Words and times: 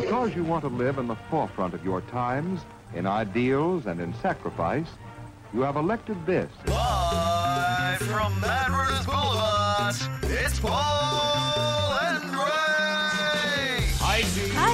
Because 0.00 0.34
you 0.34 0.44
want 0.44 0.62
to 0.62 0.68
live 0.68 0.96
in 0.96 1.06
the 1.06 1.16
forefront 1.28 1.74
of 1.74 1.84
your 1.84 2.00
times, 2.00 2.62
in 2.94 3.06
ideals 3.06 3.84
and 3.84 4.00
in 4.00 4.14
sacrifice, 4.14 4.86
you 5.52 5.60
have 5.60 5.76
elected 5.76 6.24
this. 6.24 6.50
Live 6.66 7.98
from 7.98 8.40
Mad 8.40 8.70
Runners 8.70 9.04
Boulevard, 9.04 9.94
it's 10.22 10.58
Paul 10.58 11.98
and 12.00 12.24
Ray. 12.30 13.84
Hi, 14.00 14.22
Z. 14.22 14.48
Hi, 14.54 14.73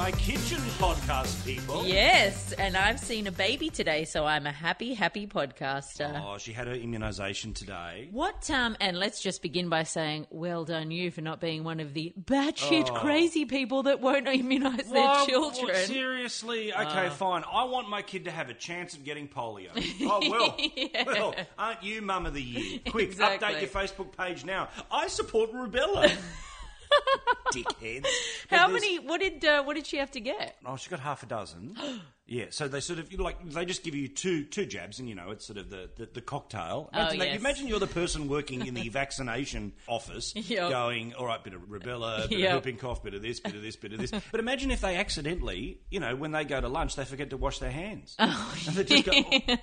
my 0.00 0.10
kitchen 0.12 0.56
podcast, 0.78 1.44
people. 1.44 1.84
Yes, 1.84 2.52
and 2.52 2.74
I've 2.74 2.98
seen 2.98 3.26
a 3.26 3.30
baby 3.32 3.68
today, 3.68 4.06
so 4.06 4.24
I'm 4.24 4.46
a 4.46 4.50
happy, 4.50 4.94
happy 4.94 5.26
podcaster. 5.26 6.22
Oh, 6.24 6.38
she 6.38 6.54
had 6.54 6.68
her 6.68 6.74
immunisation 6.74 7.54
today. 7.54 8.08
What, 8.10 8.48
um, 8.50 8.78
and 8.80 8.98
let's 8.98 9.20
just 9.20 9.42
begin 9.42 9.68
by 9.68 9.82
saying, 9.82 10.26
well 10.30 10.64
done 10.64 10.90
you 10.90 11.10
for 11.10 11.20
not 11.20 11.38
being 11.38 11.64
one 11.64 11.80
of 11.80 11.92
the 11.92 12.14
batshit 12.18 12.88
Oh. 12.90 12.94
crazy 12.94 13.44
people 13.44 13.82
that 13.82 14.00
won't 14.00 14.26
immunise 14.26 14.88
their 14.90 15.26
children. 15.26 15.66
what, 15.66 15.76
seriously? 15.76 16.72
Okay, 16.72 17.06
Uh. 17.08 17.10
fine. 17.10 17.44
I 17.52 17.64
want 17.64 17.90
my 17.90 18.00
kid 18.00 18.24
to 18.24 18.30
have 18.30 18.48
a 18.48 18.54
chance 18.54 18.94
at 18.94 19.04
getting 19.04 19.28
polio. 19.28 19.68
Oh, 20.00 20.30
well. 20.30 20.56
Well, 21.06 21.34
aren't 21.58 21.82
you 21.82 22.00
mum 22.00 22.24
of 22.24 22.32
the 22.32 22.42
year? 22.42 22.78
Quick, 22.90 23.10
Exactly. 23.10 23.46
update 23.48 23.60
your 23.60 23.68
Facebook 23.68 24.16
page 24.16 24.46
now. 24.46 24.70
I 24.90 25.08
support 25.08 25.52
rubella. 25.52 26.10
Dickheads. 27.52 28.02
But 28.48 28.58
How 28.58 28.68
there's- 28.68 28.80
many, 28.82 28.98
what 28.98 29.20
did, 29.20 29.44
uh, 29.44 29.62
what 29.64 29.74
did 29.74 29.86
she 29.86 29.96
have 29.98 30.10
to 30.12 30.20
get? 30.20 30.56
Oh, 30.64 30.76
she 30.76 30.88
got 30.90 31.00
half 31.00 31.22
a 31.22 31.26
dozen. 31.26 31.76
yeah, 32.30 32.44
so 32.50 32.68
they 32.68 32.78
sort 32.80 33.00
of 33.00 33.10
you 33.10 33.18
know, 33.18 33.24
like 33.24 33.44
they 33.44 33.64
just 33.64 33.82
give 33.82 33.94
you 33.94 34.06
two 34.08 34.44
two 34.44 34.64
jabs, 34.64 35.00
and 35.00 35.08
you 35.08 35.14
know 35.16 35.30
it's 35.32 35.44
sort 35.44 35.58
of 35.58 35.68
the 35.68 35.90
the, 35.96 36.08
the 36.14 36.20
cocktail. 36.20 36.88
Imagine, 36.94 37.18
that- 37.18 37.24
Oh, 37.26 37.30
yes. 37.32 37.40
imagine 37.40 37.66
you're 37.66 37.80
the 37.80 37.86
person 37.88 38.28
working 38.28 38.66
in 38.66 38.74
the 38.74 38.88
vaccination 39.00 39.72
office, 39.88 40.32
Yep. 40.36 40.70
going, 40.70 41.12
all 41.14 41.26
right, 41.26 41.42
bit 41.42 41.54
of 41.54 41.62
rubella, 41.62 42.28
bit 42.28 42.38
Yep. 42.38 42.48
of 42.50 42.54
whooping 42.56 42.76
cough, 42.78 43.02
bit 43.02 43.14
of 43.14 43.20
this, 43.22 43.40
bit 43.40 43.54
of 43.56 43.62
this, 43.62 43.74
bit 43.76 43.92
of 43.92 43.98
this. 43.98 44.12
But 44.30 44.38
imagine 44.40 44.70
if 44.70 44.80
they 44.80 44.96
accidentally, 44.96 45.80
you 45.90 45.98
know, 45.98 46.14
when 46.14 46.30
they 46.30 46.44
go 46.44 46.60
to 46.60 46.68
lunch, 46.68 46.94
they 46.96 47.04
forget 47.04 47.30
to 47.30 47.36
wash 47.36 47.58
their 47.58 47.72
hands, 47.72 48.14
oh, 48.20 48.54
and 48.68 48.76
they 48.76 48.84
just 48.84 49.04
go, 49.04 49.12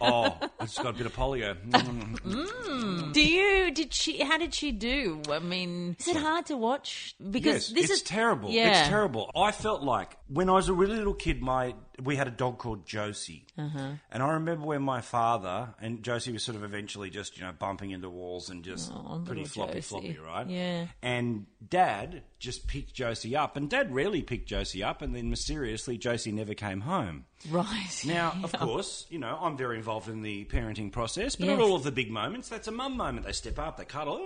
oh, 0.01 0.37
I 0.59 0.65
just 0.65 0.77
got 0.83 0.89
a 0.93 0.97
bit 0.97 1.05
of 1.05 1.15
polio. 1.15 1.55
Mm. 1.69 3.13
Do 3.13 3.21
you, 3.21 3.71
did 3.71 3.93
she, 3.93 4.19
how 4.23 4.37
did 4.37 4.53
she 4.53 4.71
do? 4.71 5.21
I 5.31 5.39
mean, 5.39 5.95
is 5.99 6.07
it 6.07 6.17
hard 6.17 6.47
to 6.47 6.57
watch? 6.57 7.15
Because 7.31 7.69
yes, 7.69 7.69
this 7.69 7.83
it's 7.85 7.93
is 7.93 8.01
terrible. 8.03 8.49
Yeah. 8.49 8.81
It's 8.81 8.89
terrible. 8.89 9.31
I 9.35 9.51
felt 9.51 9.83
like 9.83 10.17
when 10.27 10.49
I 10.49 10.53
was 10.53 10.67
a 10.69 10.73
really 10.73 10.95
little 10.97 11.13
kid, 11.13 11.41
my 11.41 11.75
we 12.03 12.15
had 12.15 12.27
a 12.27 12.31
dog 12.31 12.59
called 12.59 12.85
Josie, 12.85 13.47
Uh-huh. 13.57 13.93
and 14.11 14.21
I 14.21 14.33
remember 14.33 14.67
when 14.67 14.83
my 14.83 15.01
father 15.01 15.69
and 15.81 16.03
Josie 16.03 16.31
was 16.31 16.43
sort 16.43 16.55
of 16.55 16.63
eventually 16.63 17.09
just 17.09 17.37
you 17.37 17.43
know 17.43 17.51
bumping 17.57 17.89
into 17.91 18.09
walls 18.09 18.49
and 18.51 18.63
just 18.63 18.91
Oh, 18.93 19.21
pretty 19.25 19.45
floppy, 19.45 19.73
Josie. 19.75 19.81
floppy, 19.81 20.17
right? 20.19 20.47
Yeah. 20.47 20.87
And 21.01 21.47
Dad 21.67 22.21
just 22.39 22.67
picked 22.67 22.93
Josie 22.93 23.35
up, 23.35 23.57
and 23.57 23.69
Dad 23.69 23.93
rarely 23.93 24.21
picked 24.21 24.47
Josie 24.47 24.83
up, 24.83 25.01
and 25.01 25.15
then 25.15 25.29
mysteriously 25.29 25.97
Josie 25.97 26.31
never 26.31 26.53
came 26.53 26.81
home. 26.81 27.25
Right. 27.49 28.03
Now, 28.05 28.35
of 28.43 28.51
course, 28.53 29.05
you 29.09 29.17
know, 29.19 29.37
I'm 29.41 29.57
very 29.57 29.77
involved 29.77 30.07
in 30.07 30.21
the 30.21 30.45
parenting 30.45 30.91
process, 30.91 31.35
but 31.35 31.47
Yes. 31.47 31.57
not 31.57 31.63
all 31.67 31.75
of 31.75 31.83
the 31.83 31.91
big 31.91 32.11
moments. 32.11 32.47
That's 32.49 32.67
a 32.67 32.71
mum 32.71 32.95
moment. 32.95 33.25
They 33.25 33.31
step 33.31 33.57
up, 33.59 33.77
they 33.77 33.85
cuddle. 33.85 34.19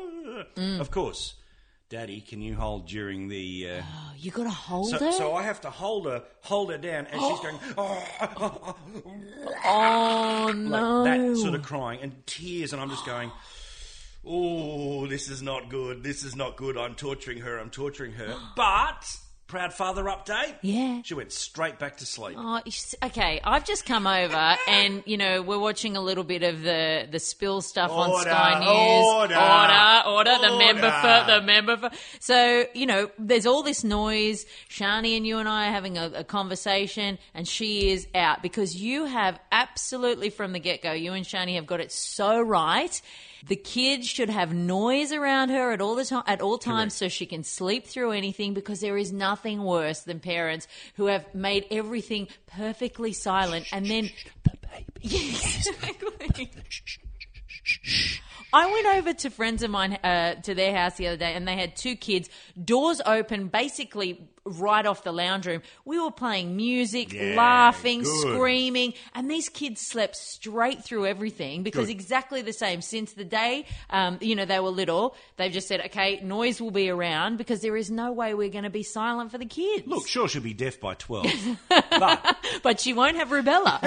Mm. 0.55 0.79
Of 0.79 0.91
course. 0.91 1.35
Daddy, 1.91 2.21
can 2.21 2.41
you 2.41 2.55
hold 2.55 2.87
during 2.87 3.27
the. 3.27 3.69
Uh, 3.69 3.81
Oh, 3.83 4.13
you 4.17 4.31
got 4.31 4.43
to 4.43 4.49
hold 4.49 4.91
so, 4.91 4.97
her? 4.97 5.11
so 5.11 5.33
I 5.35 5.43
have 5.43 5.59
to 5.61 5.69
hold 5.69 6.05
her, 6.05 6.23
hold 6.39 6.71
her 6.71 6.77
down, 6.77 7.05
and 7.07 7.19
she's 7.19 7.39
going, 7.41 7.59
oh, 7.77 8.75
oh, 9.65 10.45
like 10.45 10.55
no. 10.55 11.03
that 11.03 11.37
sort 11.37 11.53
of 11.53 11.63
crying 11.63 11.99
and 12.01 12.25
tears, 12.25 12.71
and 12.71 12.81
I'm 12.81 12.89
just 12.89 13.05
going, 13.05 13.29
oh, 14.25 15.05
this 15.07 15.29
is 15.29 15.41
not 15.41 15.67
good. 15.67 16.01
This 16.01 16.23
is 16.23 16.33
not 16.33 16.55
good. 16.55 16.77
I'm 16.77 16.95
torturing 16.95 17.39
her. 17.39 17.59
I'm 17.59 17.69
torturing 17.69 18.13
her. 18.13 18.37
But 18.55 19.17
proud 19.51 19.73
father 19.73 20.05
update. 20.05 20.55
Yeah. 20.61 21.01
She 21.03 21.13
went 21.13 21.33
straight 21.33 21.77
back 21.77 21.97
to 21.97 22.05
sleep. 22.05 22.37
Oh, 22.39 22.61
okay. 23.03 23.41
I've 23.43 23.65
just 23.65 23.85
come 23.85 24.07
over, 24.07 24.55
and 24.65 25.03
you 25.05 25.17
know 25.17 25.41
we're 25.41 25.59
watching 25.59 25.97
a 25.97 26.01
little 26.01 26.23
bit 26.23 26.41
of 26.41 26.61
the 26.61 27.07
the 27.11 27.19
spill 27.19 27.59
stuff 27.61 27.91
on 27.91 28.21
Sky 28.21 28.59
News. 28.59 28.67
order, 28.69 29.35
order, 29.35 30.03
order. 30.07 30.37
The 30.41 30.53
order. 30.53 30.65
member 30.65 30.89
for 30.89 31.31
the 31.31 31.41
member 31.41 31.77
for. 31.77 31.91
So 32.19 32.65
you 32.73 32.85
know, 32.85 33.11
there's 33.19 33.45
all 33.45 33.61
this 33.61 33.83
noise. 33.83 34.45
Shani 34.69 35.17
and 35.17 35.27
you 35.27 35.37
and 35.37 35.49
I 35.49 35.67
are 35.67 35.71
having 35.71 35.97
a, 35.97 36.11
a 36.15 36.23
conversation, 36.23 37.19
and 37.33 37.45
she 37.45 37.89
is 37.89 38.07
out 38.15 38.41
because 38.41 38.75
you 38.75 39.03
have 39.05 39.37
absolutely 39.51 40.29
from 40.29 40.53
the 40.53 40.59
get 40.59 40.81
go. 40.81 40.93
You 40.93 41.11
and 41.11 41.25
Shani 41.25 41.55
have 41.55 41.67
got 41.67 41.81
it 41.81 41.91
so 41.91 42.39
right. 42.39 43.01
The 43.47 43.55
kids 43.55 44.07
should 44.07 44.29
have 44.29 44.53
noise 44.53 45.11
around 45.11 45.49
her 45.49 45.71
at 45.71 45.81
all 45.81 45.95
the 45.95 46.05
time, 46.05 46.23
at 46.27 46.41
all 46.41 46.59
times, 46.59 46.93
so 46.93 47.09
she 47.09 47.25
can 47.25 47.43
sleep 47.43 47.87
through 47.87 48.11
anything. 48.11 48.53
Because 48.53 48.81
there 48.81 48.97
is 48.97 49.11
nothing 49.11 49.40
worse 49.43 50.01
than 50.01 50.19
parents 50.19 50.67
who 50.95 51.05
have 51.07 51.33
made 51.33 51.65
everything 51.71 52.27
perfectly 52.47 53.13
silent 53.13 53.67
and 53.71 53.85
then. 53.85 54.09
The 54.43 54.57
baby. 54.67 54.85
Yes, 55.03 55.67
exactly. 55.67 56.51
I 58.53 58.71
went 58.71 58.97
over 58.97 59.13
to 59.13 59.29
friends 59.29 59.63
of 59.63 59.71
mine 59.71 59.93
uh, 60.03 60.35
to 60.41 60.53
their 60.53 60.75
house 60.75 60.97
the 60.97 61.07
other 61.07 61.17
day, 61.17 61.33
and 61.33 61.47
they 61.47 61.55
had 61.55 61.75
two 61.75 61.95
kids, 61.95 62.29
doors 62.61 63.01
open, 63.05 63.47
basically 63.47 64.29
right 64.45 64.85
off 64.85 65.03
the 65.03 65.11
lounge 65.11 65.45
room. 65.45 65.61
We 65.85 65.99
were 65.99 66.11
playing 66.11 66.55
music, 66.55 67.13
Yeah, 67.13 67.35
laughing, 67.37 68.03
good. 68.03 68.21
screaming, 68.35 68.93
and 69.13 69.29
these 69.29 69.49
kids 69.49 69.81
slept 69.81 70.15
straight 70.15 70.83
through 70.83 71.05
everything 71.05 71.63
because 71.63 71.89
exactly 71.89 72.41
the 72.41 72.53
same 72.53 72.81
since 72.81 73.13
the 73.13 73.23
day 73.25 73.65
um, 73.89 74.17
you 74.21 74.35
know 74.35 74.45
they 74.45 74.59
were 74.59 74.69
little. 74.69 75.15
They've 75.37 75.51
just 75.51 75.67
said, 75.67 75.81
okay, 75.87 76.19
noise 76.23 76.59
will 76.61 76.71
be 76.71 76.89
around 76.89 77.37
because 77.37 77.61
there 77.61 77.77
is 77.77 77.91
no 77.91 78.11
way 78.11 78.33
we're 78.33 78.49
going 78.49 78.63
to 78.63 78.69
be 78.69 78.83
silent 78.83 79.31
for 79.31 79.37
the 79.37 79.45
kids. 79.45 79.87
Look, 79.87 80.07
sure, 80.07 80.27
she'll 80.27 80.41
be 80.41 80.53
deaf 80.53 80.79
by 80.79 80.95
12. 80.95 81.27
but 81.69 82.37
but 82.63 82.79
she 82.79 82.93
won't 82.93 83.17
have 83.17 83.29
rubella. 83.29 83.81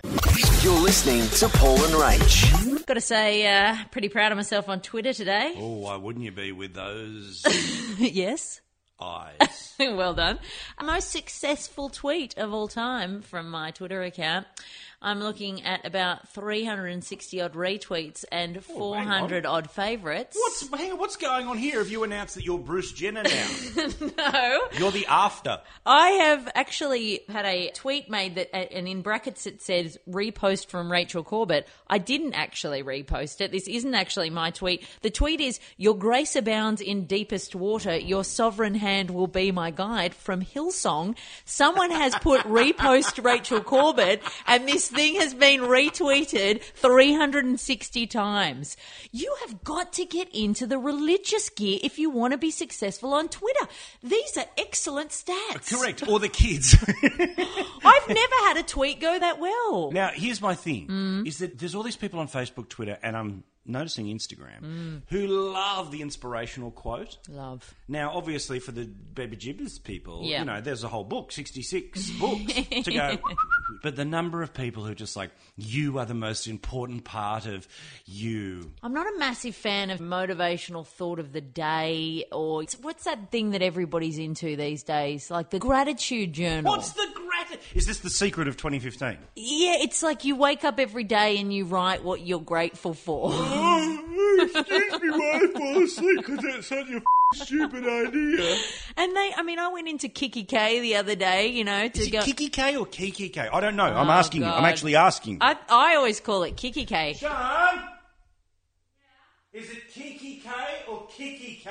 You're 0.64 0.80
listening 0.80 1.22
to 1.38 1.48
Paul 1.58 1.82
and 1.84 1.94
Rach. 1.94 2.86
Got 2.86 2.94
to 2.94 3.00
say, 3.00 3.46
uh, 3.46 3.76
pretty 3.90 4.08
proud 4.08 4.32
of 4.32 4.36
myself 4.36 4.68
on 4.68 4.80
Twitter 4.80 5.12
today. 5.12 5.54
Oh, 5.56 5.76
why 5.78 5.96
wouldn't 5.96 6.24
you 6.24 6.32
be 6.32 6.52
with 6.52 6.74
those 6.74 7.44
yes. 7.98 8.60
Eyes? 9.00 9.74
well 9.80 10.14
done. 10.14 10.38
Most 10.82 11.10
successful 11.10 11.88
tweet 11.88 12.36
of 12.36 12.52
all 12.52 12.68
time 12.68 13.22
from 13.22 13.50
my 13.50 13.70
Twitter 13.70 14.02
account. 14.02 14.46
I'm 15.02 15.20
looking 15.20 15.64
at 15.64 15.86
about 15.86 16.28
360 16.28 17.40
odd 17.40 17.54
retweets 17.54 18.26
and 18.30 18.62
400 18.62 19.46
odd 19.46 19.70
favourites. 19.70 20.36
What's 20.38 20.68
hang 20.78 20.92
on, 20.92 20.98
what's 20.98 21.16
going 21.16 21.46
on 21.46 21.56
here? 21.56 21.78
Have 21.78 21.88
you 21.88 22.04
announced 22.04 22.34
that 22.34 22.44
you're 22.44 22.58
Bruce 22.58 22.92
Jenner 22.92 23.22
now? 23.22 23.48
No. 24.20 24.60
you're 24.78 24.90
the 24.90 25.06
after. 25.06 25.60
I 25.86 26.08
have 26.10 26.48
actually 26.54 27.22
had 27.28 27.46
a 27.46 27.70
tweet 27.70 28.10
made 28.10 28.34
that, 28.34 28.50
uh, 28.52 28.58
and 28.58 28.86
in 28.86 29.00
brackets 29.00 29.46
it 29.46 29.62
says 29.62 29.98
repost 30.08 30.66
from 30.66 30.92
Rachel 30.92 31.24
Corbett. 31.24 31.66
I 31.88 31.96
didn't 31.96 32.34
actually 32.34 32.82
repost 32.82 33.40
it. 33.40 33.52
This 33.52 33.66
isn't 33.68 33.94
actually 33.94 34.28
my 34.28 34.50
tweet. 34.50 34.86
The 35.00 35.10
tweet 35.10 35.40
is 35.40 35.60
Your 35.78 35.96
grace 35.96 36.36
abounds 36.36 36.82
in 36.82 37.06
deepest 37.06 37.54
water. 37.54 37.96
Your 37.96 38.24
sovereign 38.24 38.74
hand 38.74 39.10
will 39.10 39.26
be 39.26 39.50
my 39.50 39.70
guide 39.70 40.14
from 40.14 40.42
Hillsong. 40.42 41.16
Someone 41.46 41.90
has 41.90 42.14
put 42.16 42.40
repost 42.42 43.24
Rachel 43.24 43.62
Corbett, 43.62 44.22
and 44.46 44.68
this 44.68 44.89
thing 44.90 45.14
has 45.16 45.34
been 45.34 45.60
retweeted 45.60 46.62
360 46.62 48.06
times. 48.06 48.76
You 49.12 49.34
have 49.42 49.62
got 49.64 49.92
to 49.94 50.04
get 50.04 50.34
into 50.34 50.66
the 50.66 50.78
religious 50.78 51.48
gear 51.50 51.78
if 51.82 51.98
you 51.98 52.10
want 52.10 52.32
to 52.32 52.38
be 52.38 52.50
successful 52.50 53.12
on 53.14 53.28
Twitter. 53.28 53.66
These 54.02 54.36
are 54.36 54.46
excellent 54.58 55.10
stats. 55.10 55.70
Correct. 55.76 56.06
Or 56.08 56.18
the 56.18 56.28
kids. 56.28 56.76
I've 57.02 58.08
never 58.08 58.34
had 58.46 58.56
a 58.58 58.62
tweet 58.62 59.00
go 59.00 59.18
that 59.18 59.38
well. 59.40 59.90
now, 59.92 60.10
here's 60.14 60.40
my 60.40 60.54
thing: 60.54 60.88
Mm. 60.88 61.26
is 61.26 61.38
that 61.38 61.58
there's 61.58 61.74
all 61.74 61.82
these 61.82 61.96
people 61.96 62.20
on 62.20 62.28
Facebook, 62.28 62.68
Twitter, 62.68 62.98
and 63.02 63.16
I'm 63.16 63.44
noticing 63.70 64.06
Instagram 64.06 64.60
Mm. 64.62 65.02
who 65.08 65.26
love 65.26 65.90
the 65.90 66.02
inspirational 66.02 66.70
quote. 66.70 67.18
Love. 67.28 67.74
Now, 67.88 68.12
obviously, 68.14 68.58
for 68.58 68.72
the 68.72 68.84
baby 68.84 69.36
jibbers 69.36 69.78
people, 69.82 70.20
Yeah. 70.24 70.40
you 70.40 70.44
know, 70.44 70.60
there's 70.60 70.84
a 70.84 70.88
whole 70.88 71.04
book, 71.04 71.32
66 71.32 72.10
books 72.20 72.52
to 72.84 72.92
go. 72.92 73.18
But 73.82 73.96
the 73.96 74.04
number 74.04 74.42
of 74.42 74.52
people 74.52 74.84
who 74.84 74.90
are 74.92 74.94
just 74.94 75.16
like, 75.16 75.30
you 75.56 75.98
are 75.98 76.04
the 76.04 76.12
most 76.14 76.46
important 76.46 77.04
part 77.04 77.46
of 77.46 77.66
you. 78.04 78.72
I'm 78.82 78.92
not 78.92 79.06
a 79.06 79.18
massive 79.18 79.54
fan 79.54 79.90
of 79.90 80.00
motivational 80.00 80.86
thought 80.86 81.18
of 81.18 81.32
the 81.32 81.40
day 81.40 82.24
or 82.32 82.64
what's 82.82 83.04
that 83.04 83.30
thing 83.30 83.50
that 83.52 83.62
everybody's 83.62 84.18
into 84.18 84.56
these 84.56 84.82
days? 84.82 85.30
Like 85.30 85.50
the 85.50 85.58
gratitude 85.58 86.32
journal. 86.32 86.70
What's 86.72 86.92
the? 86.92 87.06
Is 87.74 87.86
this 87.86 88.00
the 88.00 88.10
secret 88.10 88.48
of 88.48 88.56
2015? 88.56 89.18
yeah, 89.36 89.76
it's 89.80 90.02
like 90.02 90.24
you 90.24 90.36
wake 90.36 90.64
up 90.64 90.78
every 90.80 91.04
day 91.04 91.38
and 91.38 91.52
you 91.52 91.64
write 91.64 92.02
what 92.04 92.20
you're 92.20 92.40
grateful 92.40 92.94
for. 92.94 93.30
Oh, 93.32 94.38
excuse 94.42 95.00
me 95.02 95.10
while 95.10 95.20
I 95.20 95.46
fall 95.54 95.82
asleep 95.82 96.16
because 96.18 96.38
that's 96.44 96.66
such 96.66 96.88
a 96.90 97.00
stupid 97.34 97.84
idea. 97.84 98.56
and 98.96 99.16
they, 99.16 99.32
I 99.36 99.42
mean, 99.44 99.58
I 99.58 99.68
went 99.68 99.88
into 99.88 100.08
Kiki 100.08 100.44
K 100.44 100.80
the 100.80 100.96
other 100.96 101.14
day, 101.14 101.48
you 101.48 101.64
know, 101.64 101.88
to 101.88 102.00
Is 102.00 102.06
it 102.08 102.10
go. 102.10 102.22
Kiki 102.22 102.48
K 102.48 102.76
or 102.76 102.86
Kiki 102.86 103.28
K? 103.28 103.48
I 103.52 103.60
don't 103.60 103.76
know. 103.76 103.84
I'm 103.84 104.08
Oh, 104.08 104.12
asking 104.12 104.42
you. 104.42 104.48
I'm 104.48 104.62
God. 104.62 104.68
actually 104.68 104.96
asking. 104.96 105.38
I, 105.40 105.56
I 105.68 105.96
always 105.96 106.20
call 106.20 106.42
it 106.42 106.56
Kiki 106.56 106.84
K. 106.84 107.14
Sean? 107.14 107.80
Is 109.52 109.68
it 109.70 109.88
Kiki 109.92 110.40
K 110.44 110.50
or 110.88 111.06
Kiki 111.08 111.60
K? 111.64 111.70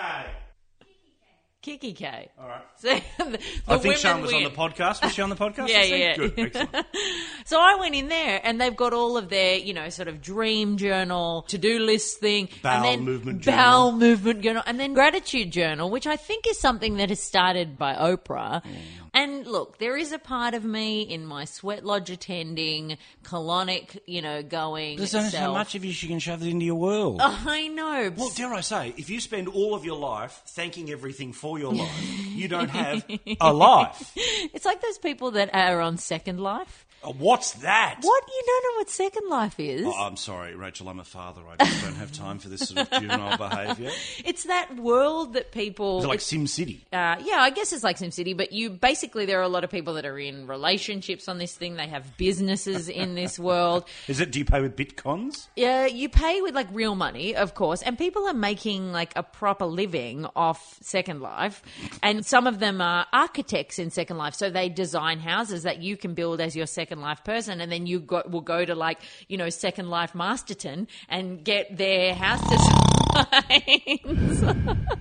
Kiki 1.70 1.94
K. 1.94 2.30
All 2.40 2.48
right. 2.48 2.62
So, 2.80 2.88
the 3.26 3.40
I 3.68 3.78
think 3.78 3.98
Sean 3.98 4.22
was 4.22 4.32
on 4.34 4.44
the 4.44 4.50
podcast. 4.50 5.04
Was 5.04 5.14
she 5.14 5.22
on 5.22 5.30
the 5.30 5.36
podcast? 5.46 5.68
Yeah, 5.68 5.84
yeah. 5.84 6.16
Good, 6.16 6.34
excellent. 6.38 6.88
So 7.46 7.60
I 7.60 7.76
went 7.80 7.94
in 7.96 8.08
there 8.10 8.40
and 8.44 8.62
they've 8.62 8.76
got 8.76 8.94
all 8.94 9.18
of 9.18 9.30
their, 9.30 9.58
you 9.58 9.74
know, 9.74 9.90
sort 9.90 10.08
of 10.08 10.22
dream 10.22 10.78
journal, 10.78 11.44
to 11.50 11.58
do 11.58 11.80
list 11.80 12.20
thing, 12.20 12.48
Bowel 12.62 12.76
and 12.76 12.86
then 12.86 13.06
movement 13.06 13.46
bowel 13.46 13.92
journal. 13.92 14.00
movement 14.00 14.42
journal, 14.42 14.64
and 14.66 14.80
then 14.80 14.94
gratitude 14.94 15.52
journal, 15.52 15.90
which 15.90 16.08
I 16.08 16.16
think 16.16 16.48
is 16.48 16.60
something 16.60 16.98
that 16.98 17.12
is 17.12 17.22
started 17.22 17.78
by 17.78 17.96
Oprah. 17.96 18.64
Mm. 18.64 18.76
And 19.14 19.48
look, 19.48 19.80
there 19.80 19.98
is 19.98 20.12
a 20.12 20.20
part 20.20 20.54
of 20.54 20.64
me 20.64 21.02
in 21.02 21.26
my 21.26 21.46
sweat 21.46 21.84
lodge 21.84 22.12
attending, 22.12 22.98
colonic, 23.24 23.98
you 24.06 24.22
know, 24.22 24.44
going. 24.44 24.98
There's 24.98 25.16
only 25.16 25.32
so 25.32 25.52
much 25.52 25.76
of 25.76 25.84
you 25.84 25.92
she 25.92 26.08
can 26.08 26.20
shove 26.20 26.42
it 26.44 26.48
into 26.48 26.66
your 26.66 26.76
world. 26.76 27.20
I 27.24 27.68
know. 27.68 28.14
Well, 28.16 28.32
dare 28.36 28.54
I 28.54 28.62
say, 28.62 28.94
if 28.98 29.10
you 29.10 29.20
spend 29.20 29.48
all 29.48 29.74
of 29.74 29.84
your 29.84 29.98
life 29.98 30.44
thanking 30.48 30.92
everything 30.92 31.34
for 31.34 31.58
your 31.60 31.74
life, 31.74 32.26
you 32.30 32.48
don't 32.48 32.70
have 32.70 33.06
a 33.42 33.54
life. 33.54 34.12
it's 34.16 34.66
like 34.66 34.82
those 34.82 34.98
people 34.98 35.32
that 35.32 35.54
are 35.54 35.82
on 35.82 35.98
Second 35.98 36.40
Life. 36.40 36.86
Uh, 37.02 37.12
What's 37.14 37.52
that? 37.54 37.98
What? 38.02 38.24
You 38.28 38.44
don't 38.46 38.64
know 38.64 38.80
what 38.80 38.90
Second 38.90 39.30
Life 39.30 39.58
is? 39.60 39.86
Oh, 39.86 39.94
I'm 39.94 40.18
sorry, 40.18 40.54
Rachel. 40.56 40.90
I'm 40.90 41.00
a 41.00 41.06
father. 41.06 41.42
I 41.50 41.64
just 41.64 41.82
don't 41.84 41.96
have 41.96 42.12
time 42.12 42.40
for 42.40 42.50
this 42.50 42.68
sort 42.68 42.92
of 42.92 43.02
juvenile 43.02 43.38
behaviour. 43.50 43.90
It's 44.26 44.44
that 44.46 44.76
world 44.76 45.34
that 45.34 45.52
people. 45.54 46.00
Is 46.00 46.04
it 46.06 46.08
like 46.10 46.16
it's- 46.16 46.26
Sim 46.28 46.46
City? 46.46 46.86
Uh, 46.92 47.16
yeah, 47.24 47.38
I 47.40 47.52
guess 47.52 47.72
it's 47.72 47.84
like 47.86 47.98
Sim 47.98 48.12
City, 48.12 48.34
but 48.34 48.52
you 48.52 48.70
basically 48.70 49.26
there 49.26 49.40
are 49.40 49.44
a 49.44 49.48
lot 49.50 49.64
of 49.64 49.70
people 49.70 49.94
that 49.94 50.06
are 50.06 50.20
in 50.20 50.46
relationships 50.46 51.30
on 51.30 51.38
this 51.38 51.56
thing. 51.56 51.76
They 51.78 51.88
have 51.88 52.18
businesses 52.18 52.90
in 52.90 53.16
this 53.16 53.40
world. 53.50 53.86
Is 54.10 54.20
it? 54.20 54.32
Do 54.32 54.40
you 54.40 54.46
pay 54.46 54.60
with 54.60 54.76
bitcoins? 54.76 55.48
Yeah, 55.56 55.86
you 55.86 56.10
pay 56.10 56.42
with 56.42 56.54
like 56.54 56.68
real 56.74 56.96
money, 56.96 57.34
of 57.36 57.56
course, 57.56 57.82
and 57.82 57.98
people 57.98 58.28
are 58.28 58.34
making 58.34 58.92
like 58.92 59.14
a 59.16 59.24
proper 59.24 59.66
living 59.66 60.26
off 60.36 60.78
Second 60.82 61.22
Life. 61.22 61.62
And 62.04 62.26
some 62.26 62.46
of 62.46 62.60
them 62.60 62.82
are 62.82 63.08
architects 63.14 63.80
in 63.80 63.90
Second 63.90 64.18
Life, 64.18 64.36
so 64.36 64.50
they 64.50 64.68
design 64.68 65.20
houses 65.20 65.64
that 65.64 65.82
you 65.82 65.96
can 65.96 66.14
build 66.14 66.42
as 66.42 66.56
your 66.58 66.66
Second 66.66 66.89
Life 66.98 67.24
person, 67.24 67.62
and 67.62 67.72
then 67.72 67.86
you 67.86 68.00
go, 68.00 68.24
will 68.28 68.42
go 68.42 68.66
to 68.66 68.74
like 68.74 69.02
you 69.28 69.38
know 69.38 69.50
Second 69.50 69.90
Life 69.92 70.16
Masterton 70.16 70.88
and 71.08 71.44
get 71.44 71.78
their 71.78 72.16
house 72.16 72.42
designs. 72.50 74.44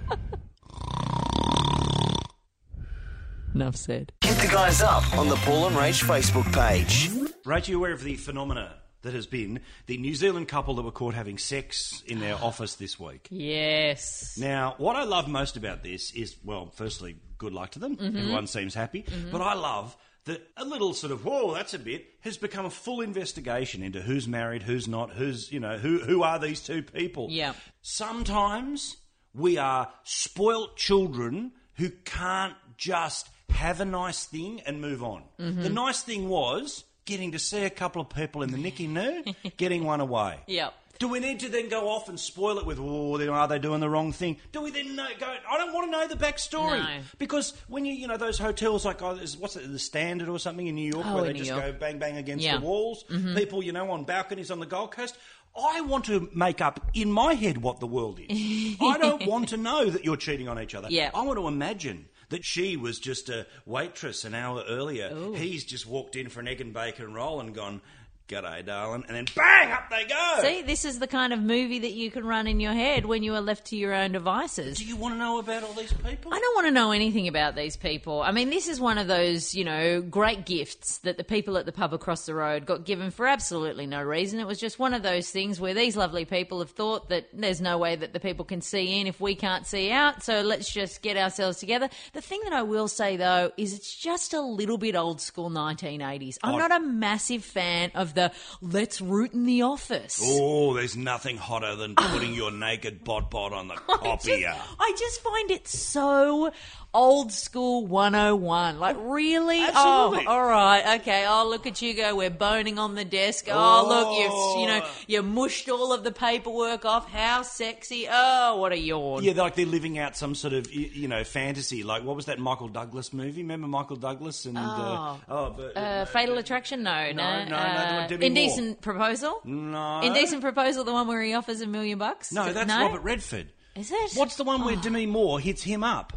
Enough 3.55 3.77
said. 3.77 4.13
Hit 4.23 4.37
the 4.39 4.49
guys 4.49 4.83
up 4.83 5.17
on 5.17 5.29
the 5.29 5.37
Paul 5.37 5.67
and 5.67 5.77
Rach 5.77 6.05
Facebook 6.05 6.53
page. 6.53 7.11
Rachel, 7.45 7.73
you 7.73 7.79
aware 7.79 7.93
of 7.93 8.05
the 8.05 8.15
phenomena 8.17 8.75
that 9.03 9.15
has 9.15 9.27
been 9.27 9.61
the 9.87 9.97
New 9.97 10.15
Zealand 10.15 10.49
couple 10.49 10.75
that 10.75 10.83
were 10.83 10.91
caught 10.91 11.15
having 11.15 11.39
sex 11.39 12.03
in 12.07 12.21
their 12.21 12.35
office 12.35 12.75
this 12.77 13.01
week? 13.01 13.27
Yes. 13.31 14.37
Now, 14.39 14.75
what 14.79 14.97
I 14.97 15.05
love 15.05 15.29
most 15.29 15.57
about 15.57 15.83
this 15.83 16.13
is, 16.13 16.37
well, 16.45 16.71
firstly, 16.75 17.17
good 17.39 17.53
luck 17.53 17.71
to 17.71 17.79
them. 17.79 17.97
Mm-hmm. 17.97 18.17
Everyone 18.17 18.47
seems 18.47 18.75
happy. 18.75 19.03
Mm-hmm. 19.03 19.31
But 19.31 19.41
I 19.41 19.55
love 19.55 19.97
that 20.29 20.47
a 20.57 20.65
little 20.65 20.95
sort 20.95 21.13
of, 21.13 21.25
whoa, 21.25 21.55
that's 21.55 21.75
a 21.75 21.79
bit, 21.79 22.07
has 22.21 22.37
become 22.37 22.65
a 22.65 22.71
full 22.71 23.01
investigation 23.01 23.83
into 23.83 24.01
who's 24.01 24.29
married, 24.29 24.63
who's 24.63 24.87
not, 24.87 25.11
who's, 25.11 25.51
you 25.51 25.59
know, 25.59 25.79
who, 25.79 25.99
who 25.99 26.23
are 26.23 26.39
these 26.39 26.61
two 26.61 26.83
people. 26.83 27.29
Yeah. 27.31 27.55
Sometimes 27.83 28.97
we 29.35 29.59
are 29.59 29.91
spoilt 30.05 30.77
children 30.77 31.53
who 31.75 31.91
can't 32.05 32.55
just 32.77 33.29
have 33.51 33.81
a 33.81 33.85
nice 33.85 34.25
thing 34.25 34.61
and 34.67 34.81
move 34.81 35.03
on. 35.03 35.25
Mm-hmm. 35.41 35.63
The 35.63 35.71
nice 35.71 36.03
thing 36.03 36.29
was 36.29 36.85
getting 37.05 37.33
to 37.33 37.39
see 37.39 37.65
a 37.65 37.71
couple 37.71 38.03
of 38.03 38.11
people 38.11 38.43
in 38.43 38.51
the 38.51 38.59
Nicky 38.59 38.87
Noo, 38.87 39.25
getting 39.57 39.85
one 39.85 40.01
away. 40.01 40.39
Yep. 40.47 40.75
Do 40.99 41.07
we 41.09 41.21
need 41.21 41.41
to 41.41 41.49
then 41.49 41.69
go 41.69 41.89
off 41.89 42.09
and 42.09 42.19
spoil 42.19 42.59
it 42.59 42.67
with, 42.67 42.79
oh, 42.81 43.17
then 43.19 43.29
are 43.29 43.47
they 43.47 43.59
doing 43.59 43.81
the 43.81 43.89
wrong 43.89 44.13
thing? 44.13 44.37
Do 44.53 44.63
we 44.63 44.71
then 44.73 44.97
know, 44.97 45.07
go, 45.21 45.27
I 45.27 45.57
don't 45.57 45.73
want 45.73 45.87
to 45.87 45.91
know 45.93 46.09
the 46.09 46.17
backstory. 46.17 46.79
No. 46.81 46.89
Because 47.19 47.55
when 47.69 47.85
you, 47.85 47.93
you 47.95 48.09
know, 48.09 48.17
those 48.17 48.39
hotels 48.39 48.85
like, 48.85 49.01
oh, 49.03 49.17
what's 49.39 49.55
it, 49.57 49.71
the 49.71 49.79
Standard 49.79 50.29
or 50.29 50.39
something 50.39 50.67
in 50.67 50.75
New 50.75 50.93
York 50.93 51.07
Oh, 51.07 51.15
where 51.17 51.25
they 51.25 51.33
New 51.35 51.39
just 51.39 51.51
York. 51.51 51.63
go 51.63 51.73
bang, 51.73 51.99
bang 51.99 52.17
against 52.17 52.45
Yeah. 52.45 52.55
Mm-hmm. 52.55 52.61
the 52.63 52.67
walls, 52.69 53.05
people, 53.37 53.63
you 53.63 53.73
know, 53.73 53.91
on 53.93 54.05
balconies 54.05 54.51
on 54.51 54.59
the 54.59 54.67
Gold 54.67 54.91
Coast. 54.93 55.17
I 55.57 55.81
want 55.83 56.05
to 56.07 56.29
make 56.35 56.61
up 56.61 56.91
in 56.95 57.11
my 57.11 57.35
head 57.35 57.59
what 57.59 57.81
the 57.81 57.87
world 57.87 58.21
is. 58.21 58.77
I 58.81 58.99
don't 58.99 59.27
want 59.27 59.49
to 59.51 59.57
know 59.57 59.89
that 59.91 60.05
you're 60.05 60.17
cheating 60.17 60.49
on 60.49 60.61
each 60.61 60.75
other. 60.75 60.89
Yeah. 60.91 61.11
I 61.15 61.23
want 61.23 61.39
to 61.39 61.49
imagine 61.49 62.07
that 62.31 62.45
she 62.45 62.77
was 62.77 62.99
just 62.99 63.29
a 63.31 63.47
waitress 63.67 64.25
an 64.25 64.35
hour 64.35 64.63
earlier. 64.69 65.33
He's 65.35 65.65
just 65.65 65.87
walked 65.87 66.15
in 66.15 66.29
for 66.29 66.41
an 66.41 66.49
egg 66.49 66.61
and 66.61 66.75
bacon 66.75 67.15
roll 67.15 67.41
and 67.41 67.55
gone, 67.55 67.81
G'day, 68.29 68.63
darling. 68.67 69.05
And 69.09 69.17
then 69.17 69.27
bang, 69.35 69.73
up 69.73 69.89
they 69.89 70.05
go. 70.05 70.39
See, 70.43 70.61
this 70.61 70.85
is 70.85 70.99
the 70.99 71.07
kind 71.07 71.33
of 71.33 71.41
movie 71.41 71.79
that 71.79 71.93
you 71.93 72.11
can 72.11 72.27
run 72.27 72.47
in 72.47 72.61
your 72.61 72.75
head 72.75 73.07
when 73.07 73.23
you 73.23 73.35
are 73.35 73.41
left 73.41 73.65
to 73.69 73.77
your 73.77 73.95
own 73.95 74.13
devices. 74.13 74.77
Do 74.77 74.85
you 74.85 74.97
want 74.97 75.15
to 75.15 75.19
know 75.19 75.39
about 75.39 75.63
all 75.63 75.73
these 75.73 75.95
people? 75.95 76.35
I 76.35 76.39
don't 76.39 76.55
want 76.55 76.67
to 76.67 76.71
know 76.71 76.91
anything 76.93 77.27
about 77.27 77.57
these 77.57 77.79
people. 77.79 78.21
I 78.21 78.33
mean, 78.33 78.51
this 78.51 78.69
is 78.69 78.79
one 78.81 78.99
of 78.99 79.07
those, 79.07 79.55
you 79.55 79.65
know, 79.65 80.03
great 80.03 80.45
gifts 80.45 80.99
that 80.99 81.17
the 81.17 81.25
people 81.25 81.57
at 81.57 81.65
the 81.65 81.73
pub 81.73 81.95
across 81.95 82.27
the 82.27 82.35
road 82.35 82.67
got 82.67 82.85
given 82.85 83.11
for 83.11 83.27
absolutely 83.27 83.87
no 83.87 84.03
reason. 84.03 84.41
It 84.41 84.47
was 84.47 84.59
just 84.61 84.79
one 84.79 84.93
of 84.93 85.03
those 85.03 85.31
things 85.31 85.59
where 85.59 85.73
these 85.73 85.97
lovely 85.97 86.27
people 86.27 86.59
have 86.59 86.71
thought 86.73 87.09
that 87.09 87.29
there's 87.33 87.63
no 87.63 87.79
way 87.79 87.97
that 87.97 88.13
the 88.13 88.21
people 88.21 88.45
can 88.45 88.61
see 88.61 89.01
in 89.01 89.07
if 89.07 89.23
we 89.23 89.37
can't 89.37 89.67
see 89.67 89.91
out, 89.91 90.23
so 90.23 90.43
let's 90.43 90.71
just 90.71 91.01
get 91.01 91.17
ourselves 91.17 91.61
together. 91.61 91.89
The 92.13 92.21
thing 92.21 92.41
that 92.45 92.53
I 92.53 92.61
will 92.63 92.89
say, 92.89 93.17
though, 93.17 93.53
is 93.57 93.73
it's 93.73 93.97
just 93.97 94.35
a 94.35 94.41
little 94.43 94.77
bit 94.77 94.97
old 94.97 95.23
school 95.23 95.49
1980s. 95.49 96.37
I'm 96.43 96.57
Oh. 96.57 96.59
not 96.59 96.73
a 96.73 96.81
massive 96.85 97.43
fan 97.43 97.91
of 97.95 98.13
the 98.19 98.33
let's 98.61 99.01
root 99.01 99.33
in 99.33 99.45
the 99.45 99.63
office. 99.63 100.21
Oh, 100.23 100.75
there's 100.75 100.97
nothing 100.97 101.37
hotter 101.37 101.77
than 101.77 101.95
putting 101.95 102.35
your 102.43 102.51
naked 102.51 103.05
bot 103.05 103.31
bot 103.31 103.53
on 103.53 103.69
the 103.69 103.75
I 103.75 103.79
just, 103.79 104.27
copier. 104.27 104.57
I 104.79 104.95
just 104.99 105.23
find 105.23 105.51
it 105.51 105.69
so 105.69 106.53
old 106.95 107.33
school 107.33 107.87
101. 107.87 108.79
Like, 108.81 108.97
really? 108.99 109.61
Absolutely. 109.61 110.25
Oh, 110.27 110.31
all 110.31 110.45
right. 110.45 111.01
Okay. 111.01 111.25
Oh, 111.29 111.47
look 111.49 111.67
at 111.67 111.81
you 111.83 111.95
go. 111.95 112.17
We're 112.17 112.31
boning 112.31 112.79
on 112.79 112.95
the 112.95 113.05
desk. 113.05 113.47
Oh, 113.51 113.87
look, 113.89 114.19
you've, 114.19 114.61
you 114.61 114.67
know, 114.81 114.87
you 115.07 115.23
mushed 115.23 115.69
all 115.69 115.93
of 115.93 116.03
the 116.05 116.13
paperwork 116.13 116.85
off. 116.85 117.09
How 117.11 117.43
sexy. 117.43 118.07
Oh, 118.11 118.57
what 118.57 118.73
a 118.73 118.79
yawn. 118.79 119.23
Yeah, 119.23 119.33
like 119.35 119.55
they're 119.55 119.67
living 119.67 119.99
out 119.99 120.17
some 120.17 120.35
sort 120.35 120.53
of 120.55 120.73
you 120.73 121.09
know 121.09 121.25
fantasy. 121.25 121.83
Like 121.83 122.03
what 122.05 122.17
was 122.17 122.27
that 122.27 122.39
Michael 122.39 122.69
Douglas 122.69 123.13
movie? 123.13 123.43
Remember 123.43 123.67
Michael 123.69 123.97
Douglas 123.97 124.47
and 124.47 124.57
uh, 124.59 125.17
oh, 125.29 125.55
but 125.57 125.77
Uh, 125.77 126.05
Fatal 126.07 126.39
Attraction? 126.39 126.83
No, 126.83 127.13
no. 127.13 127.45
no, 127.45 127.49
no, 127.51 127.57
Uh, 127.57 128.07
Demi 128.09 128.27
Indecent 128.27 128.81
Proposal? 128.81 129.41
no, 129.45 130.01
Indecent 130.01 130.41
Proposal, 130.43 130.85
the 130.85 130.93
one 130.93 131.07
where 131.07 131.23
he 131.23 131.35
offers 131.35 131.61
a 131.61 131.67
million 131.67 131.99
bucks? 131.99 132.33
No, 132.33 132.53
that's 132.53 132.69
no? 132.69 132.87
Robert 132.87 133.03
Redford. 133.03 133.49
Is 133.77 133.93
it? 133.93 134.13
What's 134.15 134.37
the 134.37 134.45
one 134.45 134.65
where 134.65 134.77
Demi 134.77 135.07
Moore 135.07 135.39
hits 135.39 135.63
him 135.63 135.85
up? 135.85 136.13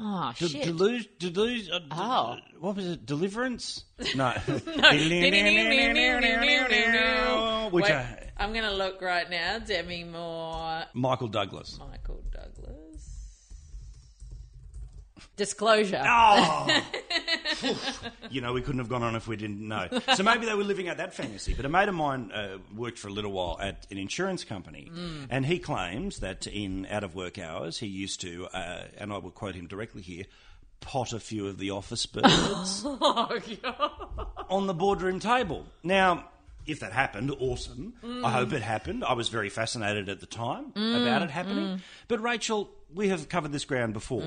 Oh, 0.00 0.32
De- 0.38 0.48
shit. 0.48 0.64
Deluge, 0.64 1.08
deluge, 1.18 1.68
uh, 1.70 1.78
d- 1.80 1.86
Oh. 1.92 2.36
what 2.60 2.76
was 2.76 2.86
it? 2.86 3.06
Deliverance? 3.06 3.84
No. 4.14 4.30
Which 7.72 7.84
Wait, 7.84 7.92
I, 7.92 8.30
I'm 8.36 8.52
going 8.52 8.64
to 8.64 8.74
look 8.74 9.02
right 9.02 9.28
now. 9.28 9.58
Demi 9.58 10.04
Moore, 10.04 10.84
Michael 10.94 11.28
Douglas. 11.28 11.78
Michael 11.78 12.22
Douglas. 12.32 12.87
Disclosure. 15.38 16.02
Oh! 16.04 16.82
you 18.30 18.40
know, 18.40 18.52
we 18.52 18.60
couldn't 18.60 18.80
have 18.80 18.88
gone 18.88 19.04
on 19.04 19.14
if 19.14 19.28
we 19.28 19.36
didn't 19.36 19.66
know. 19.66 19.88
So 20.16 20.24
maybe 20.24 20.46
they 20.46 20.54
were 20.54 20.64
living 20.64 20.88
out 20.88 20.96
that 20.96 21.14
fantasy. 21.14 21.54
But 21.54 21.64
a 21.64 21.68
mate 21.68 21.88
of 21.88 21.94
mine 21.94 22.32
uh, 22.32 22.58
worked 22.76 22.98
for 22.98 23.06
a 23.06 23.12
little 23.12 23.30
while 23.30 23.56
at 23.60 23.86
an 23.90 23.98
insurance 23.98 24.42
company, 24.42 24.90
and 25.30 25.46
he 25.46 25.60
claims 25.60 26.18
that 26.18 26.48
in 26.48 26.86
out 26.86 27.04
of 27.04 27.14
work 27.14 27.38
hours 27.38 27.78
he 27.78 27.86
used 27.86 28.20
to, 28.22 28.48
uh, 28.52 28.82
and 28.98 29.12
I 29.12 29.18
will 29.18 29.30
quote 29.30 29.54
him 29.54 29.68
directly 29.68 30.02
here, 30.02 30.24
pot 30.80 31.12
a 31.12 31.20
few 31.20 31.46
of 31.46 31.58
the 31.58 31.70
office 31.70 32.04
birds 32.04 32.84
on 34.50 34.66
the 34.66 34.74
boardroom 34.74 35.20
table. 35.20 35.64
Now. 35.82 36.28
If 36.68 36.80
that 36.80 36.92
happened, 36.92 37.34
awesome. 37.40 37.94
I 38.24 38.30
hope 38.30 38.52
it 38.52 38.62
happened. 38.62 39.02
I 39.04 39.14
was 39.14 39.28
very 39.28 39.48
fascinated 39.48 40.08
at 40.08 40.20
the 40.20 40.26
time 40.26 40.72
about 40.76 41.22
it 41.22 41.30
happening. 41.30 41.80
But 42.08 42.20
Rachel, 42.20 42.70
we 42.94 43.08
have 43.08 43.28
covered 43.28 43.52
this 43.52 43.64
ground 43.64 43.92
before. 43.92 44.22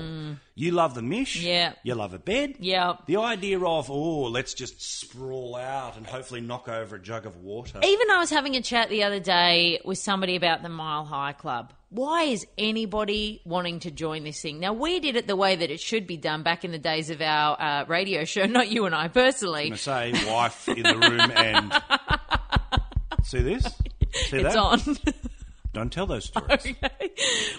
You 0.54 0.72
love 0.72 0.94
the 0.94 1.02
mish. 1.02 1.40
Yeah. 1.40 1.72
You 1.82 1.94
love 1.94 2.14
a 2.14 2.18
bed. 2.18 2.56
Yeah. 2.58 2.94
The 3.06 3.16
idea 3.16 3.58
of, 3.60 3.90
oh, 3.90 4.22
let's 4.24 4.54
just 4.54 4.80
sprawl 4.82 5.56
out 5.56 5.96
and 5.96 6.06
hopefully 6.06 6.40
knock 6.40 6.68
over 6.68 6.96
a 6.96 7.00
jug 7.00 7.26
of 7.26 7.36
water. 7.36 7.80
Even 7.82 8.10
I 8.10 8.18
was 8.18 8.30
having 8.30 8.56
a 8.56 8.60
chat 8.62 8.88
the 8.88 9.04
other 9.04 9.20
day 9.20 9.80
with 9.84 9.98
somebody 9.98 10.36
about 10.36 10.62
the 10.62 10.68
Mile 10.68 11.04
High 11.04 11.32
Club. 11.32 11.72
Why 11.90 12.22
is 12.22 12.46
anybody 12.56 13.42
wanting 13.44 13.80
to 13.80 13.90
join 13.90 14.24
this 14.24 14.40
thing? 14.40 14.60
Now, 14.60 14.72
we 14.72 14.98
did 14.98 15.14
it 15.16 15.26
the 15.26 15.36
way 15.36 15.56
that 15.56 15.70
it 15.70 15.78
should 15.78 16.06
be 16.06 16.16
done 16.16 16.42
back 16.42 16.64
in 16.64 16.72
the 16.72 16.78
days 16.78 17.10
of 17.10 17.20
our 17.20 17.60
uh, 17.60 17.84
radio 17.86 18.24
show, 18.24 18.46
not 18.46 18.70
you 18.70 18.86
and 18.86 18.94
I 18.94 19.08
personally. 19.08 19.70
To 19.70 19.76
say 19.76 20.12
wife 20.26 20.68
in 20.68 20.82
the 20.82 20.96
room 20.96 21.20
and. 21.20 21.82
See 23.32 23.40
this? 23.40 23.64
See 24.28 24.36
It's 24.40 24.54
that? 24.54 24.56
on. 24.56 24.78
Don't 25.72 25.90
tell 25.90 26.04
those 26.06 26.24
stories. 26.26 26.74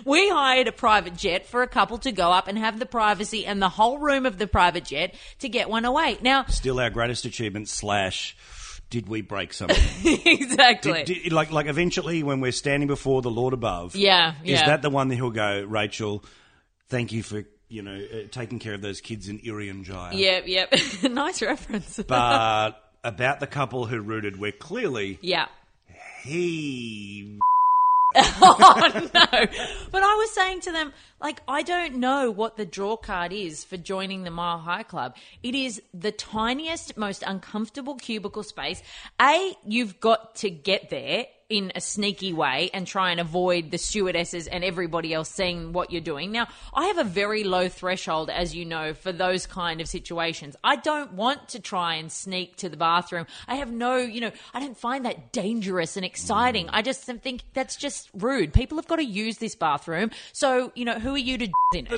we 0.06 0.30
hired 0.30 0.68
a 0.68 0.72
private 0.72 1.16
jet 1.18 1.48
for 1.48 1.64
a 1.64 1.68
couple 1.68 1.98
to 1.98 2.12
go 2.12 2.32
up 2.32 2.48
and 2.48 2.60
have 2.60 2.78
the 2.78 2.86
privacy 2.86 3.48
and 3.48 3.60
the 3.60 3.70
whole 3.70 3.98
room 3.98 4.28
of 4.28 4.38
the 4.38 4.46
private 4.46 4.86
jet 4.86 5.16
to 5.40 5.50
get 5.50 5.72
one 5.72 5.84
away. 5.84 6.20
Now, 6.22 6.46
Still 6.46 6.80
our 6.80 6.92
greatest 6.92 7.26
achievement 7.26 7.70
slash 7.70 8.38
did 8.92 9.08
we 9.10 9.22
break 9.22 9.52
something? 9.52 9.76
exactly. 10.28 11.06
Did- 11.06 11.24
did- 11.24 11.34
like, 11.34 11.52
like 11.52 11.66
eventually, 11.66 12.22
when 12.22 12.40
we're 12.40 12.52
standing 12.52 12.86
before 12.86 13.24
the 13.24 13.32
Lord 13.32 13.56
above, 13.56 13.96
Yeah, 13.96 14.36
is 14.44 14.60
that 14.60 14.84
the 14.84 14.92
one 14.92 15.08
that 15.08 15.16
he'll 15.16 15.32
go, 15.32 15.64
Rachel? 15.64 16.24
Thank 16.90 17.12
you 17.14 17.24
for 17.24 17.46
you 17.68 17.82
know 17.82 17.96
uh, 17.96 18.28
taking 18.30 18.60
care 18.60 18.76
of 18.76 18.84
those 18.84 19.02
kids 19.02 19.28
in 19.28 19.40
Irian 19.40 19.84
Jaya. 19.86 20.14
Yep, 20.16 20.44
yep. 20.46 20.74
nice 21.10 21.42
reference. 21.42 22.00
But 22.08 22.80
about 23.04 23.40
the 23.40 23.48
couple 23.48 23.86
who 23.88 24.00
rooted, 24.02 24.40
where 24.40 24.52
clearly 24.52 25.18
yeah. 25.24 25.48
He 26.24 27.40
oh 28.16 28.92
no! 28.94 29.26
But 29.92 30.04
I 30.04 30.16
was 30.16 30.32
saying 30.32 30.62
to 30.62 30.72
them, 30.72 30.94
like, 31.24 31.42
I 31.48 31.64
don't 31.64 31.96
know 31.96 32.30
what 32.30 32.58
the 32.58 32.66
draw 32.66 32.98
card 32.98 33.32
is 33.32 33.64
for 33.64 33.78
joining 33.78 34.24
the 34.24 34.30
Mile 34.30 34.60
High 34.60 34.84
Club. 34.84 35.16
It 35.42 35.56
is 35.56 35.82
the 35.94 36.12
tiniest, 36.12 36.98
most 36.98 37.24
uncomfortable 37.26 37.96
cubicle 37.96 38.44
space. 38.44 38.84
A, 39.22 39.56
you've 39.66 40.02
got 40.02 40.36
to 40.36 40.50
get 40.50 40.90
there 40.90 41.28
in 41.54 41.72
a 41.76 41.82
sneaky 41.82 42.34
way 42.34 42.72
and 42.74 42.88
try 42.88 43.12
and 43.12 43.20
avoid 43.20 43.70
the 43.70 43.78
stewardesses 43.78 44.48
and 44.48 44.64
everybody 44.64 45.14
else 45.14 45.30
seeing 45.30 45.72
what 45.72 45.92
you're 45.92 46.02
doing. 46.02 46.32
Now, 46.32 46.48
I 46.74 46.86
have 46.86 46.98
a 46.98 47.04
very 47.04 47.44
low 47.44 47.70
threshold, 47.70 48.32
as 48.32 48.56
you 48.56 48.66
know, 48.66 48.96
for 48.96 49.12
those 49.12 49.46
kind 49.46 49.80
of 49.80 49.88
situations. 49.88 50.56
I 50.64 50.78
don't 50.78 51.14
want 51.14 51.50
to 51.50 51.60
try 51.60 51.96
and 51.96 52.12
sneak 52.12 52.56
to 52.58 52.70
the 52.70 52.78
bathroom. 52.78 53.28
I 53.48 53.56
have 53.56 53.72
no, 53.72 53.98
you 53.98 54.22
know, 54.22 54.32
I 54.54 54.62
don't 54.62 54.78
find 54.78 55.06
that 55.06 55.32
dangerous 55.32 55.96
and 55.96 56.06
exciting. 56.06 56.70
I 56.70 56.82
just 56.82 57.04
think 57.04 57.44
that's 57.54 57.76
just 57.76 58.10
rude. 58.16 58.52
People 58.52 58.78
have 58.78 58.88
got 58.88 58.96
to 58.96 59.06
use 59.06 59.38
this 59.38 59.54
bathroom. 59.54 60.10
So, 60.32 60.72
you 60.74 60.86
know, 60.86 60.98
who 60.98 61.13
are 61.14 61.18
you 61.20 61.38
to 61.38 61.46
in 61.76 61.88
it? 61.88 61.92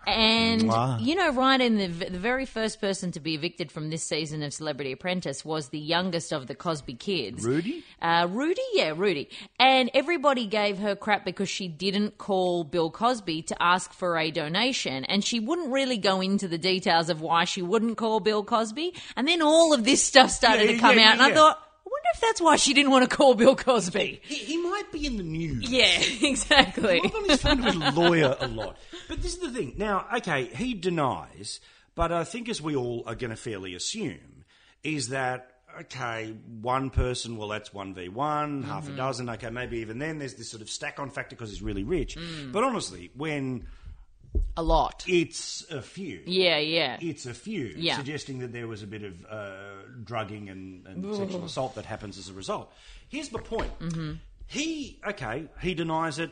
And, 0.06 0.62
Mwah. 0.62 1.00
you 1.00 1.14
know, 1.14 1.32
right 1.32 1.60
in 1.60 1.78
the, 1.78 1.86
the 1.86 2.18
very 2.18 2.44
first 2.44 2.80
person 2.80 3.10
to 3.12 3.20
be 3.20 3.34
evicted 3.34 3.72
from 3.72 3.88
this 3.88 4.02
season 4.02 4.42
of 4.42 4.52
Celebrity 4.52 4.92
Apprentice 4.92 5.44
was 5.46 5.68
the 5.68 5.78
youngest 5.78 6.32
of 6.32 6.46
the 6.46 6.54
Cosby 6.54 6.94
kids. 6.94 7.42
Rudy? 7.44 7.84
Uh, 8.02 8.26
Rudy, 8.30 8.62
yeah, 8.74 8.92
Rudy. 8.94 9.30
And 9.58 9.90
everybody 9.94 10.46
gave 10.46 10.78
her 10.78 10.94
crap 10.94 11.24
because 11.24 11.48
she 11.48 11.68
didn't 11.68 12.18
call 12.18 12.64
Bill 12.64 12.90
Cosby 12.90 13.39
to 13.42 13.62
ask 13.62 13.92
for 13.92 14.16
a 14.18 14.30
donation. 14.30 15.04
And 15.04 15.24
she 15.24 15.40
wouldn't 15.40 15.72
really 15.72 15.98
go 15.98 16.20
into 16.20 16.48
the 16.48 16.58
details 16.58 17.08
of 17.08 17.20
why 17.20 17.44
she 17.44 17.62
wouldn't 17.62 17.96
call 17.96 18.20
Bill 18.20 18.42
Cosby. 18.44 18.94
And 19.16 19.26
then 19.26 19.42
all 19.42 19.72
of 19.72 19.84
this 19.84 20.02
stuff 20.02 20.30
started 20.30 20.66
Yeah, 20.66 20.72
to 20.72 20.78
come 20.78 20.98
yeah, 20.98 21.08
out. 21.08 21.12
And 21.14 21.22
I 21.22 21.32
thought, 21.34 21.56
I 21.58 21.88
wonder 21.90 22.08
if 22.14 22.20
that's 22.20 22.40
why 22.40 22.56
she 22.56 22.74
didn't 22.74 22.90
want 22.92 23.08
to 23.08 23.16
call 23.16 23.34
Bill 23.34 23.56
Cosby. 23.56 24.20
He, 24.22 24.34
he 24.34 24.56
might 24.58 24.90
be 24.92 25.06
in 25.06 25.16
the 25.16 25.22
news. 25.22 25.68
Yeah, 25.70 26.00
exactly. 26.28 27.00
I'm 27.02 27.10
on 27.10 27.28
his 27.28 27.42
phone 27.42 27.62
with 27.62 27.74
his 27.74 27.96
lawyer 27.96 28.36
a 28.40 28.48
lot. 28.48 28.76
But 29.08 29.22
this 29.22 29.34
is 29.34 29.40
the 29.40 29.50
thing. 29.50 29.74
Now, 29.76 30.06
okay, 30.18 30.44
he 30.46 30.74
denies, 30.74 31.60
but 31.94 32.12
I 32.12 32.24
think 32.24 32.48
as 32.48 32.62
we 32.62 32.76
all 32.76 33.02
are 33.06 33.14
going 33.14 33.30
to 33.30 33.36
fairly 33.36 33.74
assume, 33.74 34.44
is 34.84 35.08
that, 35.08 35.49
okay, 35.80 36.34
one 36.60 36.90
person, 36.90 37.36
well, 37.36 37.48
that's 37.48 37.70
1v1, 37.70 38.64
half 38.64 38.84
Mm-hmm. 38.84 38.92
a 38.94 38.96
dozen, 38.96 39.28
okay, 39.30 39.50
maybe 39.50 39.78
even 39.78 39.98
then 39.98 40.18
there's 40.18 40.34
this 40.34 40.50
sort 40.50 40.62
of 40.62 40.68
stack 40.70 40.98
on 40.98 41.10
factor 41.10 41.36
because 41.36 41.50
he's 41.50 41.62
really 41.62 41.84
rich. 41.84 42.16
Mm. 42.16 42.52
But 42.52 42.64
honestly, 42.64 43.10
when 43.14 43.66
A 44.56 44.62
lot. 44.62 45.04
it's 45.08 45.64
a 45.70 45.82
few. 45.82 46.22
Yeah, 46.26 46.58
yeah. 46.58 46.98
It's 47.00 47.26
a 47.26 47.34
few, 47.34 47.72
Yeah. 47.76 47.96
suggesting 47.96 48.38
that 48.40 48.52
there 48.52 48.66
was 48.68 48.82
a 48.82 48.86
bit 48.86 49.02
of 49.02 49.24
uh, 49.28 49.50
drugging 50.04 50.48
and, 50.48 50.86
and 50.86 51.14
sexual 51.16 51.44
assault 51.44 51.74
that 51.76 51.84
happens 51.86 52.18
as 52.18 52.28
a 52.28 52.32
result. 52.34 52.72
Here's 53.08 53.30
my 53.32 53.40
point. 53.40 53.78
Mm-hmm. 53.80 54.12
He, 54.46 55.00
okay, 55.06 55.46
he 55.62 55.74
denies 55.74 56.18
it, 56.18 56.30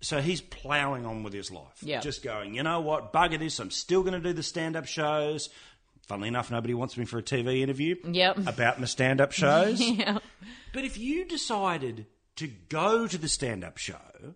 so 0.00 0.20
he's 0.20 0.42
ploughing 0.42 1.06
on 1.06 1.22
with 1.22 1.32
his 1.32 1.50
life. 1.50 1.78
Yeah. 1.80 2.00
Just 2.00 2.22
going, 2.22 2.54
you 2.54 2.62
know 2.62 2.80
what, 2.80 3.12
bugger 3.12 3.38
this, 3.38 3.58
I'm 3.58 3.70
still 3.70 4.02
going 4.02 4.12
to 4.14 4.20
do 4.20 4.32
the 4.34 4.42
stand 4.42 4.76
up 4.76 4.86
shows. 4.86 5.48
Funnily 6.06 6.28
enough, 6.28 6.50
nobody 6.50 6.74
wants 6.74 6.96
me 6.96 7.04
for 7.04 7.18
a 7.18 7.22
TV 7.22 7.60
interview 7.60 7.96
Yep. 8.04 8.46
about 8.46 8.78
my 8.78 8.86
stand 8.86 9.20
up 9.20 9.32
shows. 9.32 9.80
Yeah. 9.94 10.18
But 10.72 10.84
if 10.84 10.98
you 10.98 11.24
decided 11.24 12.06
to 12.36 12.48
go 12.68 13.06
to 13.06 13.16
the 13.16 13.28
stand 13.28 13.62
up 13.62 13.78
show, 13.78 14.34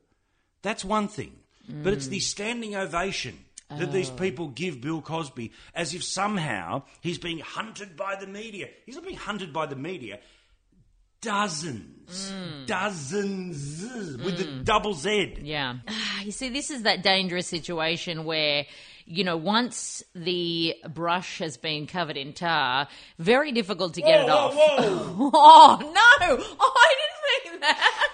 that's 0.62 0.84
one 0.84 1.08
thing. 1.08 1.32
But 1.68 1.92
it's 1.92 2.06
the 2.06 2.20
standing 2.20 2.74
ovation 2.74 3.44
that 3.68 3.92
these 3.92 4.10
oh. 4.10 4.14
people 4.14 4.48
give 4.48 4.80
Bill 4.80 5.02
Cosby 5.02 5.52
as 5.74 5.94
if 5.94 6.02
somehow 6.02 6.82
he's 7.00 7.18
being 7.18 7.40
hunted 7.40 7.96
by 7.96 8.16
the 8.16 8.26
media. 8.26 8.68
He's 8.86 8.94
not 8.94 9.04
being 9.04 9.18
hunted 9.18 9.52
by 9.52 9.66
the 9.66 9.76
media. 9.76 10.20
Dozens, 11.20 12.32
mm. 12.32 12.66
dozens 12.66 13.82
with 14.24 14.38
the 14.38 14.44
mm. 14.44 14.64
double 14.64 14.94
Z. 14.94 15.38
Yeah. 15.42 15.76
You 16.24 16.32
see, 16.32 16.48
this 16.48 16.70
is 16.70 16.82
that 16.82 17.02
dangerous 17.02 17.46
situation 17.46 18.24
where, 18.24 18.66
you 19.08 19.24
know, 19.24 19.36
once 19.36 20.02
the 20.14 20.76
brush 20.88 21.38
has 21.38 21.56
been 21.56 21.86
covered 21.86 22.16
in 22.16 22.34
tar, 22.34 22.88
very 23.18 23.52
difficult 23.52 23.94
to 23.94 24.02
get 24.02 24.24
it 24.24 24.28
off. 24.28 24.54
whoa. 24.54 25.30
Oh, 25.40 25.78
no! 25.80 26.44
Oh, 26.60 26.72
I 26.76 26.94
didn't 27.42 27.52
mean 27.52 27.60
that! 27.60 28.08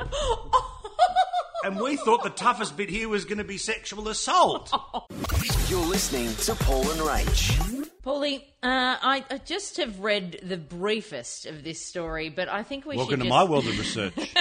and 1.64 1.80
we 1.80 1.96
thought 1.96 2.24
the 2.24 2.30
toughest 2.30 2.76
bit 2.76 2.90
here 2.90 3.08
was 3.08 3.24
going 3.24 3.38
to 3.38 3.44
be 3.44 3.58
sexual 3.58 4.08
assault. 4.08 4.72
You're 5.68 5.86
listening 5.86 6.34
to 6.34 6.54
Paul 6.56 6.90
and 6.90 7.00
Rach. 7.00 7.88
Paulie, 8.04 8.40
uh, 8.62 8.96
I, 9.02 9.24
I 9.30 9.38
just 9.38 9.76
have 9.76 10.00
read 10.00 10.40
the 10.42 10.56
briefest 10.56 11.46
of 11.46 11.62
this 11.62 11.84
story, 11.84 12.28
but 12.28 12.48
I 12.48 12.62
think 12.62 12.86
we 12.86 12.96
Welcome 12.96 13.12
should 13.12 13.24
to 13.24 13.24
just... 13.24 13.30
my 13.30 13.44
world 13.44 13.66
of 13.66 13.78
research. 13.78 14.34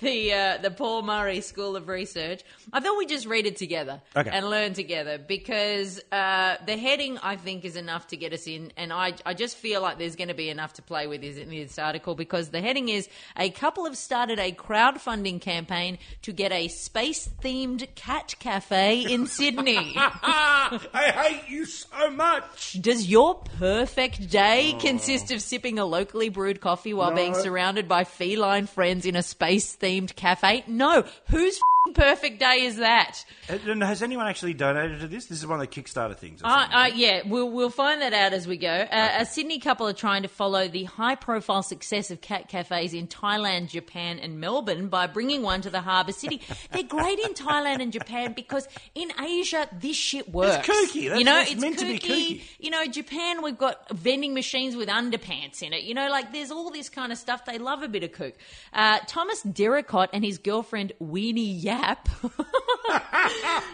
The 0.00 0.32
uh, 0.32 0.58
the 0.58 0.70
Paul 0.70 1.02
Murray 1.02 1.40
School 1.40 1.76
of 1.76 1.88
Research. 1.88 2.42
I 2.72 2.80
thought 2.80 2.96
we'd 2.98 3.08
just 3.08 3.26
read 3.26 3.46
it 3.46 3.56
together 3.56 4.00
Okay. 4.16 4.30
and 4.32 4.48
learn 4.48 4.72
together 4.74 5.18
because 5.18 6.00
uh, 6.10 6.56
the 6.66 6.76
heading 6.76 7.18
I 7.18 7.36
think 7.36 7.64
is 7.64 7.76
enough 7.76 8.08
to 8.08 8.16
get 8.16 8.32
us 8.32 8.46
in, 8.46 8.72
and 8.76 8.92
I 8.92 9.14
I 9.26 9.34
just 9.34 9.56
feel 9.56 9.80
like 9.82 9.98
there's 9.98 10.16
going 10.16 10.28
to 10.28 10.34
be 10.34 10.48
enough 10.48 10.72
to 10.74 10.82
play 10.82 11.06
with 11.06 11.22
in 11.22 11.50
this 11.50 11.78
article 11.78 12.14
because 12.14 12.48
the 12.50 12.60
heading 12.60 12.88
is 12.88 13.08
a 13.36 13.50
couple 13.50 13.84
have 13.84 13.96
started 13.96 14.38
a 14.38 14.52
crowdfunding 14.52 15.40
campaign 15.40 15.98
to 16.22 16.32
get 16.32 16.52
a 16.52 16.68
space 16.68 17.28
themed 17.42 17.86
cat 17.94 18.34
cafe 18.40 19.00
in 19.02 19.26
Sydney. 19.38 19.94
I 19.96 21.12
hate 21.14 21.50
you 21.52 21.64
so 21.66 22.10
much. 22.10 22.80
Does 22.80 23.08
your 23.08 23.34
perfect 23.58 24.30
day 24.30 24.74
consist 24.80 25.30
of 25.30 25.42
sipping 25.42 25.78
a 25.78 25.84
locally 25.84 26.28
brewed 26.28 26.60
coffee 26.60 26.94
while 26.94 27.14
being 27.14 27.34
surrounded 27.34 27.88
by 27.88 28.04
feline 28.04 28.66
friends 28.66 29.04
in 29.06 29.16
a 29.16 29.22
space 29.22 29.76
themed 29.76 29.89
cafe? 30.14 30.64
No. 30.66 31.04
who's 31.28 31.60
perfect 31.94 32.38
day 32.38 32.62
is 32.62 32.76
that? 32.76 33.24
And 33.48 33.82
has 33.82 34.02
anyone 34.02 34.26
actually 34.28 34.54
donated 34.54 35.00
to 35.00 35.08
this? 35.08 35.26
This 35.26 35.38
is 35.38 35.46
one 35.46 35.60
of 35.60 35.68
the 35.68 35.82
Kickstarter 35.82 36.16
things. 36.16 36.40
Uh, 36.42 36.46
uh, 36.72 36.90
yeah, 36.94 37.22
we'll, 37.26 37.50
we'll 37.50 37.70
find 37.70 38.00
that 38.02 38.12
out 38.12 38.32
as 38.32 38.46
we 38.46 38.56
go. 38.58 38.68
Uh, 38.68 39.10
A 39.18 39.26
Sydney 39.26 39.58
couple 39.58 39.88
are 39.88 39.92
trying 39.92 40.22
to 40.22 40.28
follow 40.28 40.68
the 40.68 40.84
high 40.84 41.14
profile 41.16 41.62
success 41.62 42.10
of 42.10 42.20
cat 42.20 42.48
cafes 42.48 42.94
in 42.94 43.08
Thailand, 43.08 43.68
Japan, 43.70 44.18
and 44.18 44.38
Melbourne 44.40 44.88
by 44.88 45.06
bringing 45.06 45.42
one 45.42 45.62
to 45.62 45.70
the 45.70 45.80
harbour 45.80 46.12
city. 46.12 46.42
They're 46.72 46.82
great 46.84 47.18
in 47.18 47.34
Thailand 47.34 47.80
and 47.82 47.92
Japan 47.92 48.34
because 48.34 48.68
in 48.94 49.10
Asia, 49.20 49.66
this 49.72 49.96
shit 49.96 50.30
works. 50.30 50.66
kooky. 50.68 51.04
That's- 51.04 51.18
you 51.18 51.24
know, 51.24 51.40
it's 51.40 51.60
meant 51.60 51.78
to 51.78 51.86
be 51.86 51.98
kooky. 51.98 52.08
kooky. 52.38 52.42
You 52.60 52.70
know, 52.70 52.86
Japan, 52.86 53.42
we've 53.42 53.58
got 53.58 53.88
vending 53.90 54.34
machines 54.34 54.76
with 54.76 54.88
underpants 54.88 55.62
in 55.62 55.72
it. 55.72 55.82
You 55.84 55.94
know, 55.94 56.08
like 56.08 56.32
there's 56.32 56.50
all 56.50 56.70
this 56.70 56.88
kind 56.88 57.10
of 57.10 57.18
stuff. 57.18 57.46
They 57.46 57.58
love 57.58 57.82
a 57.82 57.88
bit 57.88 58.04
of 58.04 58.12
kook. 58.12 58.34
Uh, 58.72 58.98
Thomas 59.06 59.42
Derricott 59.42 60.10
and 60.12 60.24
his 60.24 60.38
girlfriend 60.38 60.92
Winnie 61.00 61.40
Yap. 61.70 62.08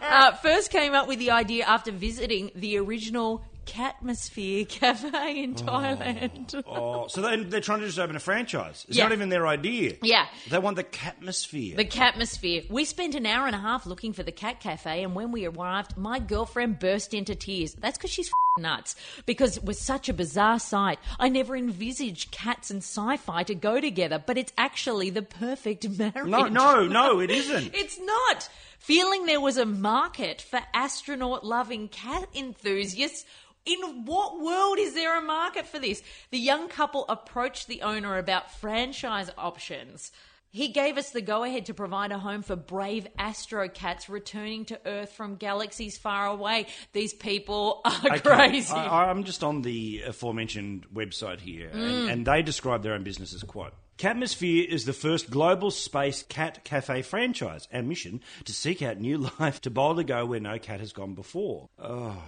Uh, 0.09 0.33
first 0.37 0.71
came 0.71 0.95
up 0.95 1.09
with 1.09 1.19
the 1.19 1.31
idea 1.31 1.65
after 1.65 1.91
visiting 1.91 2.50
the 2.55 2.76
original 2.79 3.43
Catmosphere 3.66 4.68
Cafe 4.68 5.42
in 5.42 5.54
oh. 5.58 5.62
Thailand. 5.62 6.62
Oh, 6.66 7.06
so 7.08 7.20
they, 7.20 7.42
they're 7.42 7.61
trying 7.61 7.80
to 7.80 7.87
just 7.87 7.99
open 7.99 8.16
a 8.16 8.20
franchise. 8.20 8.85
It's 8.88 8.96
Yeah. 8.96 9.04
not 9.04 9.12
even 9.12 9.28
their 9.28 9.46
idea. 9.46 9.96
Yeah. 10.02 10.26
They 10.50 10.58
want 10.58 10.76
the 10.76 10.85
catmosphere. 10.85 11.76
The 11.76 11.85
Catmosphere. 11.85 12.70
We 12.70 12.85
spent 12.85 13.14
an 13.14 13.26
hour 13.26 13.46
and 13.46 13.54
a 13.54 13.58
half 13.58 13.87
looking 13.87 14.12
for 14.12 14.23
the 14.23 14.32
cat 14.32 14.61
cafe, 14.61 15.02
and 15.02 15.14
when 15.14 15.32
we 15.32 15.46
arrived, 15.46 15.96
my 15.96 16.18
girlfriend 16.18 16.78
burst 16.78 17.12
into 17.14 17.35
tears. 17.35 17.75
That's 17.75 17.99
because 17.99 18.11
she's 18.11 18.28
f***ing 18.28 18.62
nuts 18.62 18.96
because 19.26 19.56
it 19.58 19.64
was 19.64 19.78
such 19.78 20.08
a 20.08 20.14
bizarre 20.14 20.58
sight. 20.58 20.99
I 21.18 21.28
never 21.28 21.56
envisaged 21.56 22.30
cats 22.30 22.70
and 22.70 22.78
sci-fi 22.82 23.42
to 23.44 23.54
go 23.54 23.80
together, 23.80 24.23
but 24.25 24.38
it's 24.38 24.52
actually 24.56 25.11
the 25.11 25.23
perfect 25.23 25.88
marriage. 25.99 26.26
No, 26.26 26.46
no, 26.46 26.87
no, 26.87 27.20
it 27.20 27.30
isn't. 27.30 27.70
It's 27.75 27.99
not. 28.00 28.49
Feeling 28.78 29.26
there 29.26 29.40
was 29.40 29.56
a 29.56 29.66
market 29.66 30.40
for 30.40 30.61
astronaut 30.73 31.44
loving 31.44 31.88
cat 31.88 32.28
enthusiasts. 32.35 33.25
In 33.66 34.04
what 34.06 34.40
world 34.40 34.78
is 34.78 34.94
there 34.94 35.18
a 35.18 35.23
market 35.23 35.66
for 35.66 35.78
this? 35.78 36.02
The 36.30 36.38
young 36.38 36.68
couple 36.68 37.04
approached 37.08 37.66
the 37.66 37.82
owner 37.82 38.16
about 38.16 38.50
franchise 38.52 39.30
options. 39.37 40.12
He 40.50 40.68
gave 40.68 40.96
us 40.96 41.11
the 41.11 41.20
go 41.20 41.42
ahead 41.44 41.66
to 41.66 41.75
provide 41.75 42.12
a 42.12 42.18
home 42.18 42.40
for 42.42 42.56
brave 42.56 43.06
astro 43.18 43.68
cats 43.68 44.08
returning 44.08 44.64
to 44.66 44.80
Earth 44.87 45.12
from 45.12 45.35
galaxies 45.37 45.99
far 45.99 46.26
away. 46.28 46.66
These 46.94 47.12
people 47.12 47.82
are 47.85 47.92
Okay, 48.06 48.18
crazy. 48.20 48.73
I, 48.73 49.11
I'm 49.11 49.25
just 49.25 49.44
on 49.44 49.61
the 49.62 50.02
aforementioned 50.06 50.87
website 50.94 51.40
here, 51.40 51.68
Mm. 51.75 51.75
and, 52.00 52.11
and 52.11 52.26
they 52.26 52.40
describe 52.42 52.82
their 52.85 52.94
own 52.94 53.02
business 53.02 53.35
as 53.35 53.42
quote. 53.42 53.75
Catmosphere 53.99 54.66
is 54.66 54.85
the 54.85 54.92
first 54.92 55.30
global 55.30 55.70
space 55.70 56.23
cat 56.23 56.64
cafe 56.64 57.02
franchise. 57.02 57.66
Our 57.73 57.82
mission 57.82 58.20
to 58.44 58.52
seek 58.54 58.80
out 58.80 58.99
new 58.99 59.18
life 59.40 59.61
to 59.62 59.70
boldly 59.70 60.04
go 60.04 60.25
where 60.25 60.40
no 60.40 60.58
cat 60.58 60.80
has 60.80 60.92
gone 60.92 61.14
before. 61.14 61.68
Oh. 61.78 62.23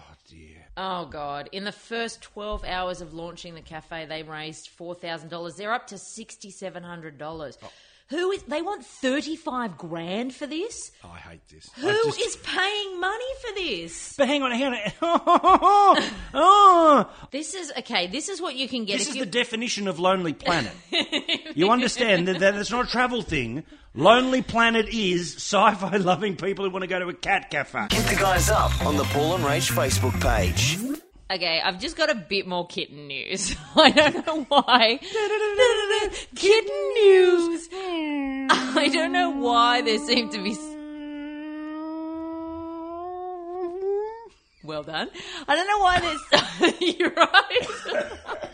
Oh 0.81 1.07
God! 1.07 1.49
In 1.51 1.65
the 1.65 1.73
first 1.73 2.23
twelve 2.23 2.65
hours 2.65 3.01
of 3.01 3.13
launching 3.13 3.57
the 3.57 3.61
cafe, 3.61 4.07
they 4.07 4.23
raised 4.23 4.69
four 4.69 4.95
thousand 4.95 5.29
dollars. 5.29 5.57
They're 5.57 5.73
up 5.73 5.89
to 5.89 5.99
sixty 5.99 6.53
seven 6.53 6.85
hundred 6.85 7.19
dollars. 7.19 7.59
Oh. 7.61 7.71
Who 8.11 8.31
is? 8.33 8.43
They 8.45 8.63
want 8.63 8.85
thirty 8.85 9.37
five 9.37 9.77
grand 9.77 10.35
for 10.35 10.47
this. 10.47 10.93
Oh, 11.05 11.11
I 11.15 11.19
hate 11.19 11.47
this. 11.49 11.69
Who 11.77 11.89
I 11.89 12.13
is 12.21 12.37
paying 12.37 13.01
money 13.01 13.25
for 13.43 13.55
this? 13.55 14.15
But 14.17 14.29
hang 14.29 14.43
on, 14.43 14.51
hang 14.53 14.73
on. 14.73 14.79
Oh, 15.03 16.11
oh, 16.35 17.11
This 17.31 17.55
is 17.55 17.73
okay. 17.79 18.07
This 18.07 18.29
is 18.29 18.41
what 18.41 18.55
you 18.57 18.67
can 18.69 18.85
get 18.87 18.99
this 18.99 19.09
if 19.09 19.11
is 19.11 19.17
you. 19.17 19.25
the 19.25 19.31
definition 19.31 19.89
of 19.89 19.99
Lonely 19.99 20.33
Planet. 20.33 20.73
you 21.55 21.71
understand 21.71 22.29
that, 22.29 22.39
that 22.41 22.55
it's 22.55 22.71
not 22.71 22.87
a 22.87 22.91
travel 22.91 23.21
thing. 23.23 23.65
Lonely 23.95 24.43
Planet 24.43 24.89
is 24.89 25.35
sci-fi 25.37 25.97
loving 25.99 26.37
people 26.37 26.65
who 26.65 26.71
want 26.71 26.83
to 26.83 26.87
go 26.89 26.99
to 26.99 27.09
a 27.09 27.15
cat 27.15 27.51
cafe. 27.51 27.89
Hit 27.91 28.07
the 28.07 28.17
guys 28.17 28.49
up 28.49 28.85
on 28.87 28.97
the 28.97 29.05
Paul 29.05 29.35
and 29.35 29.45
Rach 29.45 29.71
Facebook 29.73 30.19
page. 30.23 30.79
Okay, 31.31 31.61
I've 31.65 31.79
just 31.79 31.97
got 31.97 32.11
a 32.11 32.15
bit 32.15 32.47
more 32.47 32.67
kitten 32.67 33.07
news. 33.07 33.55
I 33.77 33.91
don't 33.91 34.27
know 34.27 34.45
why. 34.45 34.99
kitten 36.35 36.93
news. 36.95 37.69
I 37.73 38.89
don't 38.93 39.13
know 39.13 39.31
why 39.31 39.83
there 39.83 39.99
seem 39.99 40.31
to 40.31 40.43
be. 40.43 40.57
Well 44.65 44.83
done. 44.83 45.09
I 45.47 45.57
don't 45.57 45.67
know 45.67 45.79
why 45.79 46.01
there's. 46.01 46.79
You're 46.99 47.11
right. 47.11 48.49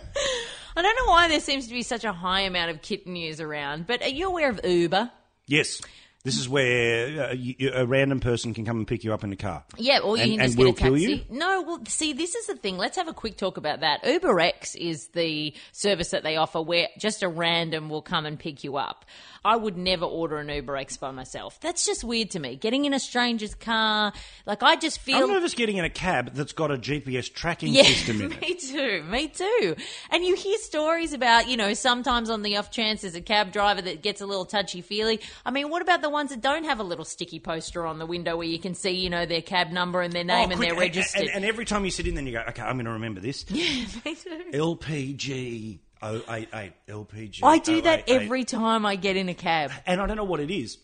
I 0.76 0.82
don't 0.82 0.96
know 0.96 1.10
why 1.10 1.28
there 1.28 1.40
seems 1.40 1.66
to 1.68 1.72
be 1.72 1.82
such 1.82 2.04
a 2.04 2.12
high 2.12 2.42
amount 2.42 2.70
of 2.70 2.82
kitten 2.82 3.14
news 3.14 3.40
around, 3.40 3.86
but 3.86 4.02
are 4.02 4.08
you 4.08 4.28
aware 4.28 4.50
of 4.50 4.60
Uber? 4.64 5.10
Yes. 5.46 5.80
This 6.24 6.38
is 6.38 6.48
where 6.48 7.28
uh, 7.28 7.32
you, 7.34 7.70
a 7.74 7.84
random 7.84 8.18
person 8.18 8.54
can 8.54 8.64
come 8.64 8.78
and 8.78 8.86
pick 8.86 9.04
you 9.04 9.12
up 9.12 9.24
in 9.24 9.32
a 9.32 9.36
car. 9.36 9.62
Yeah, 9.76 9.98
or 9.98 10.16
you 10.16 10.22
And- 10.22 10.32
can 10.32 10.40
and 10.40 10.48
just 10.48 10.56
get 10.56 10.62
will 10.64 10.70
a 10.70 10.74
kill 10.74 10.92
taxi. 10.94 11.12
you? 11.30 11.36
No, 11.38 11.60
well, 11.60 11.82
see, 11.86 12.14
this 12.14 12.34
is 12.34 12.46
the 12.46 12.56
thing. 12.56 12.78
Let's 12.78 12.96
have 12.96 13.08
a 13.08 13.12
quick 13.12 13.36
talk 13.36 13.58
about 13.58 13.80
that. 13.80 14.02
UberX 14.04 14.74
is 14.74 15.08
the 15.08 15.52
service 15.72 16.12
that 16.12 16.22
they 16.22 16.36
offer 16.36 16.62
where 16.62 16.88
just 16.98 17.22
a 17.22 17.28
random 17.28 17.90
will 17.90 18.00
come 18.00 18.24
and 18.24 18.38
pick 18.38 18.64
you 18.64 18.78
up. 18.78 19.04
I 19.46 19.56
would 19.56 19.76
never 19.76 20.06
order 20.06 20.38
an 20.38 20.46
UberX 20.46 20.98
by 20.98 21.10
myself. 21.10 21.60
That's 21.60 21.84
just 21.84 22.02
weird 22.02 22.30
to 22.30 22.38
me. 22.40 22.56
Getting 22.56 22.86
in 22.86 22.94
a 22.94 22.98
stranger's 22.98 23.54
car, 23.54 24.14
like 24.46 24.62
I 24.62 24.76
just 24.76 25.00
feel. 25.00 25.18
I'm 25.24 25.28
nervous 25.28 25.52
getting 25.52 25.76
in 25.76 25.84
a 25.84 25.90
cab 25.90 26.32
that's 26.32 26.54
got 26.54 26.70
a 26.70 26.78
GPS 26.78 27.30
tracking 27.30 27.74
Yeah, 27.74 27.82
system 27.82 28.22
in 28.22 28.32
it. 28.40 28.40
me 28.40 28.54
too. 28.54 29.02
Me 29.02 29.28
too. 29.28 29.76
And 30.08 30.24
you 30.24 30.34
hear 30.36 30.56
stories 30.56 31.12
about, 31.12 31.48
you 31.48 31.58
know, 31.58 31.74
sometimes 31.74 32.30
on 32.30 32.40
the 32.40 32.56
off 32.56 32.70
chance 32.70 33.02
there's 33.02 33.14
a 33.14 33.20
cab 33.20 33.52
driver 33.52 33.82
that 33.82 34.00
gets 34.02 34.22
a 34.22 34.26
little 34.26 34.46
touchy 34.46 34.80
feely. 34.80 35.20
I 35.44 35.50
mean, 35.50 35.68
what 35.68 35.82
about 35.82 36.00
the 36.00 36.13
ones 36.14 36.30
that 36.30 36.40
don't 36.40 36.64
have 36.64 36.80
a 36.80 36.82
little 36.82 37.04
sticky 37.04 37.40
poster 37.40 37.84
on 37.84 37.98
the 37.98 38.06
window 38.06 38.38
where 38.38 38.46
you 38.46 38.58
can 38.58 38.74
see, 38.74 38.92
you 38.92 39.10
know, 39.10 39.26
their 39.26 39.42
cab 39.42 39.70
number 39.70 40.00
and 40.00 40.12
their 40.14 40.22
oh, 40.22 40.26
name 40.26 40.48
Oh, 40.48 40.52
and 40.52 40.56
quick, 40.56 40.70
they're 40.70 40.78
registered? 40.78 41.22
And, 41.22 41.30
and 41.30 41.44
every 41.44 41.66
time 41.66 41.84
you 41.84 41.90
sit 41.90 42.06
in, 42.06 42.14
then 42.14 42.26
you 42.26 42.32
go, 42.32 42.42
okay, 42.48 42.62
I'm 42.62 42.76
going 42.76 42.86
to 42.86 42.92
remember 42.92 43.20
this. 43.20 43.44
Yeah, 43.54 43.84
me 44.04 44.14
too. 44.14 44.44
LPG 44.52 45.78
088. 46.02 46.72
LPG. 46.88 47.40
I 47.42 47.58
do 47.58 47.82
that 47.82 48.08
every 48.08 48.44
time 48.44 48.86
I 48.86 48.96
get 48.96 49.16
in 49.16 49.28
a 49.28 49.34
cab. 49.34 49.70
And 49.86 50.00
I 50.00 50.06
don't 50.06 50.16
know 50.16 50.24
what 50.24 50.40
it 50.40 50.50
is. 50.50 50.78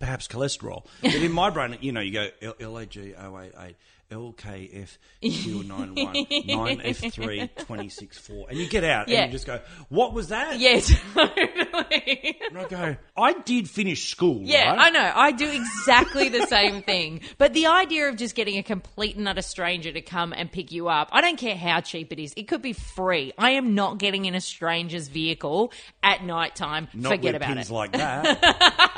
Perhaps 0.00 0.28
cholesterol. 0.28 0.86
But 1.02 1.14
in 1.14 1.32
my 1.32 1.50
brain, 1.50 1.76
you 1.80 1.92
know, 1.92 2.00
you 2.00 2.12
go 2.12 2.28
L- 2.60 2.72
LAG 2.72 2.96
088. 2.96 3.76
LKF 4.10 4.96
Q91 5.22 6.46
9F3 6.46 7.48
264 7.56 8.46
and 8.48 8.58
you 8.58 8.68
get 8.68 8.84
out 8.84 9.08
Yeah. 9.08 9.22
and 9.22 9.32
you 9.32 9.36
just 9.38 9.46
go 9.46 9.60
what 9.88 10.12
was 10.14 10.28
that 10.28 10.58
Yeah, 10.58 10.80
totally. 11.14 12.38
and 12.48 12.58
I 12.58 12.64
go 12.68 12.96
I 13.16 13.32
did 13.34 13.68
finish 13.68 14.10
school 14.10 14.40
Yeah, 14.42 14.70
right? 14.70 14.78
I 14.78 14.90
know. 14.90 15.12
I 15.14 15.32
do 15.32 15.50
exactly 15.50 16.28
the 16.28 16.46
same 16.46 16.82
thing. 16.82 17.20
But 17.36 17.52
the 17.52 17.66
idea 17.66 18.08
of 18.08 18.16
just 18.16 18.34
getting 18.34 18.56
a 18.58 18.62
complete 18.62 19.16
and 19.16 19.28
utter 19.28 19.42
stranger 19.42 19.92
to 19.92 20.00
come 20.00 20.32
and 20.32 20.50
pick 20.50 20.72
you 20.72 20.88
up, 20.88 21.08
I 21.12 21.20
don't 21.20 21.36
care 21.36 21.56
how 21.56 21.80
cheap 21.80 22.12
it 22.12 22.18
is. 22.18 22.32
It 22.36 22.44
could 22.48 22.62
be 22.62 22.72
free. 22.72 23.32
I 23.38 23.50
am 23.52 23.74
not 23.74 23.98
getting 23.98 24.24
in 24.24 24.34
a 24.34 24.40
stranger's 24.40 25.08
vehicle 25.08 25.72
at 26.02 26.24
night 26.24 26.54
time. 26.56 26.88
Not 26.94 27.10
Forget 27.12 27.34
about 27.34 27.48
pins 27.48 27.70
it. 27.70 27.72
like 27.74 27.92
that 27.92 28.94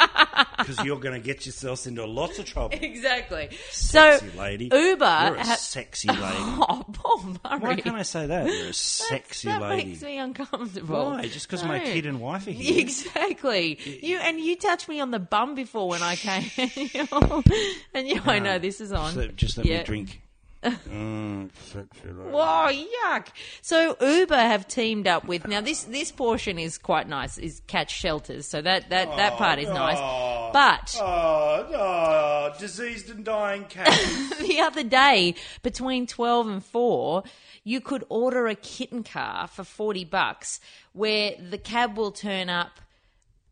because 0.61 0.85
you're 0.85 0.99
going 1.01 1.15
to 1.21 1.25
get 1.25 1.45
yourselves 1.47 1.87
into 1.87 2.05
lots 2.07 2.39
of 2.39 2.45
trouble 2.45 2.77
Exactly. 2.83 3.49
sexy 3.71 4.29
so 4.31 4.39
lady 4.39 4.65
Uber 4.65 4.75
you're 4.75 5.37
a 5.37 5.45
ha- 5.47 5.57
sexy 5.57 6.09
lady 6.09 6.21
Oh, 6.23 6.85
Paul 6.93 7.23
Murray. 7.25 7.59
why 7.61 7.75
can't 7.77 7.97
I 7.97 8.03
say 8.03 8.27
that 8.27 8.47
you're 8.47 8.69
a 8.69 8.73
sexy 8.73 9.49
that 9.49 9.61
lady 9.61 9.91
makes 9.91 10.03
me 10.03 10.19
uncomfortable. 10.19 11.11
why 11.13 11.27
just 11.29 11.47
because 11.49 11.65
my 11.65 11.79
kid 11.81 12.07
and 12.07 12.21
wife 12.21 12.47
are 12.47 12.51
here 12.53 12.79
Exactly. 12.81 13.79
You 14.03 14.19
and 14.19 14.39
you 14.41 14.57
touched 14.57 14.89
me 14.89 15.01
on 15.01 15.11
the 15.11 15.19
bum 15.19 15.55
before 15.55 15.89
when 15.89 16.03
I 16.03 16.17
came, 16.17 16.51
and 17.95 18.09
you, 18.09 18.21
I 18.25 18.39
know 18.39 18.59
this 18.59 18.81
is 18.81 18.93
on. 18.93 19.13
So 19.13 19.29
just 19.29 19.57
let 19.57 19.67
Yeah. 19.67 19.79
me 19.79 19.85
drink 19.85 20.23
mm. 20.63 21.51
Whoa, 22.31 22.69
yuck! 22.69 23.29
So 23.63 23.97
Uber 24.01 24.37
have 24.37 24.69
teamed 24.69 25.07
up 25.07 25.27
with 25.27 25.47
now 25.47 25.61
this 25.61 25.85
this 25.85 26.13
portion 26.13 26.59
is 26.59 26.77
quite 26.79 27.09
nice. 27.09 27.39
Is 27.39 27.63
catch 27.67 27.91
shelters, 27.91 28.47
so 28.47 28.61
that 28.61 28.91
that 28.91 29.17
that 29.17 29.35
part 29.35 29.59
is 29.59 29.69
nice. 29.69 29.99
But 30.53 30.95
Oh, 31.01 31.67
oh, 31.75 32.59
diseased 32.59 33.11
and 33.11 33.25
dying 33.25 33.65
cats. 33.65 34.39
the 34.39 34.61
other 34.61 34.85
day, 34.85 35.35
between 35.63 36.07
twelve 36.07 36.49
and 36.49 36.65
four, 36.65 37.23
you 37.65 37.81
could 37.81 38.05
order 38.09 38.47
a 38.47 38.55
kitten 38.55 39.03
car 39.03 39.47
for 39.47 39.65
forty 39.65 40.05
bucks, 40.05 40.61
where 40.93 41.35
the 41.39 41.59
cab 41.59 41.97
will 41.97 42.13
turn 42.13 42.51
up 42.51 42.81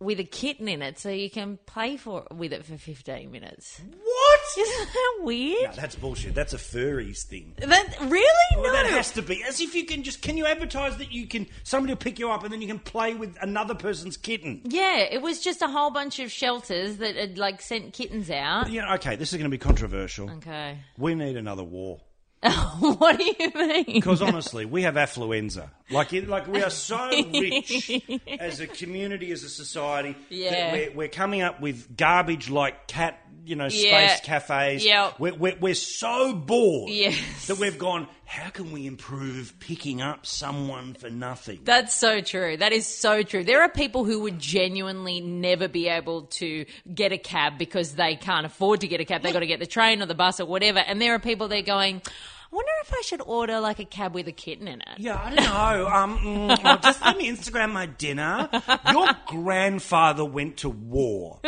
with 0.00 0.20
a 0.20 0.24
kitten 0.24 0.68
in 0.68 0.80
it, 0.82 0.98
so 0.98 1.08
you 1.11 1.28
can 1.30 1.58
play 1.66 1.96
for 1.96 2.26
with 2.32 2.52
it 2.52 2.64
for 2.64 2.76
fifteen 2.78 3.30
minutes. 3.30 3.80
what? 4.02 4.40
Isn't 4.58 4.88
that 4.92 5.18
weird? 5.22 5.70
No, 5.70 5.72
that's 5.76 5.94
bullshit. 5.96 6.34
That's 6.34 6.52
a 6.52 6.56
furries 6.58 7.22
thing. 7.24 7.54
That 7.58 7.96
really 8.00 8.22
Well, 8.56 8.62
no. 8.64 8.72
that 8.72 8.87
has 8.87 9.12
to 9.12 9.22
be. 9.22 9.42
As 9.44 9.61
if 9.61 9.74
you 9.74 9.84
can 9.84 10.02
just. 10.02 10.22
Can 10.22 10.37
you 10.37 10.46
advertise 10.46 10.96
that 10.98 11.12
you 11.12 11.26
can. 11.26 11.46
Somebody 11.64 11.92
will 11.92 11.98
pick 11.98 12.18
you 12.18 12.30
up 12.30 12.44
and 12.44 12.52
then 12.52 12.61
you 12.62 12.68
can 12.68 12.78
play 12.78 13.14
with 13.14 13.37
another 13.42 13.74
person's 13.74 14.16
kitten? 14.16 14.62
Yeah, 14.64 14.98
it 14.98 15.20
was 15.22 15.40
just 15.40 15.62
a 15.62 15.68
whole 15.68 15.90
bunch 15.90 16.18
of 16.20 16.30
shelters 16.30 16.96
that 16.98 17.16
had 17.16 17.38
like 17.38 17.61
sent 17.61 17.92
kittens 17.92 18.30
out. 18.30 18.70
Yeah, 18.70 18.94
okay, 18.94 19.16
this 19.16 19.32
is 19.32 19.37
going 19.38 19.50
to 19.50 19.54
be 19.54 19.58
controversial. 19.58 20.30
Okay. 20.30 20.78
We 20.96 21.14
need 21.14 21.37
another 21.37 21.64
war. 21.64 22.00
what 22.81 23.18
do 23.18 23.24
you 23.38 23.51
mean? 23.55 23.85
Because 23.87 24.22
honestly, 24.22 24.64
we 24.64 24.83
have 24.83 24.94
affluenza. 24.94 25.70
Like, 25.90 26.12
it, 26.12 26.29
like 26.29 26.46
we 26.46 26.62
are 26.62 26.70
so 26.70 27.09
rich 27.33 27.90
as 28.38 28.61
a 28.61 28.66
community, 28.68 29.33
as 29.33 29.42
a 29.42 29.48
society, 29.48 30.14
Yeah. 30.31 30.51
that 30.51 30.72
we're, 30.72 30.96
we're 30.96 31.09
coming 31.09 31.42
up 31.42 31.61
with 31.61 31.96
garbage 31.96 32.48
like 32.48 32.87
cat, 32.87 33.18
you 33.48 33.56
know, 33.56 33.68
space 33.68 33.84
Yeah. 33.84 34.16
cafes. 34.18 34.84
Yep. 34.84 35.14
We're, 35.18 35.34
we're, 35.34 35.56
we're 35.58 35.74
so 35.74 36.34
bored 36.34 36.90
Yes. 36.90 37.46
that 37.46 37.58
we've 37.58 37.78
gone. 37.78 38.06
How 38.26 38.50
can 38.50 38.72
we 38.72 38.87
improve 38.87 39.54
picking 39.58 40.02
up 40.02 40.26
someone 40.26 40.92
for 40.92 41.08
nothing? 41.08 41.61
That's 41.64 41.94
so 41.94 42.20
true. 42.20 42.58
That 42.58 42.72
is 42.72 42.87
so 42.87 43.22
true. 43.22 43.42
There 43.42 43.62
are 43.62 43.70
people 43.70 44.04
who 44.04 44.20
would 44.20 44.38
genuinely 44.38 45.22
never 45.22 45.66
be 45.66 45.88
able 45.88 46.22
to 46.38 46.66
get 46.94 47.12
a 47.12 47.16
cab 47.18 47.56
because 47.56 47.94
they 47.94 48.16
can't 48.16 48.44
afford 48.44 48.82
to 48.82 48.87
get 48.88 49.00
a 49.00 49.06
cab. 49.06 49.22
They've 49.22 49.32
got 49.32 49.40
to 49.40 49.46
get 49.46 49.61
the 49.61 49.66
train 49.66 50.02
or 50.02 50.06
the 50.06 50.14
bus 50.14 50.40
or 50.40 50.44
whatever. 50.46 50.78
And 50.80 51.00
there 51.00 51.14
are 51.14 51.18
people 51.18 51.48
there 51.48 51.62
going, 51.62 52.02
wonder 52.50 52.70
if 52.82 52.92
I 52.92 53.00
should 53.02 53.20
order 53.22 53.61
like 53.61 53.78
a 53.78 53.84
cab 53.84 54.14
with 54.14 54.26
a 54.28 54.32
kitten 54.32 54.68
in 54.68 54.80
it. 54.80 54.88
Yeah, 54.98 55.20
I 55.22 55.34
don't 55.34 55.44
know. 55.44 55.88
Um, 55.98 56.18
mm, 56.18 56.62
well, 56.62 56.78
just 56.78 57.00
let 57.02 57.16
me 57.16 57.28
Instagram 57.30 57.72
my 57.72 57.87
dinner. 57.87 58.48
Your 58.90 59.08
grandfather 59.26 60.24
went 60.24 60.58
to 60.58 60.68
war. 60.68 61.40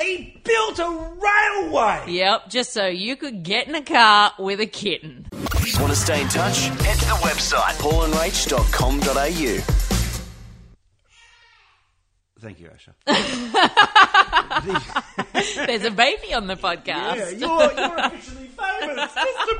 He 0.00 0.40
built 0.42 0.78
a 0.78 0.88
railway. 0.88 2.04
Yep, 2.08 2.48
just 2.48 2.72
so 2.72 2.86
you 2.86 3.16
could 3.16 3.42
get 3.42 3.68
in 3.68 3.74
a 3.74 3.82
car 3.82 4.32
with 4.38 4.60
a 4.60 4.66
kitten. 4.66 5.26
Want 5.32 5.90
to 5.90 5.96
stay 5.96 6.20
in 6.20 6.28
touch? 6.28 6.66
Head 6.66 6.98
to 6.98 7.04
the 7.06 7.18
website 7.22 7.76
paulandrach.com.au. 7.78 9.81
Thank 12.42 12.58
you, 12.58 12.70
Asha. 12.70 12.92
There's 15.66 15.84
a 15.84 15.92
baby 15.92 16.34
on 16.34 16.48
the 16.48 16.56
podcast. 16.56 17.16
Yeah, 17.16 17.28
you're, 17.28 17.72
you're 17.72 17.96
officially 17.98 18.48
famous. 18.48 19.10
it's 19.14 19.14
just 19.14 19.52
a 19.52 19.58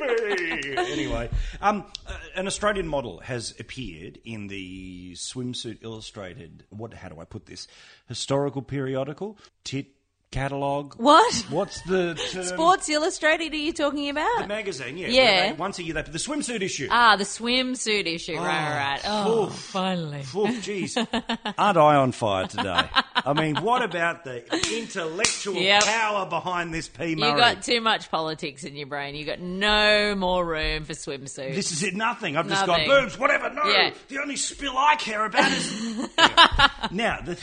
baby. 0.00 0.74
Anyway, 0.98 1.30
um, 1.60 1.84
uh, 2.08 2.14
an 2.34 2.48
Australian 2.48 2.88
model 2.88 3.20
has 3.20 3.54
appeared 3.60 4.18
in 4.24 4.48
the 4.48 5.12
Swimsuit 5.12 5.78
Illustrated. 5.82 6.64
What? 6.70 6.92
How 6.92 7.08
do 7.08 7.20
I 7.20 7.24
put 7.24 7.46
this? 7.46 7.68
Historical 8.08 8.62
periodical 8.62 9.38
tit 9.62 9.86
catalog. 10.30 10.94
What? 10.96 11.34
What's 11.50 11.80
the 11.82 12.14
term? 12.32 12.44
Sports 12.44 12.88
Illustrated? 12.88 13.52
Are 13.52 13.56
you 13.56 13.72
talking 13.72 14.08
about? 14.10 14.40
The 14.42 14.46
magazine, 14.46 14.96
yeah. 14.98 15.08
Yeah. 15.08 15.46
they- 15.50 15.56
once 15.58 15.78
a 15.78 15.82
year, 15.82 15.94
they 15.94 16.02
put 16.02 16.12
the 16.12 16.18
swimsuit 16.18 16.60
issue. 16.62 16.88
ah, 16.90 17.16
the 17.16 17.24
swimsuit 17.24 18.06
issue. 18.06 18.36
right, 18.36 18.44
right. 18.44 19.00
Oh, 19.04 19.46
finally. 19.46 20.20
Oh, 20.34 20.46
jeez. 20.60 20.96
Aren't 21.58 21.78
I 21.78 21.96
on 21.96 22.12
fire 22.12 22.46
today? 22.46 22.88
I 23.16 23.32
mean, 23.32 23.56
what 23.56 23.82
about 23.82 24.24
the 24.24 24.44
intellectual 24.78 25.54
Yep. 25.56 25.84
power 25.84 26.26
behind 26.26 26.72
this 26.74 26.88
P. 26.88 27.14
Murray? 27.16 27.30
You 27.30 27.36
got 27.36 27.62
too 27.62 27.80
much 27.80 28.10
politics 28.10 28.64
in 28.64 28.76
your 28.76 28.86
brain. 28.86 29.14
You 29.14 29.24
got 29.24 29.40
no 29.40 30.14
more 30.14 30.44
room 30.44 30.84
for 30.84 30.92
swimsuits. 30.92 31.54
This 31.54 31.72
is 31.72 31.82
it, 31.82 31.94
nothing. 31.94 32.36
I've 32.36 32.48
just 32.48 32.66
Nothing. 32.66 32.86
got 32.88 33.00
boobs, 33.02 33.18
whatever. 33.18 33.50
No, 33.50 33.64
Yeah. 33.64 33.92
the 34.08 34.18
only 34.20 34.36
spill 34.36 34.76
I 34.76 34.96
care 34.96 35.24
about 35.24 35.50
is. 35.50 36.08
now, 36.92 37.20
the 37.24 37.36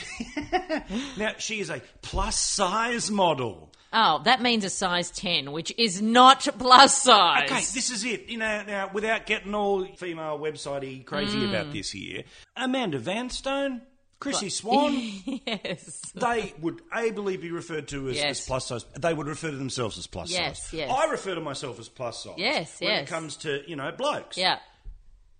now 1.18 1.32
she 1.38 1.60
is 1.60 1.68
a 1.70 1.82
plus 2.02 2.38
size 2.38 2.75
model. 3.10 3.72
oh, 3.92 4.20
that 4.24 4.42
means 4.42 4.64
a 4.64 4.70
size 4.70 5.10
ten, 5.10 5.52
which 5.52 5.72
is 5.78 6.02
not 6.02 6.40
plus 6.58 7.02
size. 7.02 7.44
Okay, 7.50 7.60
this 7.60 7.90
is 7.90 8.04
it. 8.04 8.28
You 8.28 8.38
know, 8.38 8.62
now 8.66 8.90
without 8.92 9.26
getting 9.26 9.54
all 9.54 9.84
female 9.96 10.38
websitey 10.38 11.04
crazy 11.04 11.38
Mm. 11.38 11.48
about 11.50 11.72
this 11.72 11.90
here, 11.90 12.24
Amanda 12.56 12.98
Vanstone, 12.98 13.82
Chrissy 14.18 14.48
Swan, 14.50 14.92
yes. 15.46 16.00
they 16.14 16.54
would 16.60 16.80
ably 16.92 17.36
be 17.36 17.50
referred 17.50 17.88
to 17.88 18.08
as, 18.08 18.16
Yes. 18.16 18.40
as 18.40 18.46
plus 18.46 18.66
size. 18.66 18.84
They 18.98 19.12
would 19.14 19.26
refer 19.26 19.50
to 19.50 19.56
themselves 19.56 19.98
as 19.98 20.06
plus 20.06 20.30
Yes, 20.30 20.62
size. 20.64 20.72
yes. 20.72 20.90
I 20.90 21.04
refer 21.10 21.34
to 21.34 21.40
myself 21.40 21.78
as 21.78 21.88
plus 21.88 22.24
size. 22.24 22.34
Yes, 22.38 22.80
when 22.80 22.90
it 22.92 23.06
comes 23.06 23.36
to 23.38 23.62
you 23.68 23.76
know 23.76 23.92
blokes. 23.92 24.36
Yeah. 24.36 24.58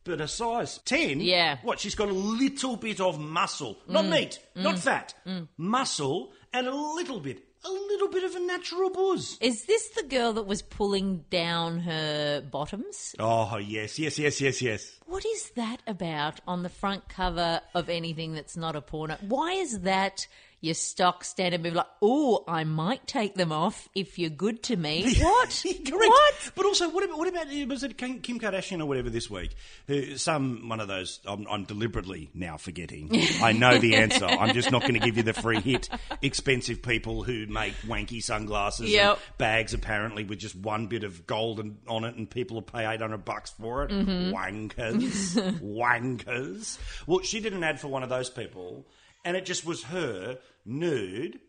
But 0.05 0.21
a 0.21 0.29
size 0.29 0.79
10? 0.85 1.21
Yeah. 1.21 1.59
What, 1.65 1.81
she's 1.81 1.97
got 1.97 2.09
a 2.09 2.13
little 2.13 2.77
bit 2.77 3.01
of 3.01 3.19
muscle. 3.19 3.77
Not 3.89 4.05
Mm. 4.05 4.11
meat, 4.11 4.39
not 4.55 4.79
fat. 4.79 5.15
Muscle 5.57 6.33
and 6.53 6.67
a 6.67 6.75
little 6.75 7.21
bit, 7.21 7.43
a 7.65 7.71
little 7.71 8.09
bit 8.09 8.25
of 8.25 8.35
a 8.35 8.41
natural 8.41 8.91
buzz. 8.91 9.39
Is 9.41 9.65
this 9.65 9.89
the 9.91 10.03
girl 10.03 10.33
that 10.35 10.47
was 10.47 10.63
pulling 10.63 11.25
down 11.31 11.81
her 11.81 12.41
bottoms? 12.41 13.15
Oh, 13.19 13.57
yes, 13.59 13.99
yes, 13.99 14.19
yes, 14.19 14.41
yes, 14.41 14.63
yes. 14.63 14.99
What 15.07 15.25
is 15.27 15.51
that 15.57 15.83
about 15.87 16.41
on 16.47 16.63
the 16.63 16.69
front 16.69 17.09
cover 17.09 17.61
of 17.75 17.89
anything 17.89 18.35
that's 18.35 18.57
not 18.57 18.77
a 18.77 18.81
porno? 18.81 19.17
Why 19.21 19.53
is 19.53 19.81
that 19.81 20.27
your 20.67 20.75
stock 20.75 21.25
standard 21.25 21.63
move? 21.63 21.75
Like, 21.75 21.87
oh, 22.03 22.45
I 22.47 22.65
might 22.65 23.07
take 23.07 23.35
them 23.35 23.53
off 23.53 23.89
if 23.95 24.19
you're 24.19 24.31
good 24.31 24.63
to 24.65 24.77
me. 24.77 25.15
What? 25.27 25.65
Correct. 25.65 25.91
What? 25.91 26.53
But 26.55 26.67
also, 26.67 26.89
what 26.91 27.05
about, 27.05 27.19
what 27.19 27.29
about 27.29 27.47
was 27.69 27.83
it 27.83 27.97
Kim 27.97 28.21
Kardashian 28.21 28.81
or 28.81 28.87
whatever 28.87 29.09
this 29.11 29.31
week? 29.31 29.55
Who, 29.87 30.17
some 30.17 30.69
one 30.69 30.81
of 30.81 30.89
those. 30.89 31.21
I'm, 31.27 31.47
I'm 31.49 31.65
deliberately 31.65 32.31
now 32.35 32.57
forgetting. 32.57 33.11
I 33.43 33.53
know 33.53 33.79
the 33.79 33.97
answer. 33.97 34.27
I'm 34.27 34.55
just 34.55 34.71
not 34.71 34.83
going 34.83 34.95
to 34.95 35.01
give 35.01 35.17
you 35.17 35.23
the 35.23 35.33
free 35.33 35.61
hit. 35.61 35.89
Expensive 36.23 36.83
people 36.83 37.23
who 37.23 37.47
make 37.47 37.75
wanky 37.87 38.23
sunglasses 38.23 38.91
Yep. 38.91 39.19
and 39.29 39.39
bags 39.39 39.75
apparently 39.75 40.25
with 40.25 40.39
just 40.39 40.55
one 40.57 40.87
bit 40.87 41.05
of 41.05 41.27
gold 41.27 41.61
and, 41.61 41.79
on 41.89 42.05
it, 42.05 42.15
and 42.17 42.29
people 42.29 42.57
will 42.57 42.63
pay 42.63 42.87
800 42.87 43.25
bucks 43.25 43.51
for 43.51 43.85
it. 43.85 43.91
Mm-hmm. 43.91 44.35
Wankers, 44.35 45.35
wankers. 45.61 46.79
Well, 47.07 47.21
she 47.23 47.41
did 47.41 47.53
an 47.53 47.63
ad 47.65 47.81
for 47.81 47.89
one 47.89 48.03
of 48.03 48.09
those 48.09 48.31
people, 48.31 48.87
and 49.25 49.37
it 49.37 49.45
just 49.47 49.65
was 49.65 49.85
her 49.85 50.39
nude, 50.67 51.41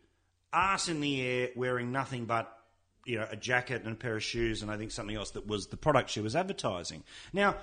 ass 0.53 0.87
in 0.87 1.01
the 1.01 1.21
air, 1.21 1.49
wearing 1.55 1.91
nothing 1.91 2.25
but 2.25 2.53
you 3.05 3.17
know, 3.17 3.27
a 3.31 3.35
jacket 3.35 3.83
and 3.83 3.93
a 3.93 3.95
pair 3.95 4.17
of 4.17 4.23
shoes, 4.23 4.61
and 4.61 4.69
I 4.69 4.77
think 4.77 4.91
something 4.91 5.15
else 5.15 5.31
that 5.31 5.47
was 5.47 5.67
the 5.67 5.77
product 5.77 6.09
she 6.09 6.19
was 6.19 6.35
advertising. 6.35 7.03
Now, 7.31 7.55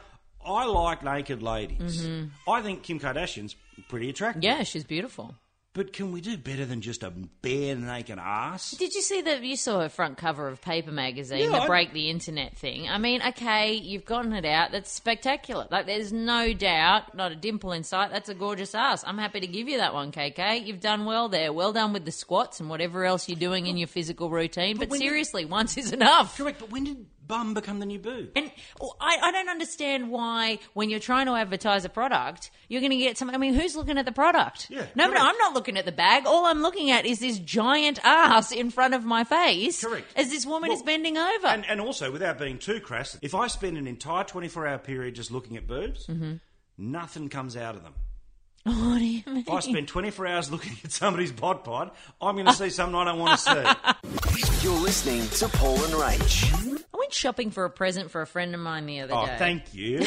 I 0.45 0.65
like 0.65 1.05
naked 1.05 1.43
ladies. 1.43 2.03
Mm-hmm. 2.07 2.51
I 2.51 2.63
think 2.63 2.83
Kim 2.83 2.99
Kardashian's 2.99 3.55
pretty 3.89 4.09
attractive. 4.09 4.43
Yeah, 4.43 4.63
she's 4.63 4.85
beautiful. 4.85 5.35
But 5.75 5.93
can 5.93 6.13
we 6.13 6.21
do 6.21 6.37
better 6.37 6.65
than 6.65 6.81
just 6.83 7.03
a 7.03 7.11
bare 7.11 7.75
naked 7.75 8.17
ass? 8.21 8.71
Did 8.73 8.95
you 8.95 9.03
see 9.03 9.23
that? 9.23 9.43
You 9.43 9.57
saw 9.57 9.81
her 9.81 9.89
front 9.89 10.17
cover 10.19 10.47
of 10.47 10.61
Paper 10.61 10.93
magazine, 10.93 11.41
Yeah, 11.41 11.49
the 11.49 11.63
I- 11.63 11.67
break 11.67 11.93
the 11.93 12.11
internet 12.11 12.57
thing. 12.57 12.89
I 12.89 12.97
mean, 12.99 13.21
okay, 13.21 13.73
you've 13.75 14.05
gotten 14.05 14.33
it 14.35 14.45
out. 14.45 14.71
That's 14.71 14.89
spectacular. 14.93 15.67
Like, 15.73 15.87
there's 15.87 16.13
no 16.13 16.53
doubt, 16.53 17.17
not 17.17 17.33
a 17.33 17.35
dimple 17.35 17.73
in 17.73 17.83
sight. 17.83 18.13
That's 18.13 18.29
a 18.29 18.35
gorgeous 18.35 18.73
ass. 18.73 19.03
I'm 19.05 19.19
happy 19.19 19.41
to 19.41 19.49
give 19.49 19.69
you 19.69 19.79
that 19.79 19.93
one, 19.95 20.13
KK. 20.13 20.65
You've 20.65 20.79
done 20.79 21.07
well 21.07 21.29
there. 21.29 21.53
Well 21.53 21.73
done 21.73 21.93
with 21.93 22.05
the 22.05 22.13
squats 22.13 22.61
and 22.61 22.71
whatever 22.71 23.05
else 23.05 23.29
you're 23.29 23.35
doing 23.37 23.67
in 23.67 23.77
your 23.77 23.89
physical 23.89 24.31
routine. 24.31 24.77
But 24.79 24.91
did- 24.91 24.99
seriously, 25.01 25.45
once 25.45 25.77
is 25.77 25.93
enough. 25.93 26.39
Correct, 26.39 26.61
but 26.61 26.71
when 26.71 26.85
did 26.85 27.05
bum 27.35 27.53
become 27.55 27.81
the 27.81 27.87
new 27.87 27.99
boob? 27.99 28.31
And 28.37 28.51
oh, 28.81 28.95
I, 29.01 29.19
I 29.21 29.33
don't 29.33 29.49
understand 29.49 30.11
why, 30.11 30.61
when 30.75 30.89
you're 30.89 31.01
trying 31.01 31.27
to 31.27 31.33
advertise 31.33 31.85
a 31.85 31.89
product, 31.89 32.51
you're 32.69 32.81
going 32.81 32.93
to 32.93 32.97
get 32.97 33.19
some. 33.19 33.29
I 33.29 33.39
mean, 33.39 33.55
who's 33.55 33.75
looking 33.75 33.99
at 33.99 34.05
the 34.05 34.13
product? 34.13 34.69
Yeah, 34.71 34.87
no, 34.95 35.09
no. 35.09 35.21
I'm 35.21 35.37
not 35.39 35.53
looking 35.53 35.77
at 35.77 35.85
the 35.85 35.93
bag. 35.93 36.27
All 36.27 36.47
I'm 36.47 36.63
looking 36.63 36.91
at 36.93 37.05
is 37.07 37.19
this 37.19 37.39
giant 37.39 37.99
ass 38.05 38.53
in 38.53 38.71
front 38.71 38.95
of 38.95 39.05
my 39.05 39.25
face. 39.25 39.83
Correct. 39.85 40.07
As 40.17 40.31
this 40.31 40.47
woman 40.47 40.69
Well, 40.69 40.79
is 40.79 40.83
bending 40.85 41.19
over. 41.19 41.49
And, 41.49 41.67
and 41.69 41.81
also, 41.81 42.13
without 42.13 42.39
being 42.39 42.59
too 42.59 42.79
crass, 42.81 43.19
if 43.21 43.35
I 43.35 43.49
spend 43.49 43.77
an 43.79 43.89
entire 43.89 44.25
24 44.25 44.67
hour 44.67 44.79
period 44.79 45.17
just 45.17 45.33
looking 45.33 45.57
at 45.57 45.67
boobs, 45.67 46.07
mm-hmm. 46.07 46.35
nothing 46.79 47.29
comes 47.29 47.57
out 47.57 47.75
of 47.75 47.83
them. 47.83 47.95
what 48.65 48.99
do 48.99 49.05
you 49.05 49.23
mean? 49.27 49.45
If 49.47 49.51
I 49.51 49.61
spend 49.61 49.89
24 49.89 50.27
hours 50.27 50.51
looking 50.51 50.73
at 50.85 50.93
somebody's 50.93 51.33
bod 51.33 51.65
pod, 51.65 51.91
I'm 52.21 52.37
going 52.37 52.47
to 52.47 52.53
see 52.53 52.71
something 52.71 52.95
I 52.95 53.05
don't 53.05 53.19
want 53.19 53.39
to 53.39 53.45
see. 53.45 54.65
You're 54.65 54.81
listening 54.81 55.29
to 55.29 55.49
Paul 55.49 55.75
and 55.85 55.93
Rach. 55.93 56.83
I 57.05 57.07
went 57.07 57.13
shopping 57.15 57.51
for 57.51 57.65
a 57.67 57.71
present 57.71 58.11
for 58.11 58.23
a 58.23 58.27
friend 58.27 58.55
of 58.55 58.61
mine 58.61 58.87
the 58.87 59.01
other 59.01 59.13
day. 59.13 59.19
Oh, 59.19 59.27
day. 59.27 59.37
thank 59.39 59.75
you. 59.75 60.01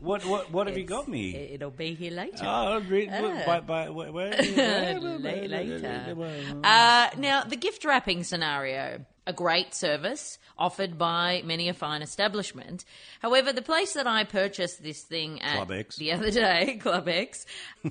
what 0.00 0.24
what 0.24 0.50
what 0.50 0.66
have 0.66 0.76
you 0.76 0.84
got 0.84 1.06
me? 1.06 1.34
It'll 1.36 1.70
be 1.70 1.94
here 1.94 2.10
later. 2.12 2.44
Oh, 2.44 2.80
re- 2.88 3.08
Ah. 3.12 3.42
by, 3.46 3.60
by, 3.60 3.88
where, 3.90 4.10
where, 4.10 4.30
La- 4.32 5.46
later. 5.56 6.60
Uh, 6.64 7.08
now, 7.18 7.44
the 7.44 7.56
gift 7.56 7.84
wrapping 7.84 8.24
scenario, 8.24 9.04
a 9.28 9.32
great 9.32 9.74
service 9.74 10.38
offered 10.58 10.98
by 10.98 11.42
many 11.44 11.68
a 11.68 11.74
fine 11.74 12.02
establishment. 12.02 12.84
However, 13.20 13.52
the 13.52 13.62
place 13.62 13.92
that 13.92 14.06
I 14.08 14.24
purchased 14.24 14.82
this 14.82 15.02
thing 15.02 15.40
at 15.40 15.68
the 15.98 16.12
other 16.12 16.30
day, 16.32 16.78
Club 16.82 17.08
X, 17.08 17.46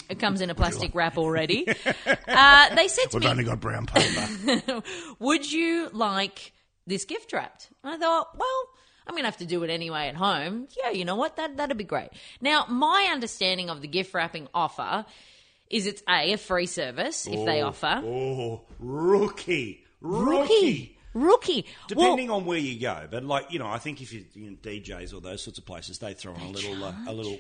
it 0.10 0.20
comes 0.20 0.42
in 0.42 0.50
a 0.50 0.56
plastic 0.56 0.94
wrap 0.94 1.18
already. 1.18 1.66
Uh, 2.06 2.76
they 2.76 2.88
said 2.90 3.12
to 3.12 3.18
We've 3.18 3.24
me, 3.24 3.30
only 3.30 3.44
got 3.46 3.60
brown 3.62 3.86
paper. 3.86 4.84
would 5.20 5.50
you 5.50 5.90
like 5.94 6.52
this 6.88 7.06
gift 7.06 7.34
wrapped? 7.34 7.70
And 7.84 7.94
I 7.94 7.98
thought, 7.98 8.38
well, 8.38 8.70
I'm 9.08 9.14
going 9.14 9.24
to 9.24 9.28
have 9.28 9.38
to 9.38 9.46
do 9.46 9.64
it 9.64 9.70
anyway 9.70 10.08
at 10.08 10.16
home. 10.16 10.68
Yeah, 10.78 10.92
you 10.92 11.06
know 11.06 11.16
what? 11.16 11.38
That, 11.38 11.58
that'd 11.58 11.78
be 11.78 11.84
great. 11.84 12.10
Now, 12.40 12.66
my 12.68 13.10
understanding 13.12 13.70
of 13.70 13.82
the 13.82 13.88
gift 13.88 14.14
wrapping 14.14 14.48
offer 14.54 15.06
is 15.70 15.86
it's 15.86 16.04
A, 16.08 16.34
a 16.34 16.38
free 16.38 16.66
service 16.66 17.28
if 17.28 17.46
they 17.46 17.62
offer. 17.62 18.02
oh, 18.04 18.62
rookie. 18.80 19.84
Rookie. 20.02 20.98
Rookie. 21.14 21.66
Depending 21.88 22.28
well, 22.28 22.38
on 22.38 22.46
where 22.46 22.58
you 22.58 22.80
go, 22.80 23.08
but 23.10 23.24
like 23.24 23.52
you 23.52 23.60
know, 23.60 23.68
I 23.68 23.80
think 23.80 24.02
if 24.02 24.14
you, 24.14 24.24
you 24.34 24.52
know, 24.52 24.58
DJs 24.62 25.14
or 25.14 25.20
those 25.20 25.44
sorts 25.44 25.60
of 25.60 25.66
places, 25.66 26.00
they 26.00 26.14
throw 26.14 26.34
in 26.34 26.42
a 26.42 26.50
little, 26.50 26.84
uh, 26.84 26.94
a 27.08 27.14
little. 27.14 27.38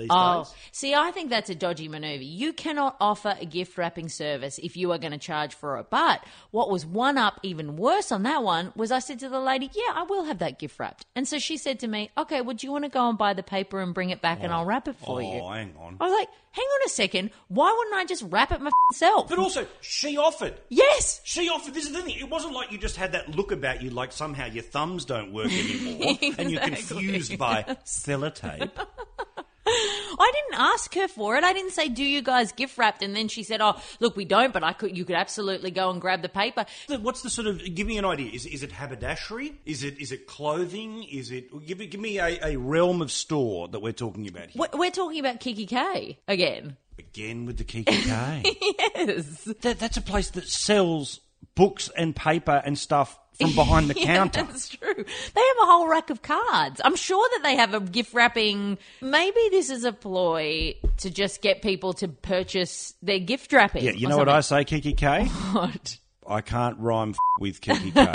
These 0.00 0.08
Oh, 0.10 0.44
days. 0.44 0.54
see, 0.72 0.94
I 0.94 1.10
think 1.10 1.30
that's 1.30 1.50
a 1.50 1.54
dodgy 1.54 1.88
maneuver. 1.88 2.22
You 2.22 2.52
cannot 2.52 2.96
offer 3.00 3.36
a 3.40 3.46
gift 3.46 3.78
wrapping 3.78 4.08
service 4.08 4.58
if 4.62 4.76
you 4.76 4.90
are 4.92 4.98
going 4.98 5.12
to 5.12 5.18
charge 5.18 5.54
for 5.54 5.78
it. 5.78 5.86
But 5.90 6.24
what 6.50 6.70
was 6.70 6.84
one 6.84 7.18
up 7.18 7.38
even 7.42 7.76
worse 7.76 8.10
on 8.12 8.22
that 8.24 8.42
one 8.42 8.72
was 8.76 8.90
I 8.90 8.98
said 8.98 9.18
to 9.20 9.28
the 9.28 9.40
lady, 9.40 9.70
Yeah, 9.74 9.92
I 9.94 10.02
will 10.02 10.24
have 10.24 10.38
that 10.38 10.58
gift 10.58 10.78
wrapped. 10.78 11.06
And 11.14 11.26
so 11.28 11.38
she 11.38 11.56
said 11.56 11.80
to 11.80 11.86
me, 11.88 12.10
Okay, 12.18 12.40
well, 12.40 12.56
do 12.56 12.66
you 12.66 12.72
want 12.72 12.84
to 12.84 12.90
go 12.90 13.08
and 13.08 13.16
buy 13.16 13.34
the 13.34 13.42
paper 13.42 13.80
and 13.80 13.94
bring 13.94 14.10
it 14.10 14.20
back 14.20 14.38
and 14.42 14.52
oh. 14.52 14.56
I'll 14.56 14.64
wrap 14.64 14.88
it 14.88 14.96
for 14.96 15.16
oh, 15.16 15.18
you? 15.20 15.42
hang 15.52 15.74
on. 15.78 15.96
I 16.00 16.04
was 16.04 16.12
like, 16.12 16.28
Hang 16.52 16.64
on 16.64 16.80
a 16.86 16.88
second. 16.88 17.30
Why 17.46 17.72
wouldn't 17.78 17.94
I 17.94 18.04
just 18.06 18.24
wrap 18.28 18.50
it 18.50 18.60
myself? 18.60 19.28
But 19.28 19.38
also, 19.38 19.68
she 19.80 20.16
offered. 20.16 20.54
yes. 20.68 21.20
She 21.22 21.48
offered. 21.48 21.74
This 21.74 21.86
is 21.86 21.92
the 21.92 22.02
thing. 22.02 22.16
It 22.18 22.28
wasn't 22.28 22.54
like 22.54 22.72
you 22.72 22.78
just 22.78 22.96
had 22.96 23.12
that 23.12 23.28
look 23.36 23.52
about 23.52 23.82
you, 23.82 23.90
like 23.90 24.10
somehow 24.10 24.46
your 24.46 24.64
thumbs 24.64 25.04
don't 25.04 25.32
work 25.32 25.46
anymore, 25.46 26.18
and 26.38 26.50
you're 26.50 26.60
confused 26.60 27.38
by 27.38 27.62
sellotape. 27.84 28.70
I 30.18 30.32
didn't 30.34 30.60
ask 30.60 30.94
her 30.94 31.08
for 31.08 31.36
it. 31.36 31.44
I 31.44 31.52
didn't 31.52 31.72
say, 31.72 31.88
"Do 31.88 32.04
you 32.04 32.22
guys 32.22 32.52
gift 32.52 32.76
wrapped?" 32.78 33.02
And 33.02 33.14
then 33.14 33.28
she 33.28 33.42
said, 33.42 33.60
"Oh, 33.60 33.80
look, 34.00 34.16
we 34.16 34.24
don't, 34.24 34.52
but 34.52 34.62
I 34.64 34.72
could. 34.72 34.96
You 34.96 35.04
could 35.04 35.16
absolutely 35.16 35.70
go 35.70 35.90
and 35.90 36.00
grab 36.00 36.22
the 36.22 36.28
paper." 36.28 36.66
What's 36.88 37.22
the 37.22 37.30
sort 37.30 37.46
of? 37.46 37.62
Give 37.74 37.86
me 37.86 37.98
an 37.98 38.04
idea. 38.04 38.30
Is, 38.32 38.46
is 38.46 38.62
it 38.62 38.72
haberdashery? 38.72 39.54
Is 39.64 39.84
it 39.84 39.98
is 40.00 40.12
it 40.12 40.26
clothing? 40.26 41.04
Is 41.04 41.30
it? 41.30 41.50
Give, 41.66 41.78
me- 41.78 41.86
give 41.86 42.00
me 42.00 42.18
a, 42.18 42.38
a 42.44 42.56
realm 42.56 43.00
of 43.02 43.10
store 43.10 43.68
that 43.68 43.80
we're 43.80 43.92
talking 43.92 44.28
about 44.28 44.50
here. 44.50 44.60
We're 44.60 44.78
we're 44.78 44.90
talking 44.90 45.20
about 45.20 45.40
Kiki 45.40 45.66
K 45.66 46.18
again. 46.28 46.76
Again 46.98 47.46
with 47.46 47.56
the 47.56 47.64
Kiki 47.64 47.92
K. 48.02 48.42
Yes. 48.94 49.44
that, 49.62 49.78
that's 49.78 49.96
a 49.96 50.02
place 50.02 50.30
that 50.30 50.46
sells 50.46 51.20
books 51.54 51.88
and 51.96 52.14
paper 52.14 52.60
and 52.64 52.78
stuff 52.78 53.18
from 53.40 53.54
behind 53.54 53.88
the 53.90 53.94
Yeah, 53.98 54.06
counter. 54.16 54.42
That's 54.44 54.68
true. 54.68 54.94
They 54.94 55.02
have 55.40 55.56
a 55.62 55.66
whole 55.66 55.88
rack 55.88 56.10
of 56.10 56.22
cards. 56.22 56.80
I'm 56.84 56.96
sure 56.96 57.26
that 57.34 57.42
they 57.42 57.56
have 57.56 57.74
a 57.74 57.80
gift 57.80 58.12
wrapping. 58.14 58.78
Maybe 59.00 59.40
this 59.50 59.70
is 59.70 59.84
a 59.84 59.92
ploy 59.92 60.74
to 60.98 61.10
just 61.10 61.42
get 61.42 61.62
people 61.62 61.92
to 61.94 62.08
purchase 62.08 62.94
their 63.02 63.18
gift 63.18 63.52
wrapping. 63.52 63.84
Yeah, 63.84 63.92
you 63.92 64.06
or 64.06 64.10
know 64.10 64.16
what 64.18 64.28
I 64.28 64.40
say, 64.40 64.64
Kiki 64.64 64.92
K? 64.92 65.24
What? 65.52 65.98
I 66.28 66.42
can't 66.42 66.78
rhyme 66.78 67.10
f- 67.10 67.18
with 67.40 67.60
Kiki 67.60 67.90
K. 67.90 68.00
Hit 68.00 68.12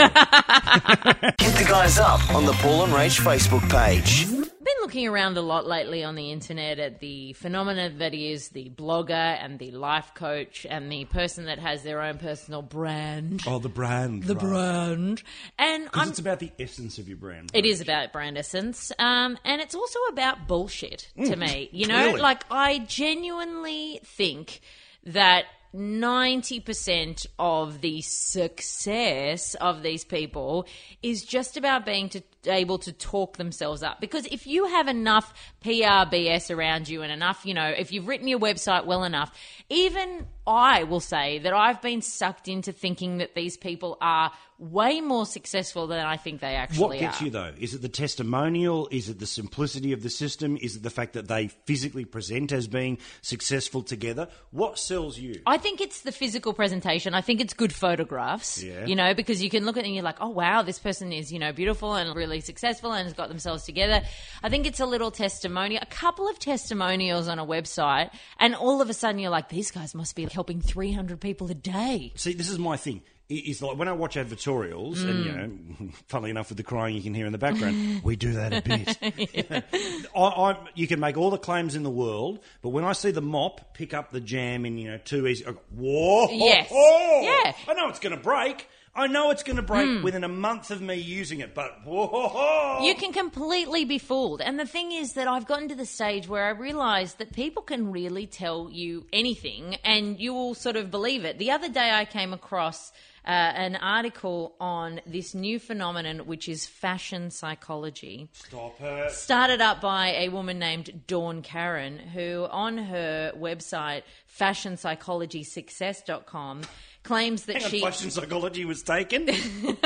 the 1.57 1.65
guys 1.67 1.97
up 1.99 2.33
on 2.33 2.45
the 2.45 2.53
Paul 2.61 2.85
and 2.85 2.93
Rach 2.93 3.19
Facebook 3.19 3.69
page. 3.69 4.25
Been 4.65 4.81
looking 4.81 5.07
around 5.07 5.37
a 5.37 5.41
lot 5.41 5.67
lately 5.67 6.03
on 6.03 6.15
the 6.15 6.31
internet 6.31 6.79
at 6.79 6.99
the 6.99 7.33
phenomena 7.33 7.89
that 7.99 8.15
is 8.15 8.49
the 8.49 8.69
blogger 8.71 9.11
and 9.11 9.59
the 9.59 9.69
life 9.71 10.13
coach 10.15 10.65
and 10.67 10.91
the 10.91 11.05
person 11.05 11.45
that 11.45 11.59
has 11.59 11.83
their 11.83 12.01
own 12.01 12.17
personal 12.17 12.63
brand. 12.63 13.43
oh, 13.45 13.59
the 13.59 13.69
brand. 13.69 14.23
The 14.23 14.33
brand. 14.35 15.21
And 15.59 15.87
it's 15.95 16.19
about 16.19 16.39
the 16.39 16.51
essence 16.59 16.97
of 16.97 17.07
your 17.07 17.17
brand. 17.17 17.51
It 17.53 17.65
is 17.65 17.79
about 17.79 18.11
brand 18.11 18.37
essence, 18.37 18.91
um, 18.97 19.37
and 19.45 19.61
it's 19.61 19.75
also 19.75 19.99
about 20.09 20.47
bullshit 20.47 21.09
to 21.23 21.35
me. 21.35 21.69
You 21.75 21.87
know, 21.87 22.03
clearly. 22.03 22.21
like 22.21 22.43
I 22.49 22.79
genuinely 22.79 23.99
think 24.03 24.61
that. 25.05 25.45
90% 25.75 27.27
of 27.37 27.81
the 27.81 28.01
success 28.01 29.55
of 29.55 29.83
these 29.83 30.05
people 30.05 30.65
is 31.03 31.25
just 31.25 31.57
about 31.57 31.85
being 31.85 32.07
to, 32.07 32.21
able 32.47 32.77
to 32.79 32.91
talk 32.91 33.37
themselves 33.37 33.83
up. 33.83 34.01
Because 34.01 34.25
if 34.27 34.47
you 34.47 34.65
have 34.65 34.87
enough 34.87 35.33
PRBS 35.63 36.55
around 36.55 36.89
you 36.89 37.01
and 37.01 37.11
enough, 37.11 37.45
you 37.45 37.53
know, 37.53 37.67
if 37.67 37.91
you've 37.91 38.07
written 38.07 38.27
your 38.27 38.39
website 38.39 38.85
well 38.85 39.03
enough, 39.03 39.31
even 39.69 40.27
I 40.47 40.83
will 40.83 40.99
say 40.99 41.39
that 41.39 41.53
I've 41.53 41.81
been 41.81 42.01
sucked 42.01 42.47
into 42.47 42.71
thinking 42.71 43.17
that 43.17 43.33
these 43.33 43.57
people 43.57 43.97
are 43.99 44.31
way 44.57 45.01
more 45.01 45.25
successful 45.25 45.87
than 45.87 45.99
I 45.99 46.17
think 46.17 46.39
they 46.39 46.55
actually 46.55 46.77
are. 46.77 46.87
What 46.87 46.99
gets 46.99 47.21
are. 47.21 47.25
you 47.25 47.31
though? 47.31 47.51
Is 47.59 47.73
it 47.73 47.81
the 47.81 47.89
testimonial? 47.89 48.87
Is 48.91 49.09
it 49.09 49.19
the 49.19 49.25
simplicity 49.25 49.91
of 49.91 50.01
the 50.01 50.09
system? 50.09 50.57
Is 50.61 50.75
it 50.75 50.83
the 50.83 50.89
fact 50.89 51.13
that 51.13 51.27
they 51.27 51.47
physically 51.65 52.05
present 52.05 52.51
as 52.51 52.67
being 52.67 52.99
successful 53.21 53.81
together? 53.81 54.29
What 54.51 54.79
sells 54.79 55.17
you? 55.17 55.41
I 55.45 55.57
think 55.57 55.81
it's 55.81 56.01
the 56.01 56.11
physical 56.11 56.53
presentation. 56.53 57.13
I 57.13 57.21
think 57.21 57.41
it's 57.41 57.53
good 57.53 57.73
photographs. 57.73 58.63
Yeah. 58.63 58.85
You 58.85 58.95
know, 58.95 59.13
because 59.13 59.41
you 59.41 59.49
can 59.49 59.65
look 59.65 59.77
at 59.77 59.83
it 59.83 59.87
and 59.87 59.95
you're 59.95 60.03
like, 60.03 60.21
oh 60.21 60.29
wow, 60.29 60.61
this 60.61 60.79
person 60.79 61.11
is, 61.11 61.33
you 61.33 61.39
know, 61.39 61.51
beautiful 61.51 61.95
and 61.95 62.15
really 62.15 62.34
successful 62.41 62.91
and 62.93 63.03
has 63.05 63.13
got 63.13 63.29
themselves 63.29 63.63
together. 63.63 64.01
I 64.43 64.49
think 64.49 64.65
it's 64.65 64.79
a 64.79 64.85
little 64.85 65.11
testimonial, 65.11 65.81
a 65.81 65.85
couple 65.87 66.27
of 66.27 66.39
testimonials 66.39 67.27
on 67.27 67.39
a 67.39 67.45
website, 67.45 68.09
and 68.39 68.55
all 68.55 68.81
of 68.81 68.89
a 68.89 68.93
sudden 68.93 69.19
you're 69.19 69.29
like, 69.31 69.49
these 69.49 69.71
guys 69.71 69.93
must 69.95 70.15
be 70.15 70.25
helping 70.25 70.61
300 70.61 71.19
people 71.19 71.49
a 71.51 71.55
day. 71.55 72.11
See, 72.15 72.33
this 72.33 72.49
is 72.49 72.59
my 72.59 72.77
thing. 72.77 73.01
Is 73.27 73.59
like 73.59 73.75
when 73.75 73.87
I 73.87 73.91
watch 73.93 74.17
advertorials, 74.17 75.03
and 75.03 75.25
you 75.25 75.31
Mm. 75.31 75.79
know, 75.79 75.89
funnily 76.07 76.29
enough, 76.29 76.49
with 76.49 76.57
the 76.57 76.63
crying 76.63 76.95
you 76.95 77.01
can 77.01 77.15
hear 77.15 77.25
in 77.25 77.31
the 77.31 77.39
background, 77.39 78.03
we 78.03 78.15
do 78.15 78.33
that 78.33 78.53
a 78.53 78.61
bit. 78.61 79.65
I, 80.15 80.19
I, 80.19 80.57
you 80.75 80.87
can 80.87 80.99
make 80.99 81.17
all 81.17 81.31
the 81.31 81.39
claims 81.39 81.73
in 81.73 81.81
the 81.81 81.89
world, 81.89 82.39
but 82.61 82.69
when 82.69 82.83
I 82.83 82.93
see 82.93 83.09
the 83.09 83.23
mop 83.23 83.73
pick 83.73 83.95
up 83.95 84.11
the 84.11 84.21
jam 84.21 84.63
in 84.63 84.77
you 84.77 84.91
know 84.91 84.99
two 85.03 85.25
easy, 85.25 85.43
I 85.43 85.53
go, 85.53 85.59
whoa, 85.75 86.27
Yes. 86.29 86.67
Yeah. 86.71 87.53
I 87.67 87.73
know 87.73 87.89
it's 87.89 87.97
going 87.99 88.15
to 88.15 88.21
break. 88.21 88.67
I 88.97 89.07
know 89.07 89.29
it's 89.29 89.43
going 89.43 89.57
to 89.57 89.61
break 89.61 89.89
Hmm. 89.89 90.03
within 90.03 90.23
a 90.23 90.29
month 90.29 90.71
of 90.71 90.81
me 90.81 90.95
using 90.95 91.41
it, 91.41 91.53
but 91.53 91.85
whoa, 91.85 92.79
You 92.81 92.95
can 92.95 93.11
completely 93.11 93.83
be 93.83 93.97
fooled. 93.97 94.39
And 94.41 94.57
the 94.57 94.65
thing 94.65 94.93
is 94.93 95.13
that 95.13 95.27
I've 95.27 95.45
gotten 95.45 95.67
to 95.67 95.75
the 95.75 95.85
stage 95.85 96.27
where 96.29 96.45
I 96.45 96.51
realize 96.51 97.15
that 97.15 97.33
people 97.33 97.61
can 97.61 97.91
really 97.91 98.25
tell 98.25 98.69
you 98.71 99.05
anything 99.11 99.75
and 99.83 100.17
you 100.19 100.33
will 100.33 100.53
sort 100.53 100.77
of 100.77 100.91
believe 100.91 101.25
it. 101.25 101.37
The 101.39 101.51
other 101.51 101.67
day 101.69 101.91
I 101.91 102.05
came 102.05 102.31
across 102.31 102.93
uh, 103.25 103.29
an 103.29 103.75
article 103.77 104.53
on 104.59 105.01
this 105.07 105.33
new 105.33 105.57
phenomenon, 105.59 106.19
which 106.27 106.47
is 106.47 106.65
fashion 106.65 107.31
psychology 107.31 108.29
stop 108.33 108.79
it. 108.79 109.11
started 109.11 109.61
up 109.61 109.81
by 109.81 110.09
a 110.09 110.29
woman 110.29 110.59
named 110.59 111.01
Dawn 111.07 111.41
Karen, 111.41 111.97
who 111.97 112.47
on 112.51 112.77
her 112.77 113.31
website, 113.35 114.03
fashionpsychologysuccess.com, 114.39 116.61
claims 117.03 117.45
that 117.45 117.55
Hang 117.57 117.65
on, 117.65 117.69
she. 117.71 117.81
fashion 117.81 118.11
psychology 118.11 118.65
was 118.65 118.81
taken. 118.83 119.27
yeah, 119.27 119.33
Fashion 119.33 119.77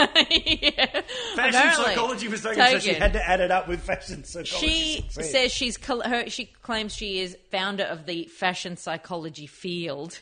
apparently. 1.35 1.85
psychology 1.85 2.27
was 2.27 2.41
taken, 2.41 2.65
so 2.71 2.79
she 2.79 2.93
had 2.93 3.13
to 3.13 3.29
add 3.29 3.41
it 3.41 3.51
up 3.51 3.67
with 3.67 3.81
fashion 3.81 4.23
psychology. 4.23 4.67
She 4.67 4.95
success. 5.01 5.31
says 5.31 5.51
she's 5.51 5.77
her, 5.85 6.29
she 6.29 6.45
claims 6.61 6.95
she 6.95 7.19
is 7.19 7.37
founder 7.51 7.83
of 7.83 8.05
the 8.05 8.25
fashion 8.25 8.77
psychology 8.77 9.47
field. 9.47 10.19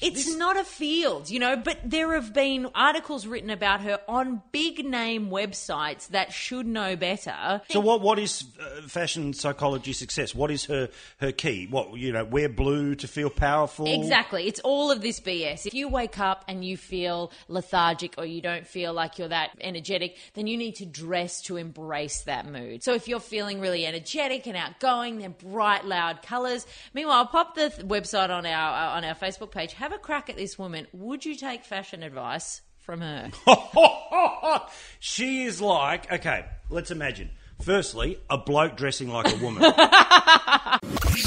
It's 0.00 0.34
not 0.36 0.56
a 0.56 0.64
field, 0.64 1.28
you 1.30 1.38
know, 1.38 1.56
but 1.56 1.78
there 1.84 2.14
have 2.14 2.32
been 2.32 2.68
articles 2.74 3.26
written 3.26 3.50
about 3.50 3.82
her 3.82 4.00
on 4.08 4.42
big 4.52 4.84
name 4.84 5.30
websites 5.30 6.08
that 6.08 6.32
should 6.32 6.66
know 6.66 6.96
better. 6.96 7.60
So 7.70 7.80
what? 7.80 8.00
What 8.00 8.18
is 8.18 8.44
uh, 8.60 8.82
fashion 8.88 9.32
psychology 9.32 9.92
success? 9.92 10.34
What 10.34 10.50
is 10.50 10.64
her 10.66 10.88
her 11.20 11.32
key? 11.32 11.66
What 11.68 11.96
you 11.96 12.12
know? 12.12 12.24
Wear 12.24 12.48
blue 12.48 12.94
to 12.96 13.08
feel 13.08 13.30
powerful. 13.30 13.86
Exactly. 13.86 14.46
It's 14.46 14.60
all 14.60 14.90
of 14.90 15.02
this 15.02 15.20
BS. 15.20 15.66
If 15.66 15.74
you 15.74 15.88
wake 15.88 16.18
up 16.18 16.44
and 16.48 16.64
you 16.64 16.76
feel 16.76 17.30
lethargic 17.48 18.14
or 18.18 18.24
you 18.24 18.40
don't 18.40 18.66
feel 18.66 18.92
like 18.92 19.18
you're 19.18 19.28
that 19.28 19.50
energetic, 19.60 20.16
then 20.34 20.46
you 20.46 20.56
need 20.56 20.76
to 20.76 20.86
dress 20.86 21.42
to 21.42 21.56
embrace 21.56 22.22
that 22.22 22.46
mood. 22.50 22.82
So 22.82 22.94
if 22.94 23.08
you're 23.08 23.20
feeling 23.20 23.60
really 23.60 23.86
energetic 23.86 24.46
and 24.46 24.56
outgoing, 24.56 25.18
then 25.18 25.34
bright, 25.38 25.84
loud 25.84 26.22
colors. 26.22 26.66
Meanwhile, 26.94 27.26
pop 27.26 27.54
the 27.54 27.70
th- 27.70 27.86
website 27.86 28.30
on 28.30 28.46
our 28.46 28.92
uh, 28.92 28.96
on 28.96 29.04
our 29.04 29.14
Facebook 29.14 29.50
page. 29.50 29.72
Have 29.74 29.89
a 29.92 29.98
crack 29.98 30.28
at 30.28 30.36
this 30.36 30.58
woman. 30.58 30.86
Would 30.92 31.24
you 31.24 31.36
take 31.36 31.64
fashion 31.64 32.02
advice 32.02 32.62
from 32.78 33.00
her? 33.00 33.30
she 35.00 35.44
is 35.44 35.60
like 35.60 36.10
okay. 36.12 36.46
Let's 36.68 36.90
imagine. 36.90 37.30
Firstly, 37.62 38.18
a 38.30 38.38
bloke 38.38 38.76
dressing 38.76 39.10
like 39.10 39.32
a 39.32 39.36
woman. 39.36 39.62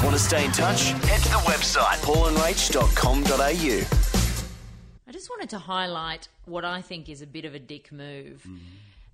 Want 0.02 0.16
to 0.16 0.20
stay 0.20 0.46
in 0.46 0.52
touch? 0.52 0.90
Head 0.90 1.22
to 1.22 1.30
the 1.30 1.44
website 1.46 2.02
paulandrach.com.au. 2.02 3.98
I 5.08 5.12
just 5.12 5.30
wanted 5.30 5.50
to 5.52 5.60
highlight 5.60 6.28
what 6.46 6.66
I 6.66 6.82
think 6.82 7.08
is 7.08 7.22
a 7.22 7.28
bit 7.28 7.46
of 7.46 7.54
a 7.54 7.60
dick 7.60 7.92
move. 7.92 8.44
Mm. 8.48 8.58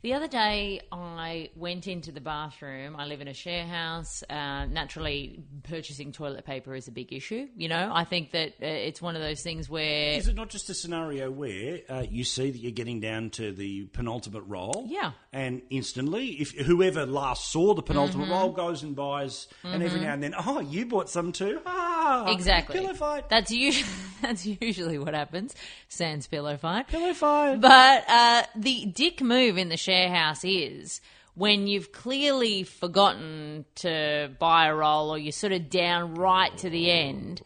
The 0.02 0.14
other 0.14 0.30
day, 0.30 0.80
I 0.94 1.50
went 1.58 1.86
into 1.86 2.14
the 2.14 2.22
bathroom. 2.22 2.96
I 2.96 3.06
live 3.06 3.20
in 3.20 3.28
a 3.28 3.34
share 3.34 3.66
house. 3.66 4.24
Uh, 4.30 4.66
naturally, 4.66 5.44
purchasing 5.64 6.14
toilet 6.14 6.46
paper 6.46 6.74
is 6.74 6.88
a 6.88 6.92
big 6.92 7.12
issue. 7.12 7.50
You 7.58 7.68
know, 7.68 7.92
I 7.94 8.06
think 8.06 8.32
that 8.32 8.52
uh, 8.62 8.66
it's 8.66 9.02
one 9.02 9.18
of 9.18 9.22
those 9.22 9.42
things 9.42 9.70
where. 9.70 10.14
is 10.14 10.30
it 10.30 10.36
not 10.38 10.48
just 10.48 10.70
a 10.70 10.74
scenario 10.74 11.30
where 11.30 11.82
uh, 11.90 12.06
you 12.10 12.24
see 12.24 12.50
that 12.50 12.58
you're 12.58 12.72
getting 12.72 13.02
down 13.02 13.30
to 13.32 13.52
the 13.52 13.88
penultimate 13.88 14.44
roll? 14.48 14.86
Yeah. 14.88 15.12
And 15.34 15.64
instantly, 15.70 16.28
if 16.28 16.52
whoever 16.52 17.06
last 17.06 17.52
saw 17.52 17.74
the 17.74 17.82
penultimate 17.84 18.28
Mm-hmm. 18.30 18.32
roll 18.32 18.52
goes 18.54 18.84
and 18.84 18.96
buys, 18.96 19.48
and 19.66 19.84
every 19.84 20.00
now 20.00 20.14
and 20.14 20.24
then, 20.24 20.34
oh, 20.38 20.62
you 20.62 20.86
bought 20.86 21.10
some 21.10 21.34
too. 21.34 21.60
Ah, 21.66 22.32
Exactly. 22.32 22.80
Pillow 22.80 22.94
fight. 22.94 23.28
That's 23.28 23.52
usually 23.52 23.86
that's 24.22 24.46
usually 24.46 24.98
what 24.98 25.14
happens. 25.14 25.56
Sans 25.88 26.26
pillow 26.28 26.58
fight. 26.58 26.88
Pillow 26.88 27.14
fight. 27.14 27.62
But 27.62 28.06
uh, 28.08 28.44
the 28.56 28.86
dick 28.86 29.22
move 29.22 29.58
in 29.58 29.70
the 29.70 29.78
share 29.78 30.10
house 30.10 30.44
is 30.44 31.02
when 31.36 31.68
you've 31.68 31.92
clearly 31.92 32.64
forgotten 32.64 33.66
to 33.76 34.30
buy 34.40 34.68
a 34.68 34.76
roll 34.76 35.10
or 35.10 35.18
you're 35.18 35.32
sort 35.32 35.54
of 35.54 35.70
down 35.70 36.16
right 36.16 36.56
to 36.58 36.70
the 36.70 36.92
end 36.92 37.42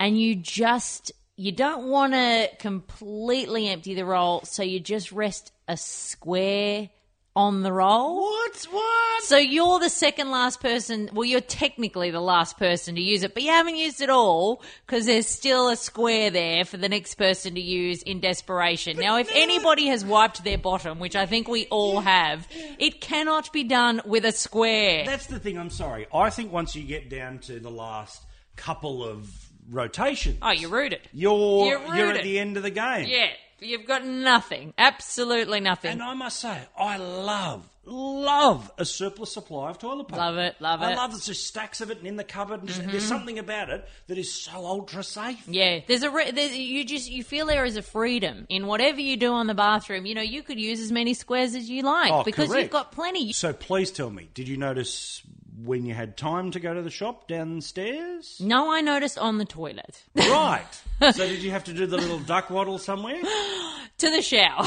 and 0.00 0.20
you 0.20 0.34
just 0.34 1.12
you 1.36 1.52
don't 1.52 1.88
want 1.88 2.12
to 2.12 2.48
completely 2.58 3.68
empty 3.68 3.94
the 3.94 4.04
roll 4.04 4.40
so 4.42 4.62
you 4.62 4.80
just 4.80 5.12
rest 5.12 5.52
a 5.68 5.76
square 5.76 6.88
on 7.36 7.62
the 7.62 7.72
roll. 7.72 8.22
What? 8.22 8.66
What? 8.70 9.22
So 9.22 9.36
you're 9.36 9.78
the 9.78 9.90
second 9.90 10.30
last 10.30 10.60
person. 10.60 11.10
Well, 11.12 11.26
you're 11.26 11.40
technically 11.40 12.10
the 12.10 12.20
last 12.20 12.58
person 12.58 12.94
to 12.94 13.00
use 13.00 13.22
it, 13.22 13.34
but 13.34 13.42
you 13.42 13.50
haven't 13.50 13.76
used 13.76 14.00
it 14.00 14.08
all 14.08 14.62
because 14.86 15.04
there's 15.04 15.26
still 15.26 15.68
a 15.68 15.76
square 15.76 16.30
there 16.30 16.64
for 16.64 16.78
the 16.78 16.88
next 16.88 17.16
person 17.16 17.54
to 17.54 17.60
use 17.60 18.02
in 18.02 18.20
desperation. 18.20 18.96
now, 18.96 19.18
if 19.18 19.30
anybody 19.32 19.88
has 19.88 20.04
wiped 20.04 20.42
their 20.44 20.56
bottom, 20.56 20.98
which 20.98 21.14
I 21.14 21.26
think 21.26 21.46
we 21.46 21.66
all 21.66 22.00
have, 22.00 22.48
it 22.78 23.02
cannot 23.02 23.52
be 23.52 23.64
done 23.64 24.00
with 24.06 24.24
a 24.24 24.32
square. 24.32 25.04
That's 25.04 25.26
the 25.26 25.38
thing. 25.38 25.58
I'm 25.58 25.70
sorry. 25.70 26.06
I 26.12 26.30
think 26.30 26.50
once 26.50 26.74
you 26.74 26.84
get 26.84 27.10
down 27.10 27.40
to 27.40 27.60
the 27.60 27.70
last 27.70 28.24
couple 28.56 29.04
of 29.04 29.30
rotations, 29.70 30.38
oh, 30.40 30.52
you're 30.52 30.70
rooted. 30.70 31.00
you're 31.12 31.66
You're 31.66 31.94
you're, 31.94 32.12
at 32.12 32.22
the 32.22 32.38
end 32.38 32.56
of 32.56 32.62
the 32.62 32.70
game. 32.70 33.06
Yeah, 33.08 33.28
you've 33.60 33.86
got 33.86 34.04
nothing. 34.04 34.74
Absolutely 34.78 35.60
nothing. 35.60 35.92
And 35.92 36.02
I 36.02 36.14
must 36.14 36.40
say, 36.40 36.58
I 36.78 36.96
love, 36.96 37.68
love 37.84 38.70
a 38.78 38.84
surplus 38.84 39.32
supply 39.32 39.70
of 39.70 39.78
toilet 39.78 40.08
paper. 40.08 40.20
Love 40.20 40.36
it, 40.38 40.56
love 40.60 40.82
I 40.82 40.86
it. 40.86 40.90
Mm-hmm. 40.90 40.98
love 40.98 41.10
there's 41.12 41.42
stacks 41.44 41.80
of 41.80 41.90
it 41.90 41.98
and 41.98 42.06
in 42.06 42.16
the 42.16 42.24
cupboard. 42.24 42.60
And 42.60 42.68
just, 42.68 42.86
There's 42.86 43.04
something 43.04 43.38
about 43.38 43.70
it 43.70 43.88
that 44.08 44.18
is 44.18 44.32
so 44.32 44.52
ultra 44.66 45.02
safe. 45.02 45.46
Yeah, 45.48 45.80
there's 45.86 46.02
a 46.02 46.10
re- 46.10 46.30
there, 46.30 46.50
you 46.52 46.84
just 46.84 47.10
you 47.10 47.22
feel 47.24 47.46
there 47.46 47.64
is 47.64 47.76
a 47.76 47.82
freedom 47.82 48.46
in 48.48 48.66
whatever 48.66 49.00
you 49.00 49.16
do 49.16 49.32
on 49.32 49.46
the 49.46 49.54
bathroom. 49.54 50.06
You 50.06 50.14
know, 50.14 50.22
you 50.22 50.42
could 50.42 50.58
use 50.60 50.80
as 50.80 50.92
many 50.92 51.14
squares 51.14 51.54
as 51.54 51.68
you 51.70 51.82
like 51.82 52.12
Oh, 52.12 52.24
because 52.24 52.48
correct. 52.48 52.62
you've 52.64 52.72
got 52.72 52.92
plenty. 52.92 53.32
So 53.32 53.52
please 53.52 53.90
tell 53.90 54.10
me, 54.10 54.28
did 54.34 54.48
you 54.48 54.56
notice 54.56 55.22
when 55.64 55.84
you 55.86 55.94
had 55.94 56.16
time 56.16 56.50
to 56.52 56.60
go 56.60 56.74
to 56.74 56.82
the 56.82 56.90
shop 56.90 57.28
downstairs? 57.28 58.38
No, 58.40 58.70
I 58.72 58.80
noticed 58.80 59.18
on 59.18 59.38
the 59.38 59.44
toilet 59.44 60.02
right. 60.14 60.64
So 61.00 61.26
did 61.26 61.42
you 61.42 61.50
have 61.50 61.64
to 61.64 61.72
do 61.74 61.86
the 61.86 61.96
little 61.98 62.18
duck 62.20 62.48
waddle 62.50 62.78
somewhere? 62.78 63.20
to 63.98 64.10
the 64.10 64.22
shower. 64.22 64.66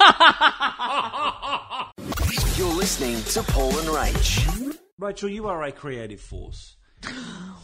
You're 2.56 2.74
listening 2.74 3.22
to 3.24 3.42
Paul 3.52 3.76
and 3.78 3.88
Rach. 3.88 4.76
Rachel, 4.98 5.28
you 5.28 5.46
are 5.48 5.62
a 5.64 5.72
creative 5.72 6.20
force. 6.20 6.76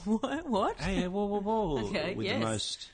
what? 0.04 0.48
What? 0.48 0.76
Hey, 0.80 0.94
hey, 0.96 1.08
whoa, 1.08 1.24
whoa, 1.26 1.40
whoa. 1.40 1.78
Okay, 1.88 2.14
With 2.14 2.26
yes. 2.26 2.34
the 2.34 2.40
most 2.46 2.88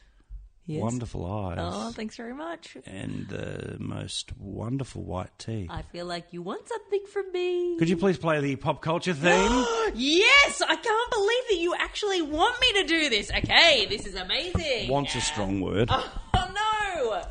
Yes. 0.70 0.82
wonderful 0.82 1.24
eyes, 1.26 1.58
Oh, 1.60 1.90
thanks 1.92 2.16
very 2.16 2.34
much. 2.34 2.76
and 2.86 3.26
the 3.28 3.76
most 3.80 4.32
wonderful 4.38 5.02
white 5.02 5.36
teeth. 5.38 5.68
I 5.70 5.82
feel 5.82 6.06
like 6.06 6.26
you 6.32 6.42
want 6.42 6.68
something 6.68 7.04
from 7.12 7.32
me. 7.32 7.76
Could 7.78 7.88
you 7.88 7.96
please 7.96 8.18
play 8.18 8.40
the 8.40 8.56
pop 8.56 8.80
culture 8.82 9.14
theme? 9.14 9.64
Yes, 9.94 10.62
I 10.62 10.76
can't 10.76 11.10
believe 11.10 11.44
that 11.50 11.58
you 11.58 11.74
actually 11.76 12.22
want 12.22 12.60
me 12.60 12.82
to 12.82 12.86
do 12.86 13.08
this. 13.10 13.30
Okay, 13.30 13.86
this 13.86 14.06
is 14.06 14.14
amazing. 14.14 14.88
Wants 14.88 15.14
a 15.16 15.20
strong 15.20 15.60
word. 15.60 15.90
Oh 16.32 16.48
no! 16.54 17.22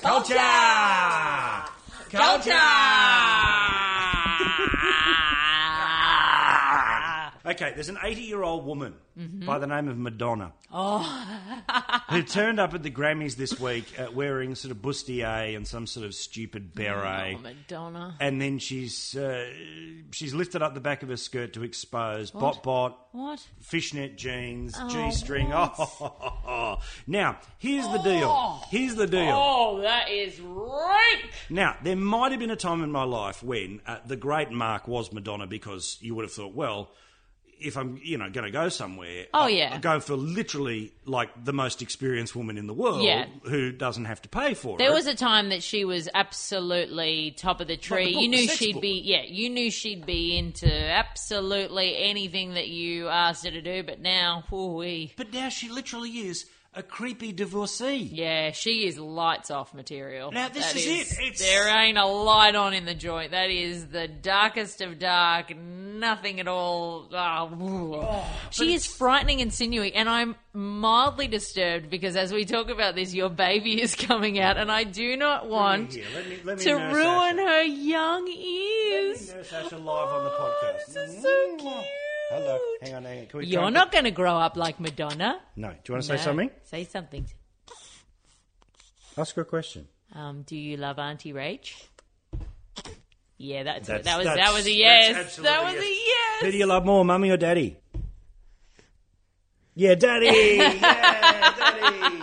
Culture! 0.00 0.34
Culture! 2.10 2.50
Okay, 7.46 7.72
there's 7.74 7.88
an 7.90 7.98
80 8.02 8.22
year 8.22 8.42
old 8.42 8.64
woman 8.66 8.94
Mm-hmm. 9.16 9.46
by 9.46 9.60
the 9.60 9.68
name 9.68 9.86
of 9.86 9.96
Madonna. 9.96 10.52
Oh. 10.72 11.38
who 12.10 12.20
turned 12.24 12.58
up 12.58 12.74
at 12.74 12.82
the 12.82 12.90
Grammys 12.90 13.36
this 13.36 13.60
week 13.60 13.84
uh, 13.96 14.10
wearing 14.12 14.56
sort 14.56 14.72
of 14.72 14.78
bustier 14.82 15.54
and 15.54 15.64
some 15.68 15.86
sort 15.86 16.04
of 16.04 16.16
stupid 16.16 16.74
beret. 16.74 17.36
Oh, 17.38 17.40
Madonna. 17.40 18.16
And 18.18 18.40
then 18.40 18.58
she's 18.58 19.14
uh, 19.16 19.48
she's 20.10 20.34
lifted 20.34 20.62
up 20.62 20.74
the 20.74 20.80
back 20.80 21.04
of 21.04 21.10
her 21.10 21.16
skirt 21.16 21.52
to 21.52 21.62
expose 21.62 22.32
bot 22.32 22.64
bot, 22.64 22.98
What? 23.12 23.38
fishnet 23.60 24.18
jeans, 24.18 24.74
Oh, 24.76 24.88
g 24.88 25.12
string. 25.12 25.52
Oh, 25.54 26.78
now 27.06 27.38
here's 27.58 27.86
the 27.86 27.98
deal. 27.98 28.62
Here's 28.68 28.96
the 28.96 29.06
deal. 29.06 29.30
Oh, 29.32 29.80
that 29.82 30.10
is 30.10 30.40
rank. 30.40 31.30
Now, 31.50 31.76
there 31.84 31.94
might 31.94 32.32
have 32.32 32.40
been 32.40 32.50
a 32.50 32.56
time 32.56 32.82
in 32.82 32.90
my 32.90 33.04
life 33.04 33.44
when 33.44 33.80
uh, 33.86 33.98
the 34.04 34.16
great 34.16 34.50
mark 34.50 34.88
was 34.88 35.12
Madonna 35.12 35.46
because 35.46 35.98
you 36.00 36.16
would 36.16 36.24
have 36.24 36.32
thought, 36.32 36.52
well, 36.52 36.90
if 37.60 37.76
I'm, 37.76 37.98
you 38.02 38.18
know, 38.18 38.28
going 38.30 38.44
to 38.46 38.50
go 38.50 38.68
somewhere, 38.68 39.26
Oh, 39.34 39.42
I- 39.44 39.48
yeah. 39.48 39.74
I 39.74 39.78
go 39.78 40.00
for 40.00 40.14
literally 40.16 40.92
like 41.06 41.30
the 41.44 41.52
most 41.52 41.82
experienced 41.82 42.34
woman 42.36 42.56
in 42.58 42.66
the 42.66 42.74
world 42.74 43.02
Yeah. 43.02 43.26
who 43.44 43.72
doesn't 43.72 44.04
have 44.06 44.20
to 44.22 44.28
pay 44.28 44.54
for 44.54 44.76
There 44.78 44.86
it. 44.86 44.90
There 44.90 44.92
was 44.96 45.06
a 45.06 45.14
time 45.14 45.48
that 45.50 45.62
she 45.62 45.84
was 45.84 46.08
absolutely 46.14 47.32
top 47.36 47.60
of 47.60 47.66
the 47.68 47.76
tree. 47.76 48.12
book, 48.12 48.22
you 48.22 48.28
knew 48.28 48.48
she'd 48.48 48.72
book. 48.74 48.82
be, 48.82 49.00
yeah, 49.04 49.22
you 49.26 49.48
knew 49.50 49.70
she'd 49.70 50.06
be 50.06 50.36
into 50.36 50.66
absolutely 50.72 51.96
anything 51.98 52.54
that 52.54 52.68
you 52.68 53.08
asked 53.08 53.44
her 53.44 53.50
to 53.50 53.62
do. 53.62 53.82
But 53.82 54.00
now, 54.00 54.44
ooh 54.52 55.08
but 55.16 55.32
now 55.32 55.48
she 55.48 55.68
literally 55.68 56.10
is 56.10 56.46
a 56.76 56.82
creepy 56.82 57.32
divorcee. 57.32 57.96
yeah, 58.12 58.50
she 58.50 58.86
is 58.86 58.98
lights 58.98 59.50
off 59.50 59.72
material. 59.74 60.32
Now, 60.32 60.48
this 60.48 60.66
That 60.72 60.76
is 60.76 60.86
it. 60.86 61.20
It's- 61.24 61.38
There 61.38 61.68
ain't 61.68 61.96
a 61.98 62.06
light 62.06 62.54
on 62.56 62.74
in 62.74 62.84
the 62.84 62.94
joint. 62.94 63.30
That 63.30 63.50
is 63.50 63.86
the 63.88 64.08
darkest 64.08 64.80
of 64.80 64.98
dark. 64.98 65.54
Nothing 65.56 66.40
at 66.40 66.48
all. 66.48 67.08
Ah, 67.14 67.48
ooh. 67.52 68.04
she 68.50 68.74
is 68.74 68.84
frightening 68.86 69.40
and 69.40 69.52
sinewy, 69.54 69.94
and 69.94 70.08
I'm 70.08 70.34
mildly 70.52 71.28
disturbed 71.28 71.88
because 71.90 72.16
as 72.16 72.32
we 72.32 72.44
talk 72.44 72.68
about 72.68 72.94
this, 72.96 73.14
your 73.14 73.28
baby 73.30 73.80
is 73.80 73.94
coming 73.94 74.38
out, 74.40 74.56
and 74.56 74.70
I 74.72 74.82
do 74.84 75.16
not 75.16 75.48
want 75.48 75.94
let 76.14 76.28
me, 76.28 76.36
let 76.44 76.58
me 76.58 76.64
to 76.64 76.74
ruin 76.74 77.36
Asha. 77.36 77.46
her 77.48 77.62
young 77.62 78.24
Let 78.26 78.36
ears. 78.36 79.28
me 79.30 79.34
nurse 79.36 79.50
Asha 79.50 79.72
live 79.72 80.08
on 80.08 80.24
the 80.24 80.30
Oh, 80.30 80.60
podcast. 80.64 80.86
this 80.92 80.96
is 81.14 81.22
so 81.22 81.56
cute. 81.58 81.84
Hello, 82.30 82.58
hang 82.82 82.94
on, 82.94 83.04
hang 83.04 83.20
on. 83.20 83.26
Can 83.26 83.38
we 83.40 83.46
You're 83.46 83.70
not 83.70 83.92
going 83.92 84.04
to 84.04 84.10
grow 84.10 84.34
up 84.36 84.56
like 84.56 84.80
Madonna. 84.80 85.40
No, 85.56 85.68
do 85.70 85.76
you 85.88 85.92
want 85.94 86.02
to 86.04 86.08
say 86.08 86.16
No. 86.16 86.22
something? 86.22 86.50
Say 86.64 86.84
something. 86.84 87.26
Ask 89.16 89.36
her 89.36 89.42
a 89.42 89.44
question. 89.44 89.86
Um, 90.14 90.42
do 90.42 90.56
you 90.56 90.76
love 90.76 90.98
Auntie 90.98 91.32
Rach? 91.32 91.72
Yeah, 93.36 93.62
that's, 93.64 93.86
That's- 93.88 94.04
that 94.06 94.16
was 94.18 94.26
that 94.26 94.52
was 94.54 94.62
a 94.66 94.70
that's 94.70 94.76
yes. 94.76 95.16
absolutely 95.16 95.50
That 95.56 95.64
was 95.64 95.74
a 95.84 95.88
yes. 95.88 96.40
Who 96.42 96.50
do 96.52 96.56
you 96.56 96.66
love 96.66 96.84
more, 96.84 97.04
mummy 97.04 97.30
or 97.30 97.36
daddy? 97.36 97.76
Yeah, 99.74 99.94
daddy. 99.96 100.26
Yeah, 100.64 100.72
daddy. 101.58 102.20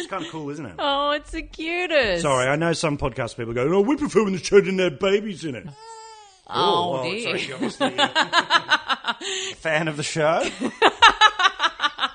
it's 0.00 0.08
kind 0.08 0.24
of 0.24 0.30
cool, 0.30 0.50
isn't 0.50 0.66
it? 0.66 0.74
Oh, 0.78 1.10
it's 1.12 1.30
the 1.30 1.42
cutest. 1.42 2.22
Sorry, 2.22 2.48
I 2.48 2.56
know 2.56 2.72
some 2.72 2.98
podcast 2.98 3.36
people 3.36 3.52
go, 3.54 3.62
"Oh, 3.72 3.80
we 3.80 3.96
prefer 3.96 4.24
when 4.24 4.32
the 4.32 4.38
children 4.40 4.78
have 4.80 4.98
babies 4.98 5.44
in 5.44 5.54
it." 5.54 5.66
Oh, 6.48 6.92
well, 6.92 7.02
dear. 7.10 7.38
sorry, 7.38 7.52
obviously 7.52 7.94
a 7.98 9.16
fan 9.56 9.88
of 9.88 9.96
the 9.96 10.02
show. 10.02 10.40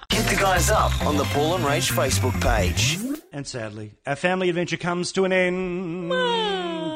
Hit 0.10 0.26
the 0.28 0.38
guys 0.40 0.70
up 0.70 1.06
on 1.06 1.18
the 1.18 1.24
Paul 1.26 1.56
and 1.56 1.64
Rach 1.64 1.92
Facebook 1.92 2.40
page. 2.42 2.98
And 3.32 3.46
sadly, 3.48 3.92
our 4.06 4.16
family 4.16 4.50
adventure 4.50 4.78
comes 4.78 5.12
to 5.14 5.26
an 5.26 5.34
end. 5.34 6.10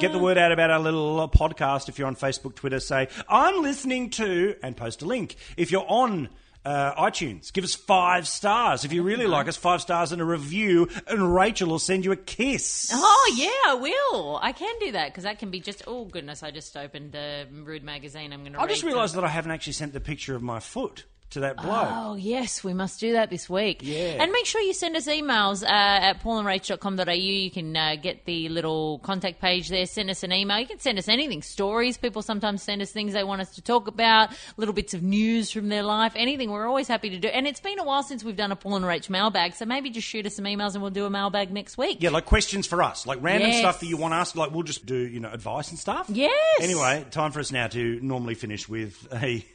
Get 0.02 0.12
the 0.12 0.19
word 0.19 0.38
out 0.38 0.52
about 0.52 0.69
our 0.69 0.80
little 0.80 1.19
uh, 1.19 1.28
podcast. 1.28 1.89
If 1.89 1.97
you're 1.97 2.08
on 2.08 2.15
Facebook, 2.15 2.54
Twitter, 2.56 2.80
say, 2.80 3.08
I'm 3.28 3.62
listening 3.63 4.12
to, 4.12 4.56
and 4.62 4.78
post 4.78 5.02
a 5.02 5.06
link. 5.06 5.36
If 5.58 5.71
you're 5.71 5.86
on 5.88 6.30
uh, 6.67 6.93
iTunes, 6.95 7.53
give 7.53 7.63
us 7.63 7.75
five 7.75 8.27
stars. 8.27 8.84
If 8.84 8.91
you 8.91 9.01
really 9.01 9.25
like 9.25 9.47
us, 9.47 9.56
five 9.56 9.80
stars 9.82 10.12
and 10.12 10.21
a 10.21 10.25
review, 10.25 10.89
and 11.08 11.34
Rachel 11.34 11.69
will 11.69 11.80
send 11.80 12.03
you 12.03 12.12
a 12.12 12.17
kiss. 12.17 12.91
Oh 12.93 13.34
yeah, 13.38 13.71
I 13.71 13.75
will. 13.75 14.38
I 14.41 14.51
can 14.51 14.77
do 14.80 14.91
that 14.91 15.12
because 15.12 15.23
that 15.23 15.39
can 15.39 15.49
be 15.49 15.62
just. 15.62 15.84
Oh 15.88 16.03
goodness, 16.03 16.43
I 16.43 16.51
just 16.51 16.75
opened 16.75 17.13
the 17.13 17.47
Rude 17.51 17.84
magazine. 17.84 18.34
I'm 18.34 18.41
going 18.41 18.51
to. 18.51 18.60
I 18.60 18.67
just 18.67 18.84
realised 18.84 19.15
that 19.15 19.23
I 19.23 19.30
haven't 19.30 19.51
actually 19.51 19.73
sent 19.73 19.93
the 19.93 20.01
picture 20.01 20.36
of 20.36 20.41
my 20.41 20.60
foot 20.60 21.06
to 21.31 21.41
that 21.41 21.57
bloke. 21.57 21.87
Oh, 21.91 22.15
yes, 22.15 22.63
we 22.63 22.73
must 22.73 22.99
do 22.99 23.13
that 23.13 23.29
this 23.29 23.49
week. 23.49 23.81
Yeah. 23.83 24.21
And 24.23 24.31
make 24.31 24.45
sure 24.45 24.61
you 24.61 24.73
send 24.73 24.95
us 24.95 25.07
emails 25.07 25.63
uh, 25.63 25.67
at 25.67 26.21
paulandrach.com.au. 26.23 27.11
You 27.11 27.51
can 27.51 27.75
uh, 27.75 27.95
get 28.01 28.25
the 28.25 28.49
little 28.49 28.99
contact 28.99 29.41
page 29.41 29.69
there. 29.69 29.85
Send 29.85 30.09
us 30.09 30.23
an 30.23 30.31
email. 30.31 30.57
You 30.59 30.65
can 30.65 30.79
send 30.79 30.97
us 30.97 31.07
anything. 31.09 31.41
Stories. 31.41 31.97
People 31.97 32.21
sometimes 32.21 32.63
send 32.63 32.81
us 32.81 32.91
things 32.91 33.13
they 33.13 33.23
want 33.23 33.41
us 33.41 33.55
to 33.55 33.61
talk 33.61 33.87
about, 33.87 34.29
little 34.57 34.73
bits 34.73 34.93
of 34.93 35.03
news 35.03 35.51
from 35.51 35.69
their 35.69 35.83
life, 35.83 36.13
anything. 36.15 36.49
We're 36.49 36.67
always 36.67 36.87
happy 36.87 37.09
to 37.09 37.19
do. 37.19 37.27
And 37.27 37.45
it's 37.45 37.59
been 37.59 37.79
a 37.79 37.83
while 37.83 38.03
since 38.03 38.23
we've 38.23 38.35
done 38.35 38.51
a 38.51 38.55
Paul 38.55 38.77
and 38.77 38.85
Rach 38.85 39.09
mailbag, 39.09 39.53
so 39.55 39.65
maybe 39.65 39.89
just 39.89 40.07
shoot 40.07 40.25
us 40.25 40.35
some 40.35 40.45
emails 40.45 40.73
and 40.73 40.81
we'll 40.81 40.91
do 40.91 41.05
a 41.05 41.09
mailbag 41.09 41.51
next 41.51 41.77
week. 41.77 41.97
Yeah, 42.01 42.09
like 42.11 42.25
questions 42.25 42.65
for 42.67 42.81
us, 42.81 43.05
like 43.05 43.19
random 43.21 43.49
Yes. 43.49 43.59
stuff 43.59 43.79
that 43.81 43.87
you 43.87 43.97
want 43.97 44.13
us. 44.13 44.35
Like 44.35 44.51
we'll 44.51 44.63
just 44.63 44.85
do, 44.85 44.95
you 44.95 45.19
know, 45.19 45.31
advice 45.31 45.69
and 45.69 45.79
stuff. 45.79 46.07
Yes. 46.09 46.31
Anyway, 46.61 47.05
time 47.11 47.31
for 47.31 47.39
us 47.39 47.51
now 47.51 47.67
to 47.67 47.99
normally 48.01 48.35
finish 48.35 48.67
with 48.69 49.07
a 49.13 49.45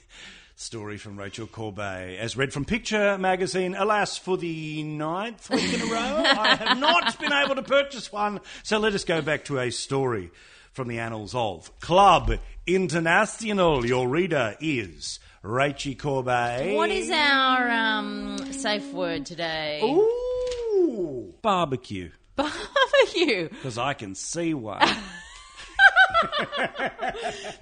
story 0.63 0.97
from 0.97 1.19
Rachel 1.19 1.47
Corbett, 1.47 2.19
as 2.19 2.37
read 2.37 2.53
from 2.53 2.65
Picture 2.65 3.19
magazine. 3.19 3.75
Alas, 3.75 4.17
for 4.17 4.37
the 4.37 4.83
ninth 4.85 5.51
week 5.51 5.75
in 5.75 5.81
a 5.81 5.87
row, 5.87 6.23
I 6.25 6.55
have 6.55 6.79
not 6.79 7.19
been 7.19 7.33
able 7.33 7.57
to 7.57 7.63
purchase 7.63 8.13
one. 8.13 8.41
So 8.63 8.79
let 8.79 8.95
us 8.95 9.05
go 9.05 9.21
back 9.21 9.45
to 9.47 9.59
a 9.59 9.71
story 9.71 10.31
from 10.73 10.87
the 10.87 11.01
annals 11.01 11.35
of 11.35 11.79
Club 11.81 12.33
International. 12.67 13.85
Your 13.85 14.09
reader 14.09 14.55
is 14.61 15.19
Rachel 15.43 15.95
Corbett. 15.95 16.77
What 16.77 16.91
is 16.91 17.11
our 17.11 17.69
um, 17.69 18.53
safe 18.53 18.93
word 18.93 19.27
today? 19.27 19.81
Ooh, 19.83 21.35
barbecue. 21.43 22.11
Barbecue. 22.37 23.49
Because 23.49 23.77
I 23.79 23.95
can 23.95 24.15
see 24.15 24.55
one. 24.55 24.89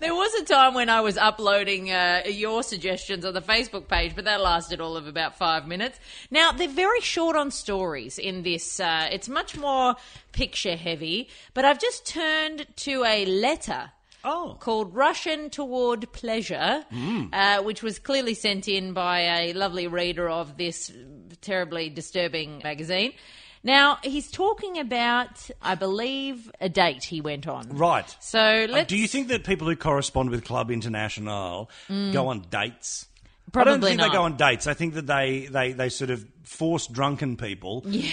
There 0.00 0.14
was 0.14 0.34
a 0.34 0.44
time 0.44 0.74
when 0.74 0.88
I 0.88 1.00
was 1.00 1.16
uploading 1.16 1.90
uh, 1.90 2.22
your 2.26 2.62
suggestions 2.62 3.24
on 3.24 3.34
the 3.34 3.42
Facebook 3.42 3.88
page, 3.88 4.14
but 4.14 4.24
that 4.24 4.40
lasted 4.40 4.80
all 4.80 4.96
of 4.96 5.06
about 5.06 5.36
five 5.36 5.66
minutes. 5.66 5.98
Now, 6.30 6.52
they're 6.52 6.68
very 6.68 7.00
short 7.00 7.36
on 7.36 7.50
stories 7.50 8.18
in 8.18 8.42
this. 8.42 8.80
Uh, 8.80 9.08
it's 9.10 9.28
much 9.28 9.56
more 9.56 9.96
picture 10.32 10.76
heavy, 10.76 11.28
but 11.54 11.64
I've 11.64 11.80
just 11.80 12.06
turned 12.06 12.66
to 12.76 13.04
a 13.04 13.24
letter. 13.26 13.92
Oh. 14.22 14.56
Called 14.60 14.94
Russian 14.94 15.48
Toward 15.48 16.12
Pleasure, 16.12 16.84
uh, 17.32 17.62
which 17.62 17.82
was 17.82 17.98
clearly 17.98 18.34
sent 18.34 18.68
in 18.68 18.92
by 18.92 19.20
a 19.20 19.52
lovely 19.54 19.86
reader 19.86 20.28
of 20.28 20.58
this 20.58 20.92
terribly 21.40 21.88
disturbing 21.88 22.60
magazine. 22.62 23.14
Now, 23.62 23.98
he's 24.02 24.30
talking 24.30 24.78
about, 24.78 25.50
I 25.60 25.74
believe, 25.74 26.50
a 26.60 26.68
date 26.68 27.04
he 27.04 27.20
went 27.20 27.46
on. 27.46 27.68
Right. 27.68 28.14
So 28.20 28.38
Uh, 28.40 28.66
let's. 28.70 28.88
do 28.88 28.96
you 28.96 29.06
think 29.06 29.28
that 29.28 29.44
people 29.44 29.68
who 29.68 29.76
correspond 29.76 30.30
with 30.30 30.44
Club 30.44 30.70
International 30.70 31.70
go 31.88 32.28
on 32.28 32.40
dates? 32.50 33.06
Probably 33.52 33.70
I 33.72 33.74
don't 33.74 33.82
think 33.82 33.98
not. 33.98 34.08
they 34.10 34.14
go 34.16 34.22
on 34.22 34.36
dates. 34.36 34.66
I 34.68 34.74
think 34.74 34.94
that 34.94 35.06
they, 35.08 35.46
they, 35.50 35.72
they 35.72 35.88
sort 35.88 36.10
of 36.10 36.24
force 36.44 36.86
drunken 36.86 37.36
people 37.36 37.82
Yeah, 37.86 38.08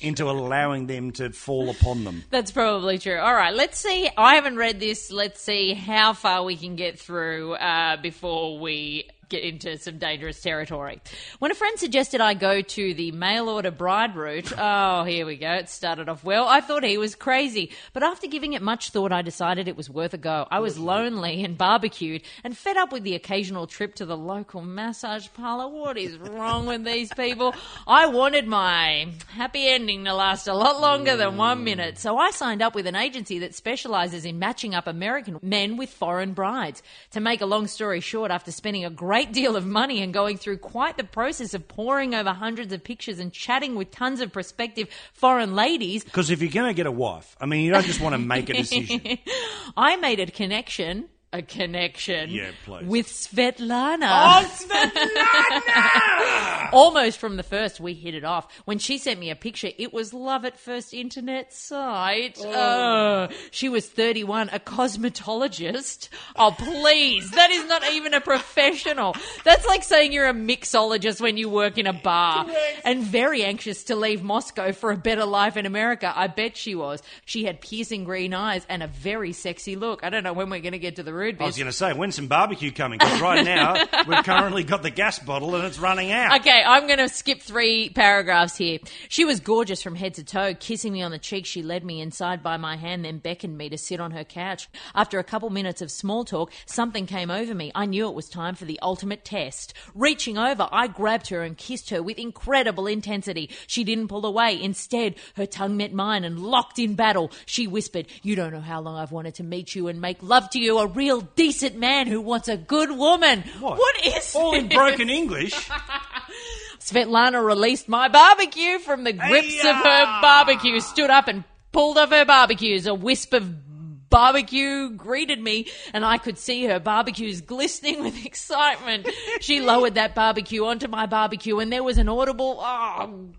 into 0.00 0.30
allowing 0.30 0.86
them 0.86 1.10
to 1.12 1.30
fall 1.30 1.68
upon 1.68 2.04
them. 2.04 2.22
That's 2.30 2.52
probably 2.52 2.98
true. 2.98 3.18
All 3.18 3.34
right, 3.34 3.52
let's 3.54 3.78
see. 3.78 4.08
I 4.16 4.36
haven't 4.36 4.56
read 4.56 4.78
this. 4.78 5.10
Let's 5.10 5.40
see 5.42 5.74
how 5.74 6.12
far 6.12 6.44
we 6.44 6.56
can 6.56 6.76
get 6.76 6.98
through 7.00 7.54
uh, 7.54 7.96
before 7.96 8.58
we 8.60 9.08
get 9.32 9.42
into 9.42 9.78
some 9.78 9.96
dangerous 9.96 10.40
territory. 10.42 11.00
When 11.38 11.50
a 11.50 11.54
friend 11.54 11.78
suggested 11.78 12.20
I 12.20 12.34
go 12.34 12.60
to 12.60 12.94
the 12.94 13.12
mail 13.12 13.48
order 13.48 13.70
bride 13.70 14.14
route, 14.14 14.52
oh, 14.56 15.04
here 15.04 15.24
we 15.24 15.36
go. 15.36 15.52
It 15.54 15.70
started 15.70 16.10
off 16.10 16.22
well. 16.22 16.46
I 16.46 16.60
thought 16.60 16.84
he 16.84 16.98
was 16.98 17.14
crazy, 17.14 17.70
but 17.94 18.02
after 18.02 18.26
giving 18.26 18.52
it 18.52 18.60
much 18.60 18.90
thought, 18.90 19.10
I 19.10 19.22
decided 19.22 19.68
it 19.68 19.76
was 19.76 19.88
worth 19.88 20.12
a 20.12 20.18
go. 20.18 20.46
I 20.50 20.60
was 20.60 20.78
lonely 20.78 21.42
and 21.42 21.56
barbecued 21.56 22.22
and 22.44 22.56
fed 22.56 22.76
up 22.76 22.92
with 22.92 23.04
the 23.04 23.14
occasional 23.14 23.66
trip 23.66 23.94
to 23.96 24.06
the 24.06 24.16
local 24.16 24.60
massage 24.60 25.28
parlor. 25.32 25.66
What 25.68 25.96
is 25.96 26.18
wrong 26.18 26.66
with 26.66 26.84
these 26.84 27.12
people? 27.14 27.54
I 27.86 28.06
wanted 28.06 28.46
my 28.46 29.08
happy 29.28 29.66
ending 29.66 30.04
to 30.04 30.12
last 30.14 30.46
a 30.46 30.54
lot 30.54 30.78
longer 30.78 31.16
than 31.16 31.38
one 31.38 31.64
minute, 31.64 31.96
so 31.96 32.18
I 32.18 32.32
signed 32.32 32.60
up 32.60 32.74
with 32.74 32.86
an 32.86 32.96
agency 32.96 33.38
that 33.38 33.54
specializes 33.54 34.26
in 34.26 34.38
matching 34.38 34.74
up 34.74 34.86
American 34.86 35.38
men 35.40 35.78
with 35.78 35.88
foreign 35.88 36.34
brides. 36.34 36.82
To 37.12 37.20
make 37.20 37.40
a 37.40 37.46
long 37.46 37.66
story 37.66 38.00
short, 38.00 38.30
after 38.30 38.52
spending 38.52 38.84
a 38.84 38.90
great 38.90 39.21
great 39.24 39.32
deal 39.32 39.54
of 39.54 39.64
money 39.64 40.02
and 40.02 40.12
going 40.12 40.36
through 40.36 40.58
quite 40.58 40.96
the 40.96 41.04
process 41.04 41.54
of 41.54 41.68
poring 41.68 42.12
over 42.12 42.30
hundreds 42.30 42.72
of 42.72 42.82
pictures 42.82 43.20
and 43.20 43.32
chatting 43.32 43.76
with 43.76 43.88
tons 43.92 44.20
of 44.20 44.32
prospective 44.32 44.88
foreign 45.12 45.54
ladies, 45.54 46.02
Because 46.02 46.28
if 46.30 46.42
you're 46.42 46.50
going 46.50 46.66
to 46.66 46.74
get 46.74 46.86
a 46.86 46.90
wife, 46.90 47.36
I 47.40 47.46
mean, 47.46 47.64
you 47.64 47.70
don't 47.72 47.86
just 47.86 48.00
want 48.00 48.14
to 48.14 48.18
make 48.18 48.48
a 48.48 48.54
decision. 48.54 49.18
I 49.76 49.94
made 49.96 50.18
a 50.18 50.26
connection. 50.26 51.08
A 51.34 51.40
connection 51.40 52.28
Yeah, 52.30 52.50
please. 52.66 52.84
with 52.86 53.06
Svetlana. 53.06 54.10
oh, 54.10 54.44
Svetlana! 56.66 56.68
Almost 56.72 57.18
from 57.18 57.36
the 57.36 57.42
first, 57.42 57.80
we 57.80 57.94
hit 57.94 58.14
it 58.14 58.24
off. 58.24 58.48
When 58.66 58.78
she 58.78 58.98
sent 58.98 59.18
me 59.18 59.30
a 59.30 59.36
picture, 59.36 59.70
it 59.78 59.94
was 59.94 60.12
love 60.12 60.44
at 60.44 60.58
first 60.58 60.92
internet 60.92 61.52
sight. 61.52 62.36
Oh. 62.38 62.52
oh. 62.52 63.28
she 63.50 63.68
was 63.70 63.86
31, 63.88 64.50
a 64.50 64.58
cosmetologist. 64.58 66.08
Oh, 66.36 66.54
please. 66.56 67.30
That 67.30 67.50
is 67.50 67.66
not 67.66 67.82
even 67.92 68.12
a 68.14 68.20
professional. 68.20 69.16
That's 69.44 69.66
like 69.66 69.82
saying 69.84 70.12
you're 70.12 70.28
a 70.28 70.34
mixologist 70.34 71.20
when 71.20 71.36
you 71.36 71.48
work 71.48 71.78
in 71.78 71.86
a 71.86 71.92
bar. 71.92 72.46
And 72.84 73.02
very 73.02 73.42
anxious 73.42 73.84
to 73.84 73.96
leave 73.96 74.22
Moscow 74.22 74.72
for 74.72 74.90
a 74.92 74.96
better 74.96 75.24
life 75.24 75.56
in 75.56 75.66
America. 75.66 76.12
I 76.14 76.26
bet 76.26 76.56
she 76.56 76.74
was. 76.74 77.02
She 77.24 77.44
had 77.44 77.60
piercing 77.60 78.04
green 78.04 78.34
eyes 78.34 78.66
and 78.68 78.82
a 78.82 78.86
very 78.88 79.32
sexy 79.32 79.76
look. 79.76 80.04
I 80.04 80.10
don't 80.10 80.24
know 80.24 80.32
when 80.32 80.50
we're 80.50 80.60
going 80.60 80.72
to 80.72 80.78
get 80.78 80.96
to 80.96 81.02
the 81.02 81.14
rude 81.22 81.40
I 81.40 81.46
was 81.46 81.56
going 81.56 81.66
to 81.66 81.72
say, 81.72 81.92
when's 81.92 82.16
some 82.16 82.26
barbecue 82.26 82.72
coming? 82.72 82.98
Because 82.98 83.20
right 83.20 83.44
now, 83.56 83.74
we've 84.06 84.24
currently 84.24 84.64
got 84.64 84.82
the 84.82 84.90
gas 84.90 85.18
bottle 85.18 85.54
and 85.54 85.64
it's 85.64 85.78
running 85.78 86.10
out. 86.10 86.40
Okay, 86.40 86.62
I'm 86.64 86.86
going 86.86 86.98
to 86.98 87.08
skip 87.08 87.40
three 87.40 87.90
paragraphs 87.90 88.56
here. 88.56 88.78
She 89.08 89.24
was 89.24 89.40
gorgeous 89.40 89.82
from 89.82 89.94
head 89.94 90.14
to 90.14 90.24
toe. 90.24 90.54
Kissing 90.54 90.92
me 90.92 91.02
on 91.02 91.10
the 91.10 91.18
cheek, 91.18 91.46
she 91.46 91.62
led 91.62 91.84
me 91.84 92.00
inside 92.00 92.42
by 92.42 92.56
my 92.56 92.76
hand, 92.76 93.04
then 93.04 93.18
beckoned 93.18 93.56
me 93.56 93.68
to 93.68 93.78
sit 93.78 94.00
on 94.00 94.10
her 94.10 94.24
couch. 94.24 94.68
After 94.94 95.18
a 95.18 95.24
couple 95.24 95.50
minutes 95.50 95.82
of 95.82 95.90
small 95.90 96.24
talk, 96.24 96.52
something 96.66 97.06
came 97.06 97.30
over 97.30 97.54
me. 97.54 97.72
I 97.74 97.86
knew 97.86 98.08
it 98.08 98.14
was 98.14 98.28
time 98.28 98.54
for 98.54 98.64
the 98.64 98.78
ultimate 98.82 99.24
test. 99.24 99.74
Reaching 99.94 100.38
over, 100.38 100.68
I 100.72 100.88
grabbed 100.88 101.28
her 101.28 101.42
and 101.42 101.56
kissed 101.56 101.90
her 101.90 102.02
with 102.02 102.18
incredible 102.18 102.86
intensity. 102.86 103.50
She 103.66 103.84
didn't 103.84 104.08
pull 104.08 104.26
away. 104.26 104.60
Instead, 104.60 105.16
her 105.36 105.46
tongue 105.46 105.76
met 105.76 105.92
mine 105.92 106.24
and 106.24 106.38
locked 106.38 106.78
in 106.78 106.94
battle. 106.94 107.30
She 107.46 107.66
whispered, 107.66 108.06
You 108.22 108.36
don't 108.36 108.52
know 108.52 108.60
how 108.60 108.80
long 108.80 108.96
I've 108.96 109.12
wanted 109.12 109.34
to 109.36 109.44
meet 109.44 109.74
you 109.74 109.88
and 109.88 110.00
make 110.00 110.22
love 110.22 110.50
to 110.50 110.58
you, 110.58 110.78
a 110.78 110.86
real 110.86 111.11
decent 111.20 111.76
man 111.76 112.06
who 112.06 112.20
wants 112.20 112.48
a 112.48 112.56
good 112.56 112.90
woman. 112.90 113.44
What? 113.60 113.78
what 113.78 114.06
is 114.06 114.34
All 114.34 114.54
in 114.54 114.68
this? 114.68 114.76
broken 114.76 115.10
English. 115.10 115.68
Svetlana 116.80 117.44
released 117.44 117.88
my 117.88 118.08
barbecue 118.08 118.78
from 118.78 119.04
the 119.04 119.12
grips 119.12 119.60
of 119.64 119.76
her 119.76 120.04
barbecue, 120.20 120.80
stood 120.80 121.10
up 121.10 121.28
and 121.28 121.44
pulled 121.70 121.98
off 121.98 122.10
her 122.10 122.24
barbecues. 122.24 122.86
A 122.86 122.94
wisp 122.94 123.32
of 123.34 124.10
barbecue 124.10 124.90
greeted 124.90 125.40
me, 125.40 125.68
and 125.94 126.04
I 126.04 126.18
could 126.18 126.38
see 126.38 126.64
her 126.66 126.78
barbecues 126.80 127.40
glistening 127.40 128.02
with 128.02 128.24
excitement. 128.26 129.08
She 129.40 129.60
lowered 129.60 129.94
that 129.94 130.14
barbecue 130.14 130.64
onto 130.64 130.88
my 130.88 131.06
barbecue, 131.06 131.58
and 131.60 131.72
there 131.72 131.82
was 131.82 131.98
an 131.98 132.08
audible, 132.08 132.58
oh, 132.60 133.30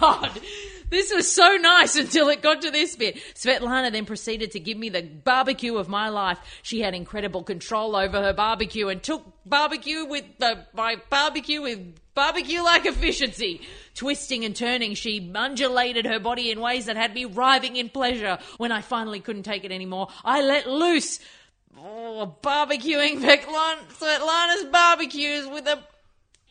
God! 0.00 0.40
This 0.88 1.12
was 1.12 1.30
so 1.30 1.56
nice 1.56 1.96
until 1.96 2.28
it 2.28 2.42
got 2.42 2.62
to 2.62 2.70
this 2.70 2.94
bit. 2.94 3.16
Svetlana 3.34 3.90
then 3.90 4.04
proceeded 4.04 4.52
to 4.52 4.60
give 4.60 4.78
me 4.78 4.88
the 4.88 5.02
barbecue 5.02 5.76
of 5.76 5.88
my 5.88 6.08
life. 6.08 6.38
She 6.62 6.80
had 6.80 6.94
incredible 6.94 7.42
control 7.42 7.96
over 7.96 8.22
her 8.22 8.32
barbecue 8.32 8.88
and 8.88 9.02
took 9.02 9.24
barbecue 9.44 10.04
with 10.04 10.24
the, 10.38 10.64
my 10.74 10.96
barbecue 11.10 11.60
with 11.60 11.94
barbecue 12.14 12.62
like 12.62 12.86
efficiency. 12.86 13.62
Twisting 13.94 14.44
and 14.44 14.54
turning, 14.54 14.94
she 14.94 15.32
undulated 15.34 16.06
her 16.06 16.20
body 16.20 16.50
in 16.50 16.60
ways 16.60 16.86
that 16.86 16.96
had 16.96 17.14
me 17.14 17.24
writhing 17.24 17.76
in 17.76 17.88
pleasure. 17.88 18.38
When 18.58 18.70
I 18.70 18.80
finally 18.80 19.20
couldn't 19.20 19.42
take 19.42 19.64
it 19.64 19.72
anymore, 19.72 20.08
I 20.24 20.42
let 20.42 20.68
loose. 20.68 21.18
Oh, 21.78 22.36
barbecuing 22.42 23.20
Svetlana's 23.20 24.64
barbecues 24.64 25.46
with 25.46 25.66
a. 25.66 25.82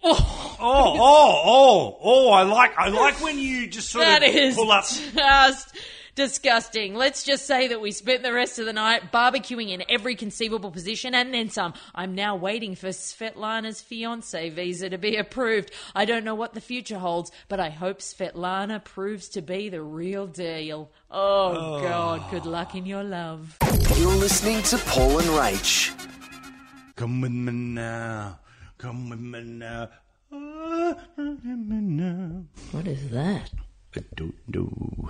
Oh, 0.07 0.57
Oh, 0.57 0.95
oh, 0.97 1.41
oh, 1.45 1.97
oh! 2.01 2.29
I 2.31 2.43
like, 2.43 2.77
I 2.77 2.87
like 2.87 3.21
when 3.21 3.37
you 3.37 3.67
just 3.67 3.89
sort 3.89 4.05
that 4.05 4.23
of 4.23 4.33
is 4.33 4.55
pull 4.55 4.71
up. 4.71 4.85
just 4.87 5.75
disgusting. 6.15 6.95
Let's 6.95 7.23
just 7.23 7.45
say 7.45 7.67
that 7.67 7.81
we 7.81 7.91
spent 7.91 8.23
the 8.23 8.31
rest 8.31 8.57
of 8.57 8.65
the 8.65 8.71
night 8.71 9.11
barbecuing 9.11 9.69
in 9.71 9.83
every 9.89 10.15
conceivable 10.15 10.71
position 10.71 11.13
and 11.13 11.33
then 11.33 11.49
some. 11.49 11.73
I'm 11.93 12.15
now 12.15 12.37
waiting 12.37 12.75
for 12.75 12.87
Svetlana's 12.87 13.81
fiance 13.81 14.49
visa 14.49 14.89
to 14.89 14.97
be 14.97 15.17
approved. 15.17 15.71
I 15.93 16.05
don't 16.05 16.23
know 16.23 16.35
what 16.35 16.53
the 16.53 16.61
future 16.61 16.99
holds, 16.99 17.31
but 17.49 17.59
I 17.59 17.69
hope 17.69 17.99
Svetlana 17.99 18.81
proves 18.83 19.27
to 19.29 19.41
be 19.41 19.67
the 19.67 19.81
real 19.81 20.25
deal. 20.25 20.89
Oh, 21.11 21.53
oh. 21.79 21.81
God, 21.81 22.31
good 22.31 22.45
luck 22.45 22.75
in 22.75 22.85
your 22.85 23.03
love. 23.03 23.57
You're 23.97 24.15
listening 24.15 24.63
to 24.63 24.77
Paul 24.77 25.19
and 25.19 25.27
Rach. 25.29 25.91
Come 26.95 27.19
with 27.21 27.31
me 27.31 27.51
now. 27.51 28.39
Come 28.85 29.09
with 29.09 29.19
me 29.19 29.41
now. 29.41 29.89
Ah, 30.31 30.93
come 31.15 31.39
with 31.43 31.57
me 31.57 31.77
now. 31.81 32.43
What 32.71 32.87
is 32.87 33.09
that? 33.09 33.49
I 33.95 34.01
don't 34.15 34.35
know. 34.47 35.09